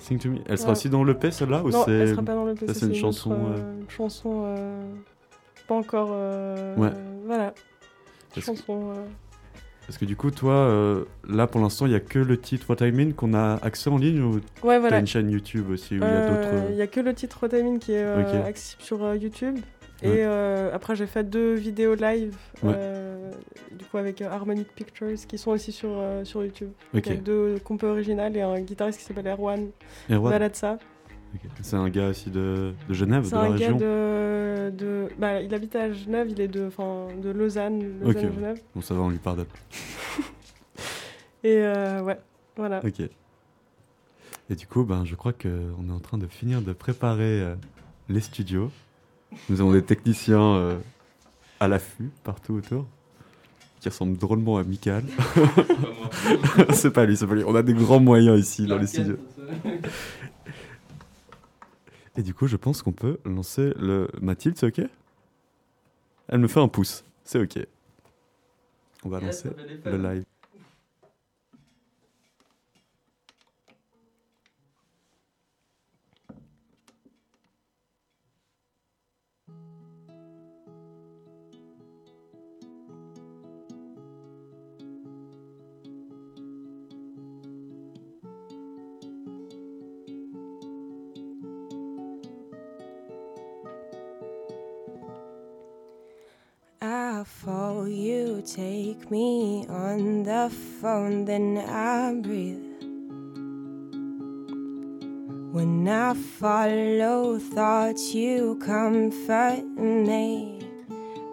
[0.02, 0.38] Sing to Me.
[0.46, 0.72] Elle sera Ouais.
[0.72, 3.30] aussi dans l'EP celle-là ou non, elle sera pas dans le ça, c'est une chanson.
[3.30, 4.42] autre, euh, euh, une chanson.
[4.46, 4.82] euh,
[5.68, 6.10] pas encore.
[6.12, 6.90] euh, Ouais.
[7.26, 7.54] Voilà.
[8.34, 8.90] Parce que- chanson.
[8.90, 9.04] euh,
[9.86, 12.86] Parce que du coup, toi, là pour l'instant, il n'y a que le titre What
[12.86, 14.34] I Mean qu'on a accès en ligne ou
[14.66, 14.90] Ouais, voilà.
[14.90, 16.70] t'as une chaîne YouTube aussi où il y a d'autres.
[16.70, 18.46] Il y a que le titre Rotamine qui est euh, Ok.
[18.46, 19.58] accessible sur YouTube.
[20.04, 22.74] Et après, j'ai fait deux vidéos live, Ouais.
[23.32, 26.70] Euh, du coup, avec euh, Harmonic Pictures, qui sont aussi sur, euh, sur YouTube.
[26.94, 27.06] Ok.
[27.06, 29.70] Avec deux compos originales et un guitariste qui s'appelle Erwan
[30.10, 30.78] Erwan Baladza.
[31.34, 31.40] Ok.
[31.62, 33.76] C'est un gars aussi de, de Genève, de C'est la un gars région.
[33.76, 36.68] de, de bah, il habite à Genève, il est de,
[37.22, 38.00] de Lausanne.
[38.00, 38.60] Lausanne Genève.
[38.74, 39.46] Bon, ça va, on lui pardonne.
[41.44, 42.18] Et euh, ouais,
[42.56, 42.80] voilà.
[42.84, 43.00] Ok.
[44.50, 45.48] Et du coup, ben, je crois qu'on
[45.88, 47.54] est en train de finir de préparer euh,
[48.09, 48.70] les studios.
[49.48, 50.78] Nous avons des techniciens euh,
[51.59, 52.86] à l'affût partout autour
[53.82, 55.02] qui ressemblent drôlement à Michael.
[56.72, 57.42] c'est pas lui, c'est pas lui.
[57.44, 59.16] On a des grands moyens ici dans les studios.
[62.16, 64.09] Et du coup, je pense qu'on peut lancer le.
[64.20, 64.86] Mathilde, c'est ok?
[66.28, 67.04] Elle me fait un pouce.
[67.24, 67.59] C'est ok.
[69.04, 69.48] On va lancer
[69.84, 70.24] le live.
[100.82, 102.59] Phone, then I breathe.
[105.52, 110.59] When I follow thoughts, you comfort me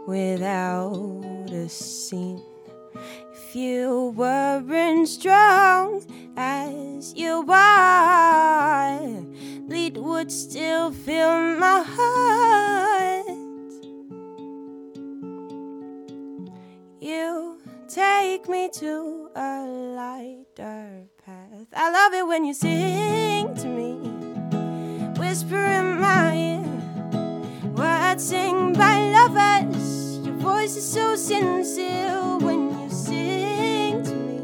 [0.06, 2.44] without a scene.
[3.34, 6.04] If you weren't strong
[6.38, 9.02] as you are,
[9.68, 13.26] lead would still fill my heart.
[17.02, 17.58] You
[17.88, 19.09] take me to
[22.10, 23.94] love it when you sing to me,
[25.20, 27.72] whisper in my ear.
[27.76, 30.18] Words sing by lovers.
[30.26, 34.40] Your voice is so sincere when you sing to me.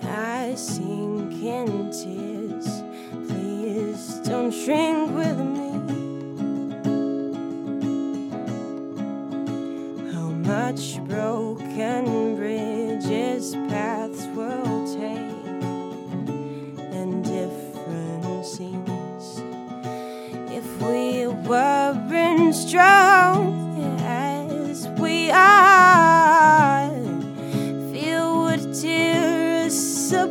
[0.00, 2.82] When I sink in tears,
[3.28, 5.70] please don't shrink with me.
[10.12, 12.19] How much broken
[22.70, 26.88] strong as we are,
[27.90, 30.30] fear would tear us apart.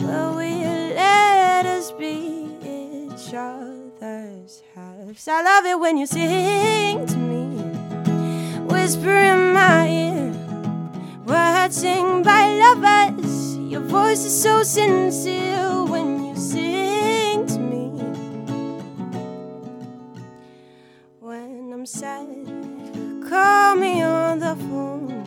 [0.00, 0.64] Will we
[0.96, 5.28] let us be each other's halves?
[5.28, 7.44] I love it when you sing to me,
[8.72, 10.32] whisper in my ear.
[11.26, 13.58] Words sing by lovers.
[13.58, 15.47] Your voice is so sincere
[21.88, 22.28] sad,
[23.30, 25.24] call me on the phone.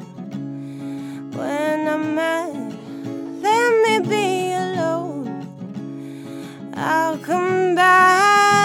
[1.31, 2.53] When I'm mad,
[3.41, 5.27] let me be alone.
[6.75, 8.61] I'll come back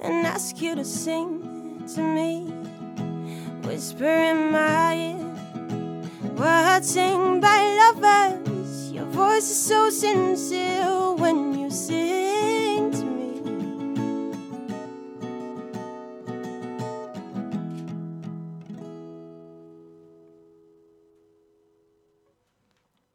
[0.00, 2.52] and ask you to sing to me.
[3.66, 5.32] Whisper in my ear,
[6.36, 8.92] words sing by lovers.
[8.92, 12.63] Your voice is so sincere when you sing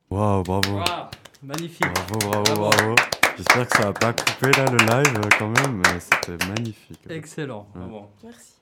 [0.10, 0.80] Waouh, bravo.
[1.44, 1.82] Magnifique.
[1.94, 2.70] Bravo, bravo, Bravo.
[2.70, 2.96] bravo.
[3.38, 5.82] J'espère que ça va pas couper là le live euh, quand même.
[5.84, 7.00] mais C'était magnifique.
[7.10, 7.68] Excellent.
[7.76, 7.82] Ouais.
[7.82, 8.12] Vraiment.
[8.24, 8.54] Merci.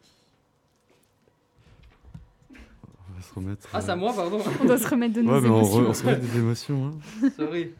[2.51, 3.67] On va se remettre.
[3.73, 4.39] Ah, c'est à moi, pardon.
[4.61, 5.81] On doit se remettre de nos ouais, mais on, émotions.
[5.83, 6.85] re- on se remet des émotions.
[7.23, 7.29] hein.
[7.37, 7.73] Sorry.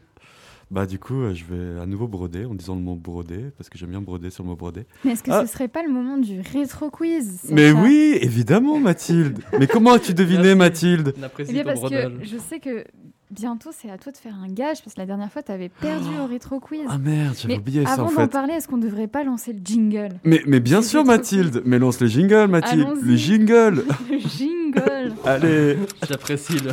[0.70, 3.70] Bah du coup, euh, je vais à nouveau broder en disant le mot broder parce
[3.70, 4.82] que j'aime bien broder sur le mot broder.
[5.04, 8.78] Mais est-ce que Ah, ce serait pas le moment du rétro quiz Mais oui, évidemment,
[8.78, 9.38] Mathilde.
[9.58, 10.56] Mais comment as-tu deviné, Merci.
[10.58, 12.18] Mathilde On apprécie Eh bien, ton parce brodage.
[12.18, 12.84] que je sais que
[13.30, 15.68] bientôt c'est à toi de faire un gage parce que la dernière fois tu avais
[15.70, 16.80] perdu au rétro quiz.
[16.88, 18.16] Ah merde, j'avais oublié ça en Avant fait.
[18.22, 21.62] d'en parler, est-ce qu'on devrait pas lancer le jingle Mais, mais bien sûr, Mathilde.
[21.64, 22.88] Mais lance le jingle, Mathilde.
[23.02, 23.84] Le jingle.
[24.10, 25.76] Le jingle Allez.
[26.08, 26.70] J'apprécie le.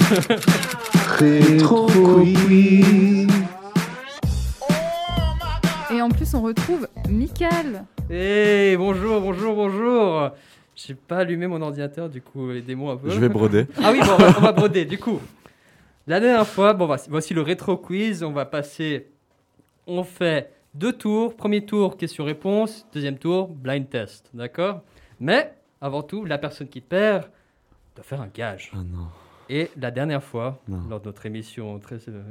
[1.17, 3.27] Rétro quiz.
[6.05, 7.83] En plus, on retrouve Michael.
[8.11, 10.29] Hey, bonjour, bonjour, bonjour.
[10.75, 13.09] J'ai pas allumé mon ordinateur, du coup, aidez-moi un peu.
[13.09, 13.65] Je vais broder.
[13.83, 15.19] Ah oui, bon, on va, on va broder, du coup.
[16.05, 18.21] La dernière fois, bon, voici, le rétro quiz.
[18.21, 19.07] On va passer.
[19.87, 21.35] On fait deux tours.
[21.35, 22.85] Premier tour, question-réponse.
[22.93, 24.29] Deuxième tour, blind test.
[24.35, 24.81] D'accord?
[25.19, 27.23] Mais, avant tout, la personne qui perd
[27.95, 28.71] doit faire un gage.
[28.75, 29.07] Ah non.
[29.49, 30.81] Et la dernière fois, Non.
[30.87, 32.21] lors de notre émission très, euh,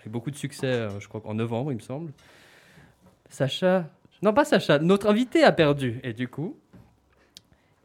[0.00, 2.10] avec beaucoup de succès, euh, je crois qu'en novembre, il me semble,
[3.32, 3.88] Sacha,
[4.22, 6.00] non pas Sacha, notre invité a perdu.
[6.04, 6.56] Et du coup,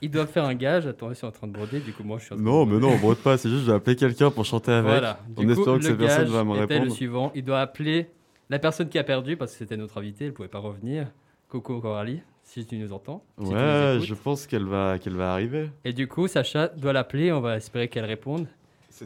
[0.01, 0.85] ils doivent faire un gage.
[0.87, 1.79] Attends, ils sont en train de broder.
[1.79, 2.91] Du coup, moi, je suis en train Non, de mais broder.
[2.93, 3.37] non, on brode pas.
[3.37, 4.89] C'est juste, je vais appeler quelqu'un pour chanter avec.
[4.91, 5.19] Voilà.
[5.35, 6.91] En Du coup, espérant que le cette personne gage va me était le répondre.
[6.91, 7.31] suivant.
[7.33, 8.09] Il doit appeler
[8.49, 10.25] la personne qui a perdu parce que c'était notre invité.
[10.25, 11.07] Elle pouvait pas revenir.
[11.49, 13.23] Coco Coralie, si tu nous entends.
[13.39, 15.69] si tu nous Ouais, je pense qu'elle va, qu'elle va arriver.
[15.85, 17.31] Et du coup, Sacha doit l'appeler.
[17.31, 18.47] On va espérer qu'elle réponde.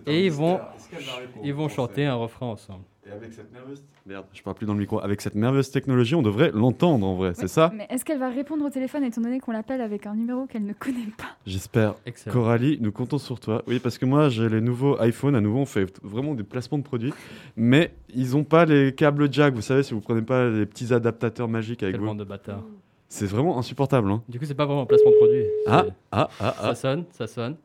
[0.08, 2.84] Et ils vont, répondre ils vont chanter un refrain ensemble.
[3.07, 3.84] Et avec cette merveilleuse...
[4.06, 4.99] Merde, je parle plus dans le micro.
[4.99, 8.30] Avec cette merveilleuse technologie, on devrait l'entendre en vrai, c'est ça Mais est-ce qu'elle va
[8.30, 11.95] répondre au téléphone étant donné qu'on l'appelle avec un numéro qu'elle ne connaît pas J'espère.
[12.30, 13.64] Coralie, nous comptons sur toi.
[13.65, 15.36] Oui, parce que moi, j'ai les nouveaux iPhones.
[15.36, 17.14] À nouveau, on fait vraiment des placements de produits.
[17.56, 19.56] Mais ils n'ont pas les câbles jack.
[19.56, 22.06] Vous savez, si vous prenez pas les petits adaptateurs magiques avec vous.
[22.06, 22.64] bande de bâtards.
[23.07, 24.10] C'est vraiment insupportable.
[24.11, 24.22] Hein.
[24.30, 25.44] Du coup, c'est pas vraiment un placement de produit.
[25.68, 26.76] Ah, C'est- ah, ah, Ça ah.
[26.76, 27.57] sonne, ça sonne.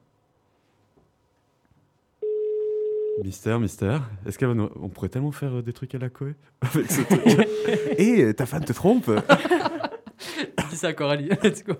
[3.22, 4.02] Mystère, mystère.
[4.26, 4.68] Est-ce qu'elle va nous...
[4.76, 7.48] On pourrait tellement faire euh, des trucs à la Koé avec ce truc.
[7.98, 9.10] Et ta femme te trompe
[10.70, 11.28] Dis ça à Coralie.
[11.42, 11.74] Let's go.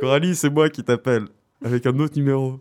[0.00, 1.26] Coralie, c'est moi qui t'appelle.
[1.64, 2.58] Avec un autre numéro.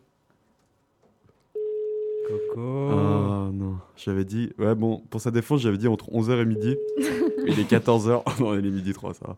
[2.27, 2.59] Coco.
[2.61, 3.77] Oh non.
[3.95, 6.75] J'avais dit, ouais, bon, pour sa défense, j'avais dit entre 11h et midi.
[7.47, 8.41] il est 14h.
[8.41, 9.37] non, il est midi 3, ça va.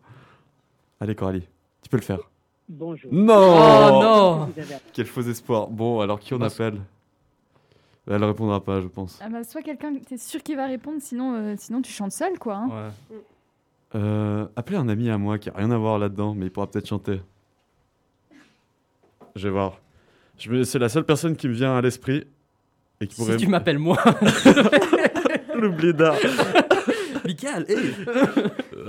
[1.00, 1.48] Allez, Coralie,
[1.82, 2.30] tu peux le faire.
[2.68, 3.12] Bonjour.
[3.14, 4.50] Non Oh, non
[4.94, 5.68] Quel faux espoir.
[5.68, 6.82] Bon, alors qui on appelle?
[8.14, 9.20] Elle répondra pas, je pense.
[9.24, 12.38] Ah bah, soit quelqu'un, t'es sûr qu'il va répondre, sinon, euh, sinon tu chantes seul,
[12.40, 12.56] quoi.
[12.56, 12.68] hein.
[12.70, 13.18] Ouais.
[13.96, 16.68] Euh, appelez un ami à moi qui a rien à voir là-dedans, mais il pourra
[16.70, 17.22] peut-être chanter.
[19.36, 19.80] Je vais voir.
[20.38, 22.26] Je me- C'est la seule personne qui me vient à l'esprit.
[23.00, 23.98] Et qui Si pourrait tu me- m'appelles moi.
[25.56, 26.16] Le blédard.
[27.26, 27.94] Michael, hey.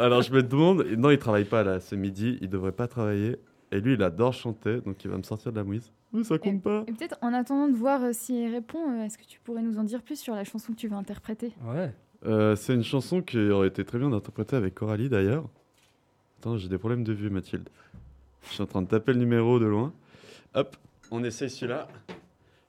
[0.00, 3.36] Alors je me demande, non il travaille pas là, c'est midi, il devrait pas travailler.
[3.72, 5.90] Et lui il adore chanter, donc il va me sortir de la mouise.
[6.12, 6.84] Mais ça compte pas.
[6.86, 9.78] Et peut-être en attendant de voir euh, s'il répond, euh, est-ce que tu pourrais nous
[9.78, 11.54] en dire plus sur la chanson que tu vas interpréter?
[11.64, 11.90] Ouais.
[12.26, 15.48] Euh, c'est une chanson qui aurait été très bien d'interpréter avec Coralie d'ailleurs.
[16.38, 17.68] Attends, j'ai des problèmes de vue Mathilde.
[18.42, 19.92] Je suis en train de taper le numéro de loin.
[20.54, 20.76] Hop,
[21.10, 21.88] on essaye celui-là.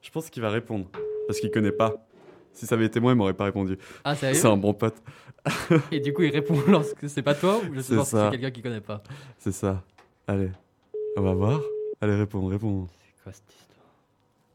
[0.00, 0.88] Je pense qu'il va répondre,
[1.26, 2.06] parce qu'il connaît pas.
[2.52, 3.76] Si ça avait été moi, il m'aurait pas répondu.
[4.04, 4.38] Ah, sérieux?
[4.38, 4.96] C'est un bon pote.
[5.90, 8.30] Et du coup, il répond lorsque c'est pas toi ou je sais pas si c'est
[8.30, 9.02] quelqu'un qui connaît pas?
[9.38, 9.82] C'est ça.
[10.26, 10.50] Allez,
[11.16, 11.60] on va voir.
[12.00, 12.86] Allez, réponds, réponds.
[13.16, 13.86] C'est quoi cette histoire?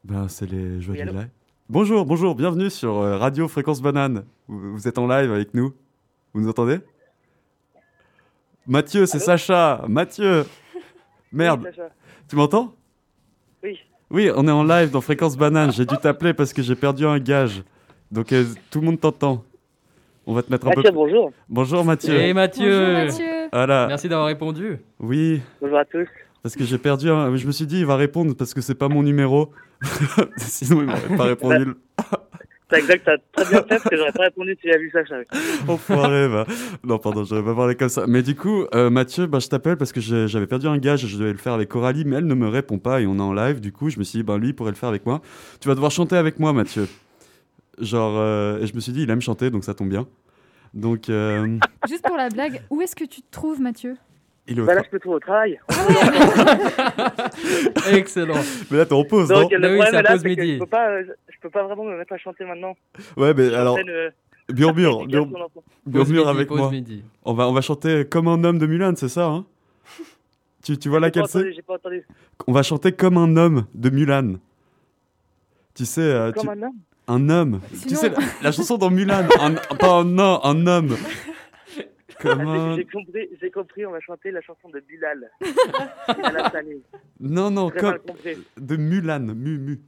[0.04, 1.18] Ben, c'est les joies Oui, du allô?
[1.18, 1.28] live.
[1.68, 4.24] Bonjour, bonjour, bienvenue sur euh, Radio Fréquence Banane.
[4.48, 5.72] Vous, êtes en live avec nous
[6.34, 6.78] Vous nous entendez?
[8.66, 9.84] Mathieu, c'est Sacha.
[9.88, 10.44] Mathieu
[11.32, 11.88] Merde, Oui, Sacha.
[12.28, 12.74] tu m'entends?
[13.62, 13.78] Oui.
[14.10, 15.72] Oui, on est en live dans Fréquence Banane.
[15.72, 17.62] J'ai dû t'appeler parce que j'ai perdu un gage.
[18.10, 19.44] Donc euh, tout le monde t'entend.
[20.26, 20.92] On va te mettre un Mathieu, peu.
[20.92, 21.32] bonjour.
[21.48, 22.14] Bonjour Mathieu.
[22.14, 23.86] Hey Mathieu Bonjour Mathieu Voilà.
[23.88, 24.78] Merci d'avoir répondu.
[24.98, 26.08] Oui, Bonjour à tous.
[26.42, 27.36] Parce que j'ai perdu un.
[27.36, 29.52] Je me suis dit, il va répondre parce que c'est pas mon numéro.
[30.36, 31.74] Sinon, il m'aurait pas répondu.
[32.70, 35.16] T'as exact, t'as très bien fait parce que j'aurais pas répondu si j'avais vu Sacha.
[35.66, 36.46] Enfoiré, va.
[36.84, 38.04] Non, pardon, j'aurais pas parlé comme ça.
[38.06, 41.18] Mais du coup, euh, Mathieu, bah, je t'appelle parce que j'avais perdu un gage, je
[41.18, 43.32] devais le faire avec Coralie, mais elle ne me répond pas et on est en
[43.32, 43.60] live.
[43.60, 45.20] Du coup, je me suis dit, ben lui, il pourrait le faire avec moi.
[45.60, 46.86] Tu vas devoir chanter avec moi, Mathieu.
[47.80, 50.06] Genre, euh, et je me suis dit, il aime chanter, donc ça tombe bien.
[50.72, 51.58] Donc, euh,
[51.88, 53.96] Juste pour la blague, où est-ce que tu te trouves, Mathieu?
[54.50, 55.60] Il est au Bah là, je peux trouver au travail.
[57.90, 58.34] Excellent.
[58.70, 60.54] Mais là, t'es en pause, non Donc, le Bah oui, problème là, pause midi.
[60.54, 62.76] je peux pas, euh, je peux pas vraiment me mettre à chanter maintenant.
[63.16, 63.78] Ouais, mais alors,
[64.52, 65.06] murmure
[65.86, 66.70] midi, avec pause moi.
[66.70, 67.04] midi.
[67.24, 69.44] On va, on va chanter comme un homme de Mulan, c'est ça, hein?
[70.62, 71.52] Tu, tu vois laquelle c'est?
[71.52, 72.06] J'ai pas entendu.
[72.46, 74.34] On va chanter comme un homme de Mulan.
[75.74, 76.76] Tu sais, euh, Comme tu- un homme?
[77.08, 77.60] Un homme.
[77.88, 80.96] Tu sais, la, la chanson dans Mulan, un, pas un, un, un homme.
[82.24, 82.74] Ah.
[82.76, 85.30] J'ai compris, j'ai compris, on va chanter la chanson de Bilal.
[87.20, 88.00] Non, non, Très comme
[88.56, 89.80] de Mulan, mu, mu.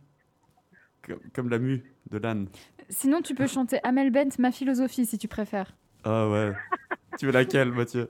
[1.06, 2.48] Comme, comme la mu de l'âne.
[2.88, 5.74] Sinon, tu peux chanter Amel Bent, ma philosophie, si tu préfères.
[6.04, 6.52] Ah ouais.
[7.18, 8.08] tu veux laquelle, Mathieu?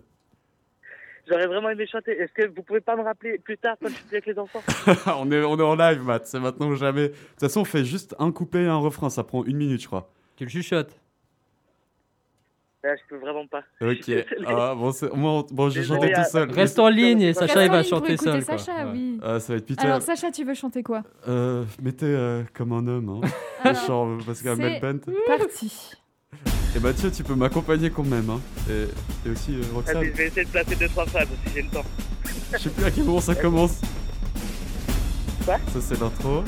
[1.28, 2.12] J'aurais vraiment aimé chanter.
[2.12, 4.62] Est-ce que vous pouvez pas me rappeler plus tard quand je suis avec les enfants?
[5.18, 7.08] On, est, on est en live, Matt, c'est maintenant ou jamais.
[7.08, 9.80] De toute façon, on fait juste un couplet et un refrain, ça prend une minute,
[9.80, 10.12] je crois.
[10.36, 10.98] Tu le chuchotes.
[12.84, 13.62] Là, je peux vraiment pas.
[13.80, 14.10] Ok.
[14.46, 16.50] Ah, bon, c'est- moi, on- bon, j'ai Désolé, chanté à- tout seul.
[16.50, 18.44] Reste en ligne et Sacha il va chanter seul.
[18.44, 18.58] quoi.
[18.58, 18.90] Sacha, Ouais.
[18.92, 19.20] oui.
[19.22, 19.86] Ah, ça va être pitié.
[19.86, 21.02] Alors, Sacha, tu veux chanter quoi?
[21.28, 23.28] Euh, mettez euh, comme un homme, hein.
[23.62, 24.98] Alors, Genre, parce qu'à c'est Melbent.
[25.28, 25.92] Parti.
[26.74, 28.40] Et Mathieu, tu peux m'accompagner quand même, hein.
[28.68, 29.96] Et, et aussi euh, Roxane.
[29.98, 31.84] Vas-y, je vais essayer de placer deux trois phrases si j'ai le temps.
[32.52, 33.80] Je sais plus à quel moment ça commence.
[35.44, 35.58] Quoi?
[35.72, 36.42] Ça, c'est l'intro.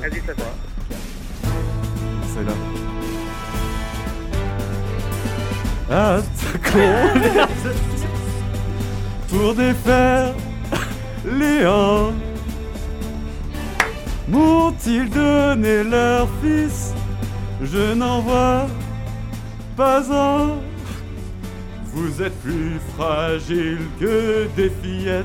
[0.00, 0.44] Vas-y, ça va.
[2.34, 2.52] C'est là.
[5.90, 6.18] Ah,
[6.72, 7.20] con
[9.28, 10.34] Pour défaire
[11.24, 12.12] Léon
[14.28, 16.92] M'ont-ils donné leur fils
[17.62, 18.66] Je n'en vois
[19.76, 20.56] pas un
[21.92, 25.24] Vous êtes plus fragile que des fillettes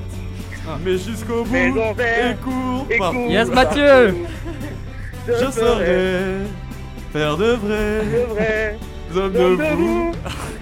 [0.85, 3.29] Mais jusqu'au bout et court et par- court.
[3.31, 4.15] Yes, Mathieu
[5.27, 6.37] Je, saurai
[7.11, 8.77] faire de vrai.
[9.15, 10.11] hommes de Homme de vous.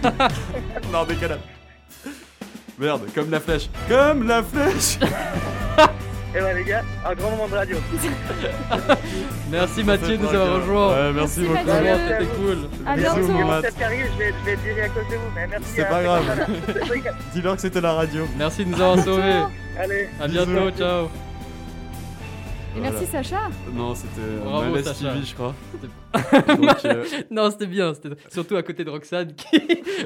[0.92, 1.40] non, décalage.
[2.78, 3.70] Merde, comme la flèche.
[3.90, 4.98] Comme la flèche
[6.34, 7.78] Et ouais, les gars, un grand moment de radio.
[9.52, 10.62] Merci Mathieu de nous avoir gueule.
[10.62, 10.88] rejoint.
[10.94, 11.78] Ouais, merci, Merci, beaucoup.
[12.08, 12.58] C'était cool.
[12.86, 13.28] À Bisous, bientôt.
[13.28, 15.66] je vais, je vais être viré à cause de vous, mais merci.
[15.76, 16.48] C'est à- pas grave.
[17.34, 18.26] Dis-leur que c'était la radio.
[18.38, 19.44] Merci de nous avoir sauvés.
[19.78, 20.08] Allez.
[20.22, 21.10] À bientôt, ciao.
[22.78, 23.50] Et merci, Sacha.
[23.74, 25.14] Non, c'était Bravo, Sacha.
[25.14, 25.54] TV, je crois.
[26.48, 27.94] Donc, euh, Non, c'était bien.
[27.94, 29.60] C'était surtout à côté de Roxane qui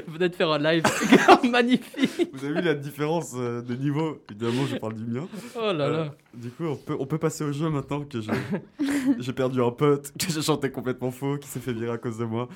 [0.06, 0.82] venait de faire un live
[1.50, 2.30] magnifique.
[2.32, 4.22] vous avez vu la différence euh, de niveau?
[4.30, 5.26] Évidemment, je parle du mien.
[5.56, 6.14] Oh là Euh, là.
[6.34, 8.32] du coup, on peut, on peut passer au jeu maintenant que j'ai
[9.18, 12.18] j'ai perdu un pote, que j'ai chanté complètement faux, qui s'est fait virer à cause
[12.18, 12.48] de moi.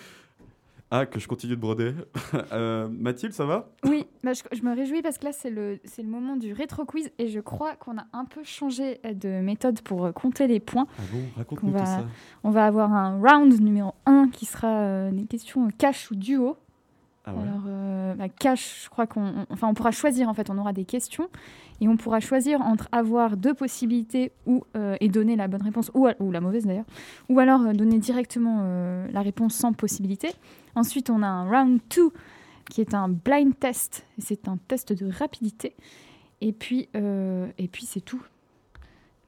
[0.91, 1.93] Ah, que je continue de broder.
[2.53, 3.69] Euh, Mathilde, ça va?
[3.85, 6.53] Oui, bah, je, je me réjouis parce que là, c'est le, c'est le moment du
[6.53, 10.47] rétro quiz et je crois qu'on a un peu changé de méthode pour euh, compter
[10.47, 10.87] les points.
[10.99, 12.05] Ah bon, On raconte-nous tout va, ça.
[12.45, 16.57] on va avoir un round numéro 1 qui sera euh, des questions cash ou duo.
[17.25, 17.43] Ah ouais.
[17.43, 20.57] Alors, euh, bah, cash, je crois qu'on on- enfin, on pourra choisir, en fait, on
[20.59, 21.29] aura des questions
[21.81, 24.33] et on pourra choisir entre avoir deux possibilités
[24.77, 26.87] euh, et donner la bonne réponse, ou, la mauvaise d'ailleurs,
[27.29, 30.31] ou alors euh, donner directement euh, la réponse sans possibilité.
[30.75, 32.11] Ensuite, on a un round 2
[32.71, 35.75] qui est un blind test, c'est un test de rapidité.
[36.41, 36.89] Et puis
[37.83, 38.23] c'est tout.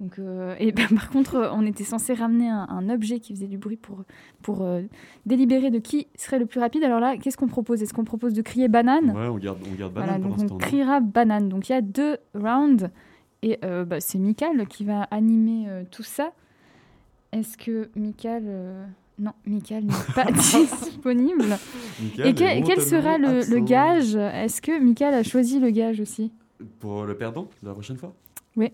[0.00, 3.46] Donc, euh, et ben, par contre, on était censé ramener un, un objet qui faisait
[3.46, 4.02] du bruit pour,
[4.42, 4.82] pour euh,
[5.26, 6.82] délibérer de qui serait le plus rapide.
[6.82, 7.82] Alors là, qu'est-ce qu'on propose?
[7.82, 9.10] Est-ce qu'on propose de crier banane?
[9.10, 10.54] Ouais, on garde, on garde Voilà, banane donc pour on l'instant.
[10.54, 10.58] non?
[10.58, 11.48] criera banane.
[11.48, 12.90] Donc il y a deux rounds
[13.42, 16.32] et euh, bah, c'est Michael qui va animer tout ça.
[17.32, 18.44] Est-ce que Michael...
[19.18, 21.44] Non, Michael n'est pas disponible.
[22.00, 24.16] Michael et quel, sera le, gage?
[24.16, 26.32] Est-ce que Michael a choisi le gage aussi?
[26.78, 28.14] Pour le perdant, la prochaine fois?
[28.56, 28.72] Oui.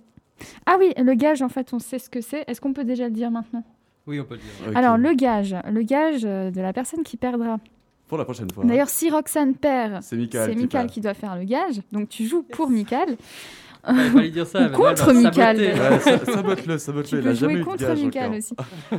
[0.66, 2.44] Ah oui, le gage, en fait, on sait ce que c'est.
[2.46, 3.64] Est-ce qu'on peut déjà le dire maintenant?
[4.06, 4.40] Oui, on peut le
[4.70, 4.78] dire.
[4.78, 7.58] Alors, le gage, le gage euh, de la personne qui perdra.
[8.06, 8.64] Pour la prochaine fois.
[8.64, 11.82] D'ailleurs, si Roxane perd, C'est Michael qui qui doit faire le gage.
[11.90, 13.16] Donc, tu joues pour Michael.
[13.86, 15.58] Pas lui dire ça, contre Michael.
[15.58, 18.36] Ouais, sabote-le, sabote-le, Tu il peux a jamais de contre gage Michael encore.
[18.38, 18.54] aussi.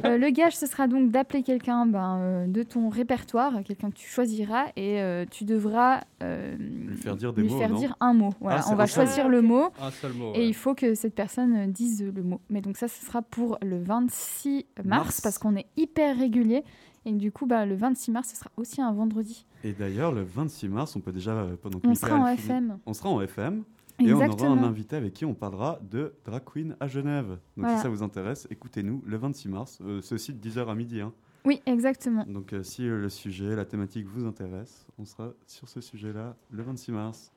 [0.06, 3.96] Euh, le gage, ce sera donc d'appeler quelqu'un ben, euh, de ton répertoire, quelqu'un que
[3.98, 7.80] tu choisiras, et euh, tu devras euh, Lui faire dire des lui mots, faire non
[7.80, 8.30] dire un mot.
[8.40, 9.04] Voilà, Ah, on va ça.
[9.04, 9.66] choisir le mot.
[9.82, 12.40] Un seul mot, Et il faut que cette personne dise le mot.
[12.50, 15.22] Mais donc ça, ce sera pour le 26 mars, Mars.
[15.22, 16.64] parce qu'on est hyper régulier.
[17.06, 19.46] Et du coup, bah, le 26 mars, ce sera aussi un vendredi.
[19.64, 22.40] Et d'ailleurs, le 26 mars, on peut déjà, pendant que On Michael sera en finit-
[22.46, 22.78] FM.
[22.86, 23.64] On sera en FM.
[24.00, 27.28] Et on aura un invité avec qui on parlera de Drag Queen à Genève.
[27.30, 27.78] Donc Voilà.
[27.78, 29.80] si ça vous intéresse, écoutez-nous le 26 mars.
[29.84, 31.02] Euh, aussi de 10h à midi.
[31.02, 31.12] hein.
[31.46, 32.24] Oui, exactement.
[32.28, 36.36] Donc euh, si euh, le sujet, la thématique vous intéresse, on sera sur ce sujet-là
[36.52, 37.32] le 26 mars.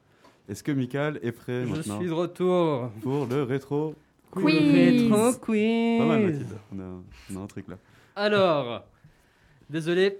[0.48, 2.90] Est-ce que Michael est prêt Je maintenant suis de retour.
[3.02, 3.94] pour le rétro
[4.30, 4.54] Quiz.
[4.72, 5.98] Rétro quiz.
[5.98, 7.76] Pas mal Mathilde, on a, on a un truc là.
[8.16, 8.84] Alors,
[9.68, 10.18] désolé,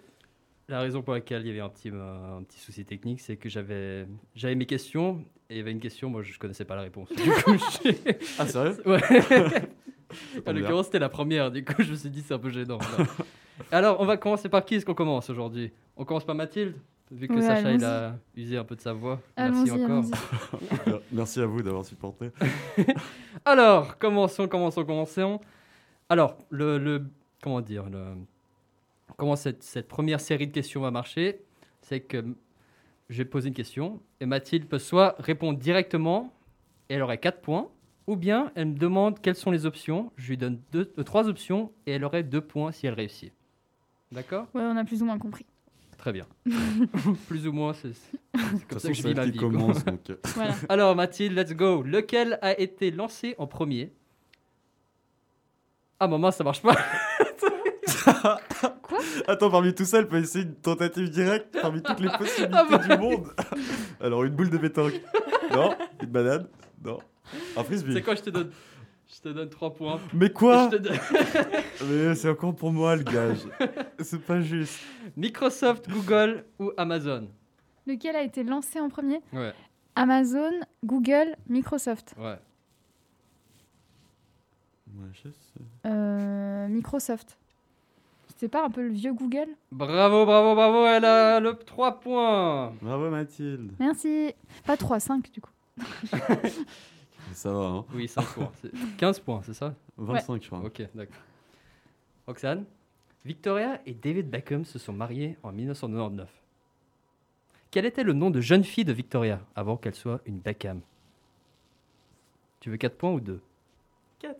[0.70, 3.48] la raison pour laquelle il y avait un petit, un petit souci technique, c'est que
[3.48, 6.82] j'avais j'avais mes questions et il y avait une question, moi je connaissais pas la
[6.82, 7.08] réponse.
[7.10, 7.52] Du coup,
[7.84, 7.98] j'ai-
[8.38, 8.76] Ah, sérieux?
[8.86, 9.00] Ouais.
[10.46, 12.78] en l'occurrence, c'était la première, du coup je me suis dit c'est un peu gênant.
[12.78, 13.04] là.
[13.70, 15.70] Alors, on va commencer par qui est-ce qu'on commence aujourd'hui?
[15.96, 16.74] On commence par Mathilde
[17.12, 19.20] Vu que Ouais, Sacha il a usé un peu de sa voix.
[19.36, 20.04] Merci encore.
[21.12, 22.30] Merci à vous d'avoir supporté.
[23.44, 25.40] Alors, commençons, commençons, commençons.
[26.08, 27.02] Alors, le, le-
[27.42, 28.04] comment dire, le,
[29.20, 31.42] comment cette, cette première série de questions va marcher,
[31.82, 32.24] c'est que
[33.10, 36.32] je vais poser une question et Mathilde peut soit répondre directement
[36.88, 37.68] et elle aurait 4 points,
[38.06, 41.28] ou bien elle me demande quelles sont les options, je lui donne deux, euh, trois
[41.28, 43.32] options et elle aurait 2 points si elle réussit.
[44.10, 44.46] D'accord?
[44.54, 45.44] Ouais, on a plus ou moins compris.
[45.98, 46.26] Très bien.
[47.28, 47.92] Plus ou moins, c'est
[48.32, 49.38] comme toute ça façon, que je vis ma qui vie.
[49.38, 49.84] commence.
[49.84, 50.54] donc, euh, Voilà.
[50.70, 51.82] Alors Mathilde, let's go.
[51.82, 53.92] Lequel a été lancé en premier?
[56.00, 56.74] Ah maman, ça marche pas.
[59.28, 62.66] Attends, parmi tout ça, elle peut essayer une tentative directe parmi toutes les possibilités Ah
[62.70, 63.28] bah du monde.
[64.00, 65.00] Alors, une boule de pétanque.
[65.52, 65.74] Non?
[66.02, 66.46] Une banane?
[66.84, 66.98] Non.
[67.56, 67.92] Un frisbee.
[67.94, 68.50] C'est quoi, je te donne
[69.08, 70.00] Je te donne 3 points.
[70.12, 70.68] Mais quoi?
[70.68, 70.88] Donne-
[71.88, 73.38] Mais c'est encore pour moi le gage.
[74.00, 74.78] C'est pas juste.
[75.16, 77.28] Microsoft, Google ou Amazon?
[77.86, 79.20] Lequel a été lancé en premier?
[79.32, 79.52] Ouais,
[79.96, 80.52] Amazon,
[80.84, 82.14] Google, Microsoft.
[82.18, 82.38] ouais.
[84.96, 85.64] Ouais, je sais.
[85.86, 87.38] Euh, Microsoft.
[88.40, 92.72] C'était pas un peu le vieux Google Bravo, bravo, bravo, elle a le 3 points.
[92.80, 93.72] Bravo Mathilde.
[93.78, 94.32] Merci.
[94.64, 95.50] Pas 3, 5 du coup.
[97.34, 97.84] Ça va, hein.
[97.92, 98.50] Oui, 5 points.
[98.62, 100.60] C'est 15 points, c'est ça 25, je crois.
[100.60, 101.20] Ok, d'accord.
[102.26, 102.64] Roxane
[103.26, 106.26] Victoria et David Beckham se sont mariés en 1999.
[107.70, 110.80] Quel était le nom de jeune fille de Victoria avant qu'elle soit une Beckham?
[112.60, 113.38] Tu veux 4 points ou 2
[114.20, 114.34] 4.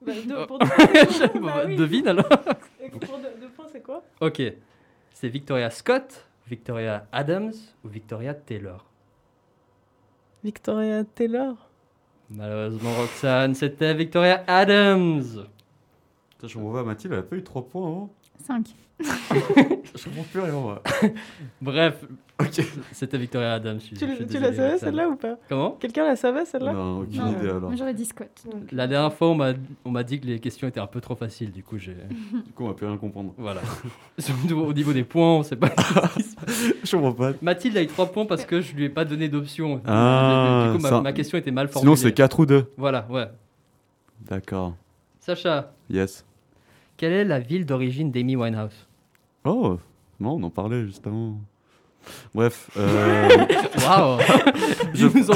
[0.00, 1.76] Bah, deux, pour deux points, c'est quoi Bah oui.
[1.76, 2.28] Devine alors
[2.92, 4.04] Deux points, c'est quoi?
[4.20, 4.42] Ok.
[5.12, 7.54] C'est Victoria Scott, Victoria Adams
[7.84, 8.84] ou Victoria Taylor?
[10.44, 11.56] Victoria Taylor?
[12.30, 15.46] Malheureusement, Roxane, c'était Victoria Adams.
[16.30, 18.08] Putain, je comprends pas, Mathilde, elle a pas eu 3 points, hein
[18.44, 18.66] 5.
[18.98, 20.82] Je comprends plus rien, moi.
[21.60, 22.02] Bref,
[22.92, 23.78] c'était Victoria Adams.
[23.80, 25.36] je suis- Tu, je tu la savais celle-là ou pas?
[25.50, 25.72] Comment?
[25.72, 26.72] Quelqu'un la savait celle-là?
[26.72, 27.32] Non, aucune Non.
[27.32, 27.76] idée alors.
[27.76, 28.30] J'aurais dit Scott.
[28.72, 29.52] La dernière fois, on m'a,
[29.84, 31.94] on m'a dit que les questions étaient un peu trop faciles, du coup, j'ai.
[31.94, 33.34] Du coup, on va plus rien comprendre.
[33.36, 33.60] Voilà.
[34.18, 35.72] Surtout au niveau des points, on sait pas.
[36.82, 37.32] Je comprends pas.
[37.42, 39.82] Mathilde a eu 3 points parce que je lui ai pas donné d'option.
[39.86, 41.94] Ah, du coup, ma, ça- ma question était mal formulée.
[41.96, 42.72] Sinon, c'est 4 ou 2.
[42.78, 43.28] Voilà, ouais.
[44.26, 44.74] D'accord.
[45.20, 46.24] Sacha, Yes.
[46.96, 48.86] Quelle est la ville d'origine d'Amy Winehouse?
[49.44, 49.78] Oh,
[50.20, 51.38] Non, on en parlait juste avant.
[52.34, 52.70] Bref.
[52.76, 53.28] euh,
[53.80, 54.20] Waouh.
[54.94, 55.34] Je- Dis-nous en.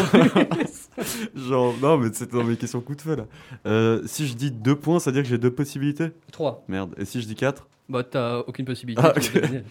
[1.34, 3.24] Genre, non, mais c'est dans mes questions coup de feu là.
[3.66, 6.10] Euh, si je dis 2 points, ça veut dire que j'ai deux possibilités?
[6.30, 6.64] Trois.
[6.68, 6.94] Merde.
[6.96, 9.02] Et si je dis 4 Bah, t'as aucune possibilité.
[9.04, 9.34] Ah, tu ok.
[9.34, 9.62] vas deviner.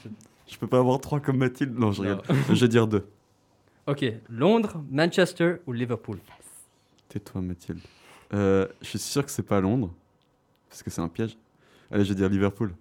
[0.48, 1.78] Je peux pas avoir 3 comme Mathilde?
[1.80, 2.22] Non, je rigole.
[2.49, 3.06] je vais dire 2.
[3.88, 6.18] Ok, Londres, Manchester ou Liverpool?
[7.07, 7.80] Tais-toi, Mathilde.
[8.34, 9.91] Euh, je suis sûr que c'est pas Londres.
[10.70, 11.38] Parce que c'est un piège.
[11.91, 12.74] Allez, je vais dire Liverpool.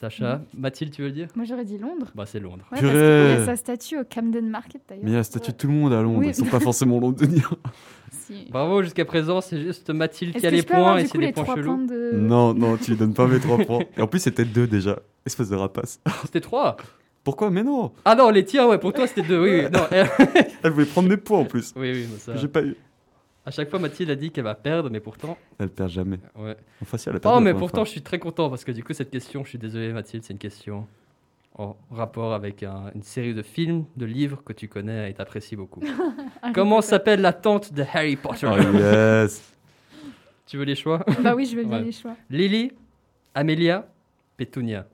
[0.00, 1.26] Sacha, Mathilde, tu veux le dire?
[1.34, 2.06] Moi j'aurais dit Londres.
[2.14, 2.64] Bah, c'est Londres.
[2.70, 5.02] Ouais, parce qu'il y a sa statue au Camden Market d'ailleurs.
[5.04, 6.20] Mais il y a la statue de tout le monde à Londres.
[6.20, 6.28] Oui.
[6.28, 7.42] Ils sont pas forcément londoniens.
[8.10, 8.46] Si.
[8.50, 11.42] Bravo, jusqu'à présent, c'est juste Mathilde qui a les points et c'est des les points
[11.44, 11.76] trois chelous.
[11.76, 13.80] points de- Non, non, tu lui donnes pas mes 3 points.
[13.98, 14.98] Et en plus, c'était 2 déjà.
[15.26, 16.00] Espèce de rapace.
[16.24, 16.76] C'était 3
[17.24, 17.50] Pourquoi?
[17.50, 19.42] Mais non Ah non, les tiens, ouais, pour toi c'était 2.
[19.42, 19.80] Oui, oui, non.
[19.90, 20.08] elle-
[20.62, 21.72] Elle voulait prendre mes points en plus.
[21.76, 22.36] oui, oui, mais ça.
[22.36, 22.76] J'ai pas eu.
[23.48, 25.38] À chaque fois, Mathilde a dit qu'elle va perdre, mais pourtant.
[25.58, 26.18] Elle perd jamais.
[26.36, 26.54] Ouais.
[26.82, 27.84] Enfin, si, elle a perdu Oh, mais pourtant, fois.
[27.86, 30.34] je suis très content parce que du coup, cette question, je suis désolé, Mathilde, c'est
[30.34, 30.86] une question
[31.56, 35.56] en rapport avec un- une série de films, de livres que tu connais et t'apprécies
[35.56, 35.80] beaucoup.
[36.42, 36.88] Harry Comment Potter.
[36.88, 39.54] s'appelle la tante de Harry Potter Oh yes
[40.44, 41.02] Tu veux les choix?
[41.22, 41.84] Bah oui, je veux bien Ouais.
[41.84, 42.16] les choix.
[42.28, 42.72] Lily,
[43.34, 43.88] Amelia,
[44.36, 44.86] Pétunia.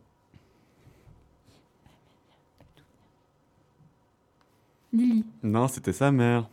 [4.93, 5.25] Lily.
[5.43, 6.49] Non, c'était sa mère.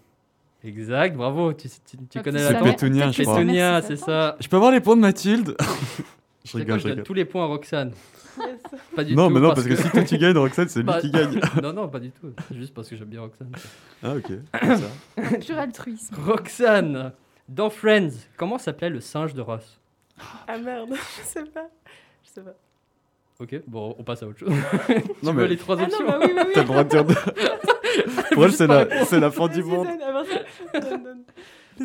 [0.63, 3.35] Exact, bravo, tu, tu- tu Ah, connais la Pétunia, je crois.
[3.37, 4.35] Pétunia, c'est ça.
[4.39, 5.55] Je peux avoir les points de Mathilde
[6.45, 7.93] Je quoi, rigole, je je donne tous les points à Roxane.
[8.39, 8.47] Yes.
[8.95, 9.33] Pas du Non, tout.
[9.35, 11.39] mais non, parce que si toi tu gagnes, Roxane, c'est lui Bah, qui gagne.
[11.63, 12.31] non, non, pas du tout.
[12.47, 13.51] C'est juste parce que j'aime bien Roxane.
[14.03, 15.39] Ah, ok.
[15.45, 16.15] Pur altruisme.
[16.25, 17.11] Roxane,
[17.49, 19.79] dans Friends, comment s'appelait le singe de Ross?
[20.47, 20.89] Ah merde,
[21.19, 21.67] je sais pas.
[22.23, 22.55] Je sais pas.
[23.41, 24.49] Ok, bon, on passe à autre chose.
[24.87, 24.93] tu
[25.25, 26.51] Non, veux mais- les trois Ah options non, bah oui, oui, oui.
[26.53, 27.05] T'as le droit de dire.
[27.05, 27.13] de-
[28.35, 29.87] Pour elle, c'est la, c'est la fin du monde.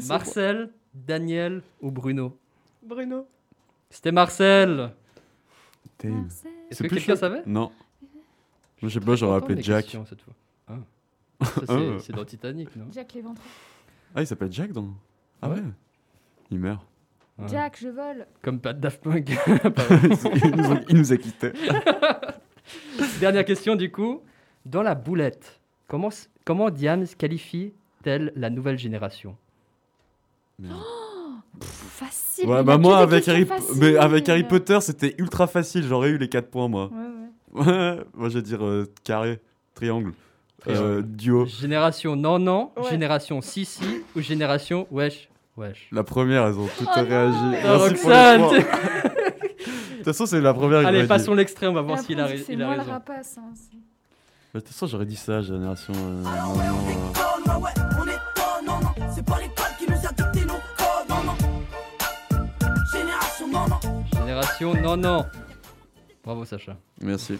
[0.08, 2.38] Marcel, Daniel ou Bruno
[2.82, 3.26] Bruno.
[3.90, 4.92] C'était Marcel.
[6.02, 6.22] Damn.
[6.22, 6.50] Marcel.
[6.70, 7.72] Est-ce C'est que plus quelqu'un savait Non.
[8.82, 9.84] Moi, je sais pas, j'aurais appelé Jack.
[9.84, 10.34] questions, cette fois.
[10.68, 10.74] Ah.
[11.44, 11.98] Ça, c'est, Ah.
[12.00, 13.46] c'est dans Titanic, non Jack l'éventreur.
[14.14, 14.88] Ah, il s'appelle Jack dans.
[15.42, 15.62] Ah ouais
[16.50, 16.84] Il meurt.
[17.38, 17.48] Ouais.
[17.48, 18.26] Jack, je vole.
[18.42, 19.28] Comme pas de Daft Punk.
[20.44, 21.52] il, nous a, il nous a quittés.
[23.20, 24.22] Dernière question du coup.
[24.64, 26.08] Dans la boulette, comment,
[26.44, 29.36] comment Diams qualifie-t-elle la nouvelle génération?
[30.60, 32.48] Pff, facile.
[32.48, 33.46] Ouais, bah moi, avec Harry,
[33.76, 35.84] mais avec Harry Potter, c'était ultra facile.
[35.84, 36.90] J'aurais eu les 4 points, moi.
[37.52, 37.96] Ouais, ouais.
[38.14, 39.38] moi, je vais dire euh, carré,
[39.74, 40.12] triangle,
[40.58, 40.82] Triangle.
[40.82, 41.46] euh, duo.
[41.46, 42.90] Génération non non, Ouais.
[42.90, 45.88] génération si si ou génération wesh wesh.
[45.92, 47.36] La première, elles ont toutes Oh réagi.
[47.64, 48.62] Oh, Merci pour les
[49.96, 52.28] De toute façon, c'est la première qui Allez, passons l'extrait, on va voir s'il a,
[52.32, 52.92] il a moi le raison.
[52.92, 53.36] rapace.
[53.38, 53.76] hein, c'est-
[54.54, 55.92] De toute façon, j'aurais dit ça, génération.
[55.96, 56.30] euh, non,
[57.46, 57.70] non, ouais,
[58.00, 59.08] on est con, non, non.
[59.14, 61.36] C'est pas l'école qui nous a dicté nos codes, non, non.
[62.92, 64.04] Génération, non, non.
[64.16, 65.26] Génération non non.
[66.24, 66.76] Bravo Sacha.
[67.02, 67.38] Merci.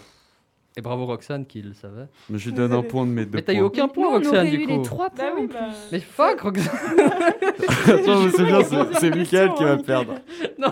[0.79, 2.07] Et bravo Roxane qui le savait.
[2.29, 4.11] Mais je lui donne un point de mes deux Mais t'as eu aucun point Nous,
[4.11, 4.77] on Roxane du eu coup.
[4.77, 5.55] les trois points Bah oui, en plus.
[5.59, 5.69] bah.
[5.91, 6.67] Mais fuck Roxane.
[7.89, 10.15] Attends, mais c'est bien, c'est- c'est Mickaël qui va Question, perdre.
[10.59, 10.71] non.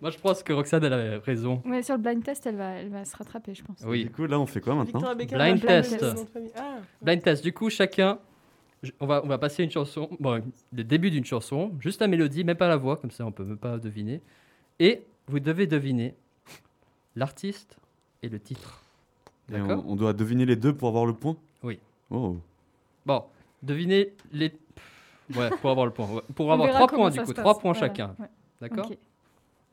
[0.00, 1.62] Moi je pense que Roxane elle avait raison.
[1.66, 3.82] Ouais, sur le blind test, elle va, elle va se rattraper, je pense.
[3.86, 4.04] Oui.
[4.04, 6.02] Du coup, là, on fait quoi maintenant Blind Blind test.
[6.56, 7.44] Ah, Blind test.
[7.44, 8.18] Du coup, chacun,
[9.00, 12.42] on va, on va passer une chanson, bon, le début d'une chanson, juste la mélodie,
[12.44, 14.22] même pas la voix, comme ça on peut même pas deviner.
[14.80, 16.14] Et vous devez deviner
[17.16, 17.76] l'artiste
[18.22, 18.80] et le titre.
[19.52, 21.78] Et on, doit deviner les deux pour avoir le point Oui.
[22.10, 22.36] Oh.
[23.04, 23.24] Bon,
[23.62, 24.52] devinez les.
[25.34, 26.06] Ouais, pour avoir le point.
[26.06, 26.20] ouais.
[26.34, 28.14] Pour avoir trois points, du coup, trois points Voilà, chacun.
[28.18, 28.28] ouais.
[28.60, 28.90] D'accord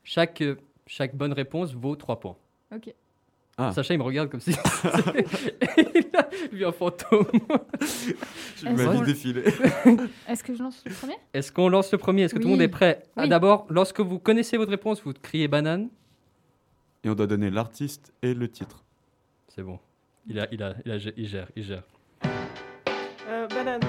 [0.02, 2.36] chaque, euh, chaque bonne réponse vaut trois points.
[2.74, 2.94] Ok.
[3.58, 3.70] Ah.
[3.72, 4.50] Sacha, il me regarde comme si.
[4.84, 7.26] il a vu un fantôme.
[8.56, 9.44] Je qu'on- défiler.
[10.26, 11.16] Est-ce que je lance le premier?
[11.34, 12.22] Est-ce qu'on lance le premier?
[12.22, 13.02] Est-ce que tout le monde est prêt?
[13.14, 13.26] Ah.
[13.26, 15.90] D'abord, lorsque vous connaissez votre réponse, vous criez banane.
[17.04, 18.81] Et on doit donner l'artiste et le titre.
[19.54, 19.78] C'est bon.
[20.26, 21.82] Il, a, il, a, il, a, il gère, il gère.
[23.28, 23.80] euh, Banane.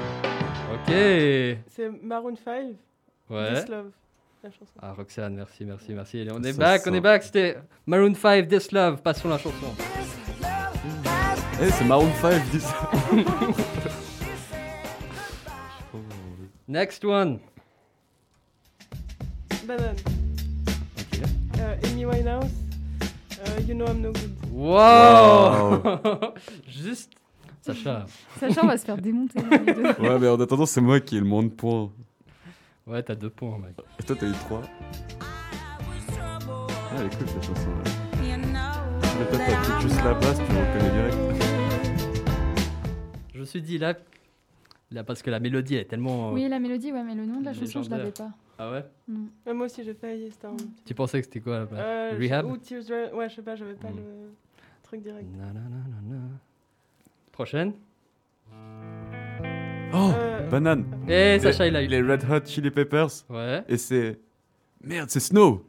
[0.73, 0.87] Ok.
[1.67, 2.75] C'est Maroon 5.
[3.29, 3.53] Ouais.
[3.53, 3.91] This Love.
[4.43, 4.65] La chanson.
[4.81, 6.19] Ah, Roxane, merci, merci, merci.
[6.19, 7.23] Allez, on est Ça back, on est back.
[7.23, 9.01] C'était Maroon 5, This Love.
[9.01, 9.73] Passons la chanson.
[11.61, 12.91] Eh, c'est Maroon 5, dis ça.
[15.93, 15.97] Oh,
[16.67, 17.39] Next one.
[19.65, 19.95] Banane.
[20.99, 21.19] Ok.
[21.59, 22.51] Euh, Amy Winehouse.
[23.45, 24.31] Euh, you know I'm no good.
[24.51, 26.33] Wow,
[26.67, 27.11] Juste.
[27.61, 28.05] Sacha.
[28.39, 29.39] Sacha, on va se faire démonter.
[29.41, 29.83] deux.
[30.03, 31.91] Ouais, mais en attendant, c'est moi qui ai le moins de points.
[32.85, 33.75] Ouais, t'as deux points, mec.
[33.99, 34.61] Et toi, t'as eu 3.
[35.21, 35.25] Ah,
[36.99, 37.69] elle est cool cette chanson.
[37.69, 37.91] là.
[39.19, 41.17] Mais toi, t'as juste la basse, tu reconnais direct.
[43.33, 43.93] Je me suis dit là,
[44.91, 46.29] là parce que la mélodie elle est tellement.
[46.29, 48.29] euh, Oui, la mélodie, ouais, mais le nom de la chanson, je l'avais pas.
[48.59, 49.27] Ah ouais Non.
[49.45, 50.29] Ouais, moi aussi, j'ai failli.
[50.31, 50.55] C'était un...
[50.85, 53.73] Tu pensais que c'était quoi là Euh, Rehab Ou Tears Ouais, je sais pas, j'avais
[53.73, 53.97] pas Hmm.
[53.97, 54.31] le.
[54.83, 55.25] Truc direct.
[57.31, 57.73] Prochaine.
[59.95, 60.85] Oh, Euh, banane.
[61.07, 61.87] Eh, Sacha, il a eu.
[61.87, 63.09] Les Red Hot Chili Peppers.
[63.29, 63.63] Ouais.
[63.67, 64.19] Et c'est.
[64.83, 65.65] Merde, c'est Snow.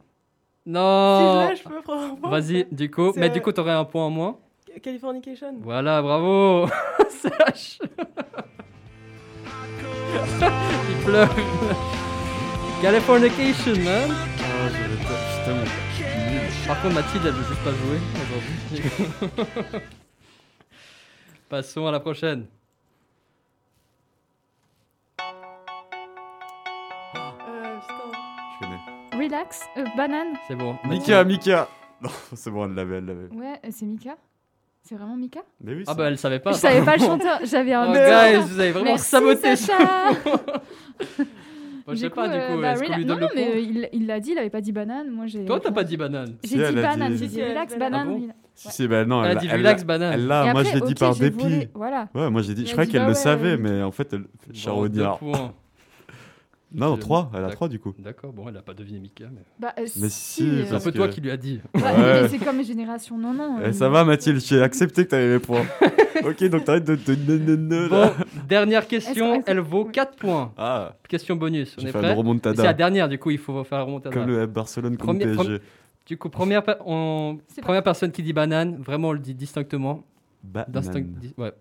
[0.65, 1.49] Non.
[1.55, 2.29] Si je peux prendre un point.
[2.29, 3.13] Vas-y, du coup.
[3.15, 4.37] Mais euh, du coup, t'aurais un point en moins.
[4.81, 5.55] Californication.
[5.61, 6.67] Voilà, bravo.
[7.09, 7.79] Sache.
[10.89, 11.29] il pleure.
[12.81, 14.11] Californication, man.
[14.11, 16.67] Ah, j'avais pas- je suis tellement nul.
[16.67, 19.81] Par contre, Mathilde, elle veut juste pas jouer aujourd'hui.
[21.49, 22.45] Passons à la prochaine.
[27.17, 28.11] Euh, putain.
[28.53, 29.23] Je connais.
[29.25, 30.35] Relax, euh, banane.
[30.47, 30.75] C'est bon.
[30.85, 31.67] Mika, Mika.
[32.01, 33.27] Non, c'est bon, elle l'avait, elle l'avait.
[33.33, 34.17] Ouais, euh, c'est Mika.
[34.83, 36.51] C'est vraiment Mika Mais oui, Ah c'est- bah elle savait pas.
[36.51, 39.77] Je savais pas le chanteur, j'avais un Oh, guys, vous avez vraiment Merci, saboté Sacha.
[41.87, 43.27] Moi, je sais Du pas, du euh, coup, bah, est-ce qu'on rela- lui donne non,
[43.27, 45.09] le mais point euh, il il l'a dit, il avait pas dit banane.
[45.11, 45.45] Moi, j'ai.
[45.45, 46.33] Toi, t'as pas dit banane.
[46.43, 48.07] J'ai dit elle a banane, dit- j'ai dit Si, elle- relax, banane.
[48.07, 48.39] Bon relax.
[48.55, 50.13] Si, si, bah non, Elle a dit relax, l'a- banane.
[50.13, 51.43] Elle l'a, Et moi après, je l'ai dit ok, par j'ai dépit.
[51.43, 52.07] volé, voilà.
[52.15, 53.57] Ouais, moi j'ai dit, Elle je a croyais dit, qu'elle bah le ouais, savait, euh,
[53.59, 54.23] mais en fait, elle
[54.89, 55.53] deux points.
[56.75, 57.93] Non, Je- 3, elle a D'ac- 3 du coup.
[57.99, 59.25] D'accord, bon, elle a pas deviné Mika.
[59.33, 59.41] Mais...
[59.59, 60.09] Bah, euh, Mais si.
[60.09, 61.59] si, euh, C'est un peu toi qui lui as dit.
[61.73, 62.21] ouais, Ouais.
[62.23, 63.57] mais c'est comme Génération Non Non.
[63.61, 65.65] Eh, euh, ça va Mathilde, j'ai accepté que t'avais mes points.
[66.25, 68.11] ok, donc t'arrêtes de ne- ne- Bon,
[68.47, 70.51] dernière question, elle vaut 4 points.
[70.57, 72.15] Ah, Question bonus, on est prêt.
[72.55, 74.13] C'est la dernière, du coup, il faut faire la remontada.
[74.15, 75.59] Comme le Barcelone contre Premier- PSG.
[76.05, 80.03] Du coup, première, on- première personne qui dit banane, vraiment on le dit distinctement.
[80.43, 80.71] Banane.
[80.71, 81.51] Distinct- di- ouais,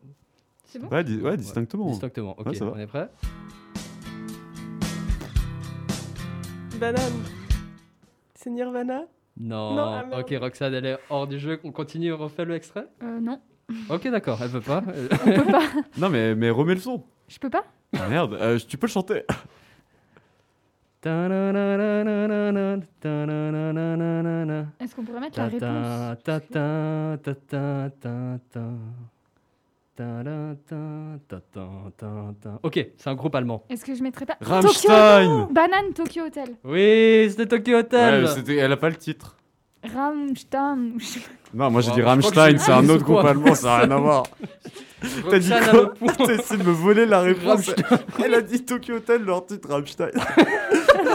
[0.65, 1.87] C'est bon Ouais, di- ouais, distinctement.
[1.91, 2.35] distinctement.
[2.39, 3.09] Ok, on est prêt
[6.85, 7.25] Banane.
[8.35, 9.05] C'est Nirvana?
[9.41, 9.75] Non.
[9.75, 11.59] Non, ah, ok, Roxane, elle est hors du jeu.
[11.65, 12.87] On continue, on refait le extrait?
[13.03, 13.41] Euh, Non,
[13.89, 14.83] Ok, d'accord, elle veut pas.
[15.27, 15.63] on peut pas.
[15.99, 17.03] Non, mais, mais remets le son.
[17.27, 17.65] Je peux pas?
[17.99, 19.23] Ah, Merde, euh, tu peux le chanter.
[24.81, 26.19] Est-ce qu'on pourrait mettre la réponse?
[32.63, 33.65] Ok, c'est un groupe allemand.
[33.71, 35.29] Est-ce que je mettrais pas Rammstein.
[35.29, 36.49] Tokyo Banane Tokyo Hotel.
[36.65, 38.25] Oui, c'était Tokyo Hotel.
[38.25, 39.37] Ouais, elle a pas le titre.
[39.85, 40.95] Rammstein.
[41.53, 43.97] Non, moi j'ai dit que Rammstein, c'est un autre groupe allemand, ça n'a rien à
[43.97, 44.25] voir.
[45.31, 45.93] T'as dit quoi.
[46.19, 47.69] T'as essayé de me voler la réponse.
[47.69, 47.99] Rammstein.
[48.25, 50.11] Elle a dit Tokyo Hotel, leur titre Rammstein.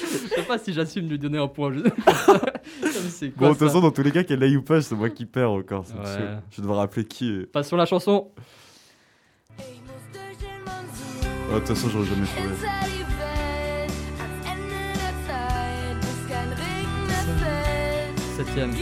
[0.00, 1.72] Je sais pas si j'assume de lui donner un point.
[1.72, 1.80] Je...
[3.36, 5.26] Bon, de toute façon, dans tous les cas, qu'elle aille ou pas, c'est moi qui
[5.26, 5.84] perds encore.
[5.86, 6.16] c'est Ouais.
[6.16, 6.28] sûr.
[6.50, 7.46] Je dois rappeler qui est.
[7.46, 8.28] Passons la chanson.
[11.50, 12.48] Oh, De toute façon, j'aurais jamais trouvé.
[18.36, 18.72] Septième.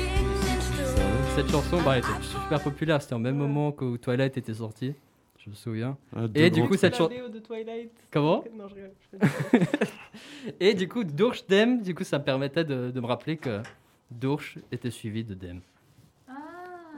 [1.37, 3.01] Cette chanson, bah, elle était super populaire.
[3.03, 4.95] C'était au même moment que Twilight était sorti.
[5.45, 5.97] Je me souviens.
[6.15, 7.13] Ah, Et du coup, cette chanson.
[8.13, 8.45] Comment?
[8.57, 8.93] Non, je rigole.
[9.13, 9.59] je
[10.61, 13.61] Et du coup, Durch Dem, du coup, ça me permettait de, de me rappeler que
[14.11, 15.61] Durch était suivi de Dem.
[16.29, 16.33] Ah.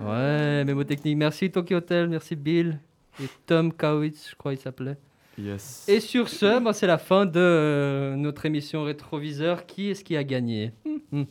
[0.01, 1.17] Ouais, mémotechnique.
[1.17, 2.79] Merci Tokyo Hotel, merci Bill
[3.23, 4.97] et Tom Kowitz, je crois il s'appelait.
[5.39, 5.89] Yes.
[5.89, 9.67] Et sur ce, moi, c'est la fin de euh, notre émission rétroviseur.
[9.67, 10.73] Qui est-ce qui a gagné?
[11.13, 11.23] Ah,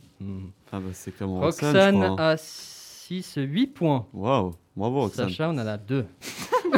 [0.72, 1.30] bah, c'est Roxane.
[1.30, 2.16] je Roxane crois, hein.
[2.18, 4.06] a 6, 8 points.
[4.12, 5.28] Waouh, bravo Roxane.
[5.30, 6.04] Sacha, on en a 2.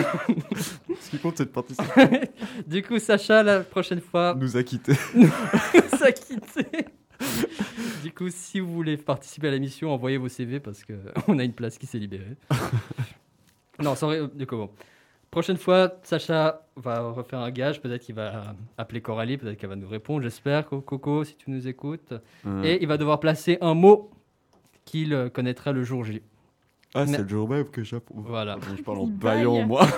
[1.01, 2.31] Ce qui compte, c'est de participer.
[2.67, 4.95] du coup, Sacha, la prochaine fois, Nous a quittés.
[5.15, 6.87] nous a quittés.
[8.03, 11.53] du coup, si vous voulez participer à l'émission, envoyez vos CV parce qu'on a une
[11.53, 12.37] place qui s'est libérée.
[13.83, 14.71] non, sans ré- du coup, bon.
[15.31, 17.81] Prochaine fois, Sacha va refaire un gage.
[17.83, 20.23] Peut-être qu'il va appeler Coralie, peut-être qu'elle va nous répondre.
[20.23, 22.15] J'espère, Co- Coco, si tu nous écoutes.
[22.65, 24.11] Et il va devoir placer un mot
[24.87, 26.23] qu'il connaîtra le jour J.
[26.95, 28.15] Ah, c'est le jour même que j'apprends.
[28.27, 28.57] Voilà.
[28.77, 29.87] Je parle en baillant, moi.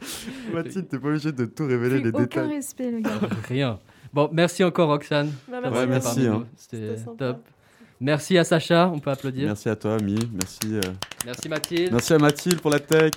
[0.52, 2.48] Mathilde, t'es pas obligé de tout révéler les aucun détails.
[2.54, 3.10] respect, le gars.
[3.48, 3.78] Rien.
[4.12, 5.32] Bon, merci encore, Roxane.
[5.48, 6.46] Bah, d'avoir Ouais, merci, hein.
[6.56, 7.38] C'était top.
[8.00, 9.46] Merci à Sacha, on peut applaudir.
[9.46, 10.18] Merci à toi, Ami.
[10.32, 10.80] Merci, euh,
[11.24, 11.92] Merci Mathilde.
[11.92, 13.12] merci à Mathilde pour la tech.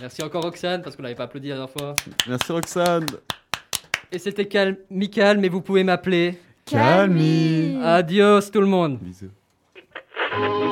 [0.00, 1.94] Merci encore Roxane, parce qu'on l'avait pas applaudi la dernière fois.
[2.28, 3.06] Merci Roxane.
[4.10, 6.38] Et c'était calme, Michael, mais vous pouvez m'appeler.
[6.64, 7.78] Calmi.
[7.82, 8.98] Adios tout le monde.
[9.00, 9.30] Bisous.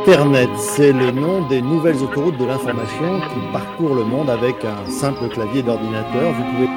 [0.01, 4.90] Internet, c'est le nom des nouvelles autoroutes de l'information qui parcourent le monde avec un
[4.90, 6.32] simple clavier d'ordinateur.
[6.32, 6.68] Vous pouvez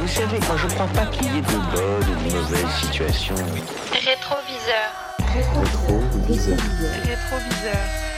[0.00, 3.34] Vous savez, moi je crois pas qu'il y ait de bonnes ou de mauvaises situations.
[3.92, 4.90] Rétroviseur.
[5.34, 6.56] Rétro, bizarre.
[7.04, 8.09] Rétroviseur.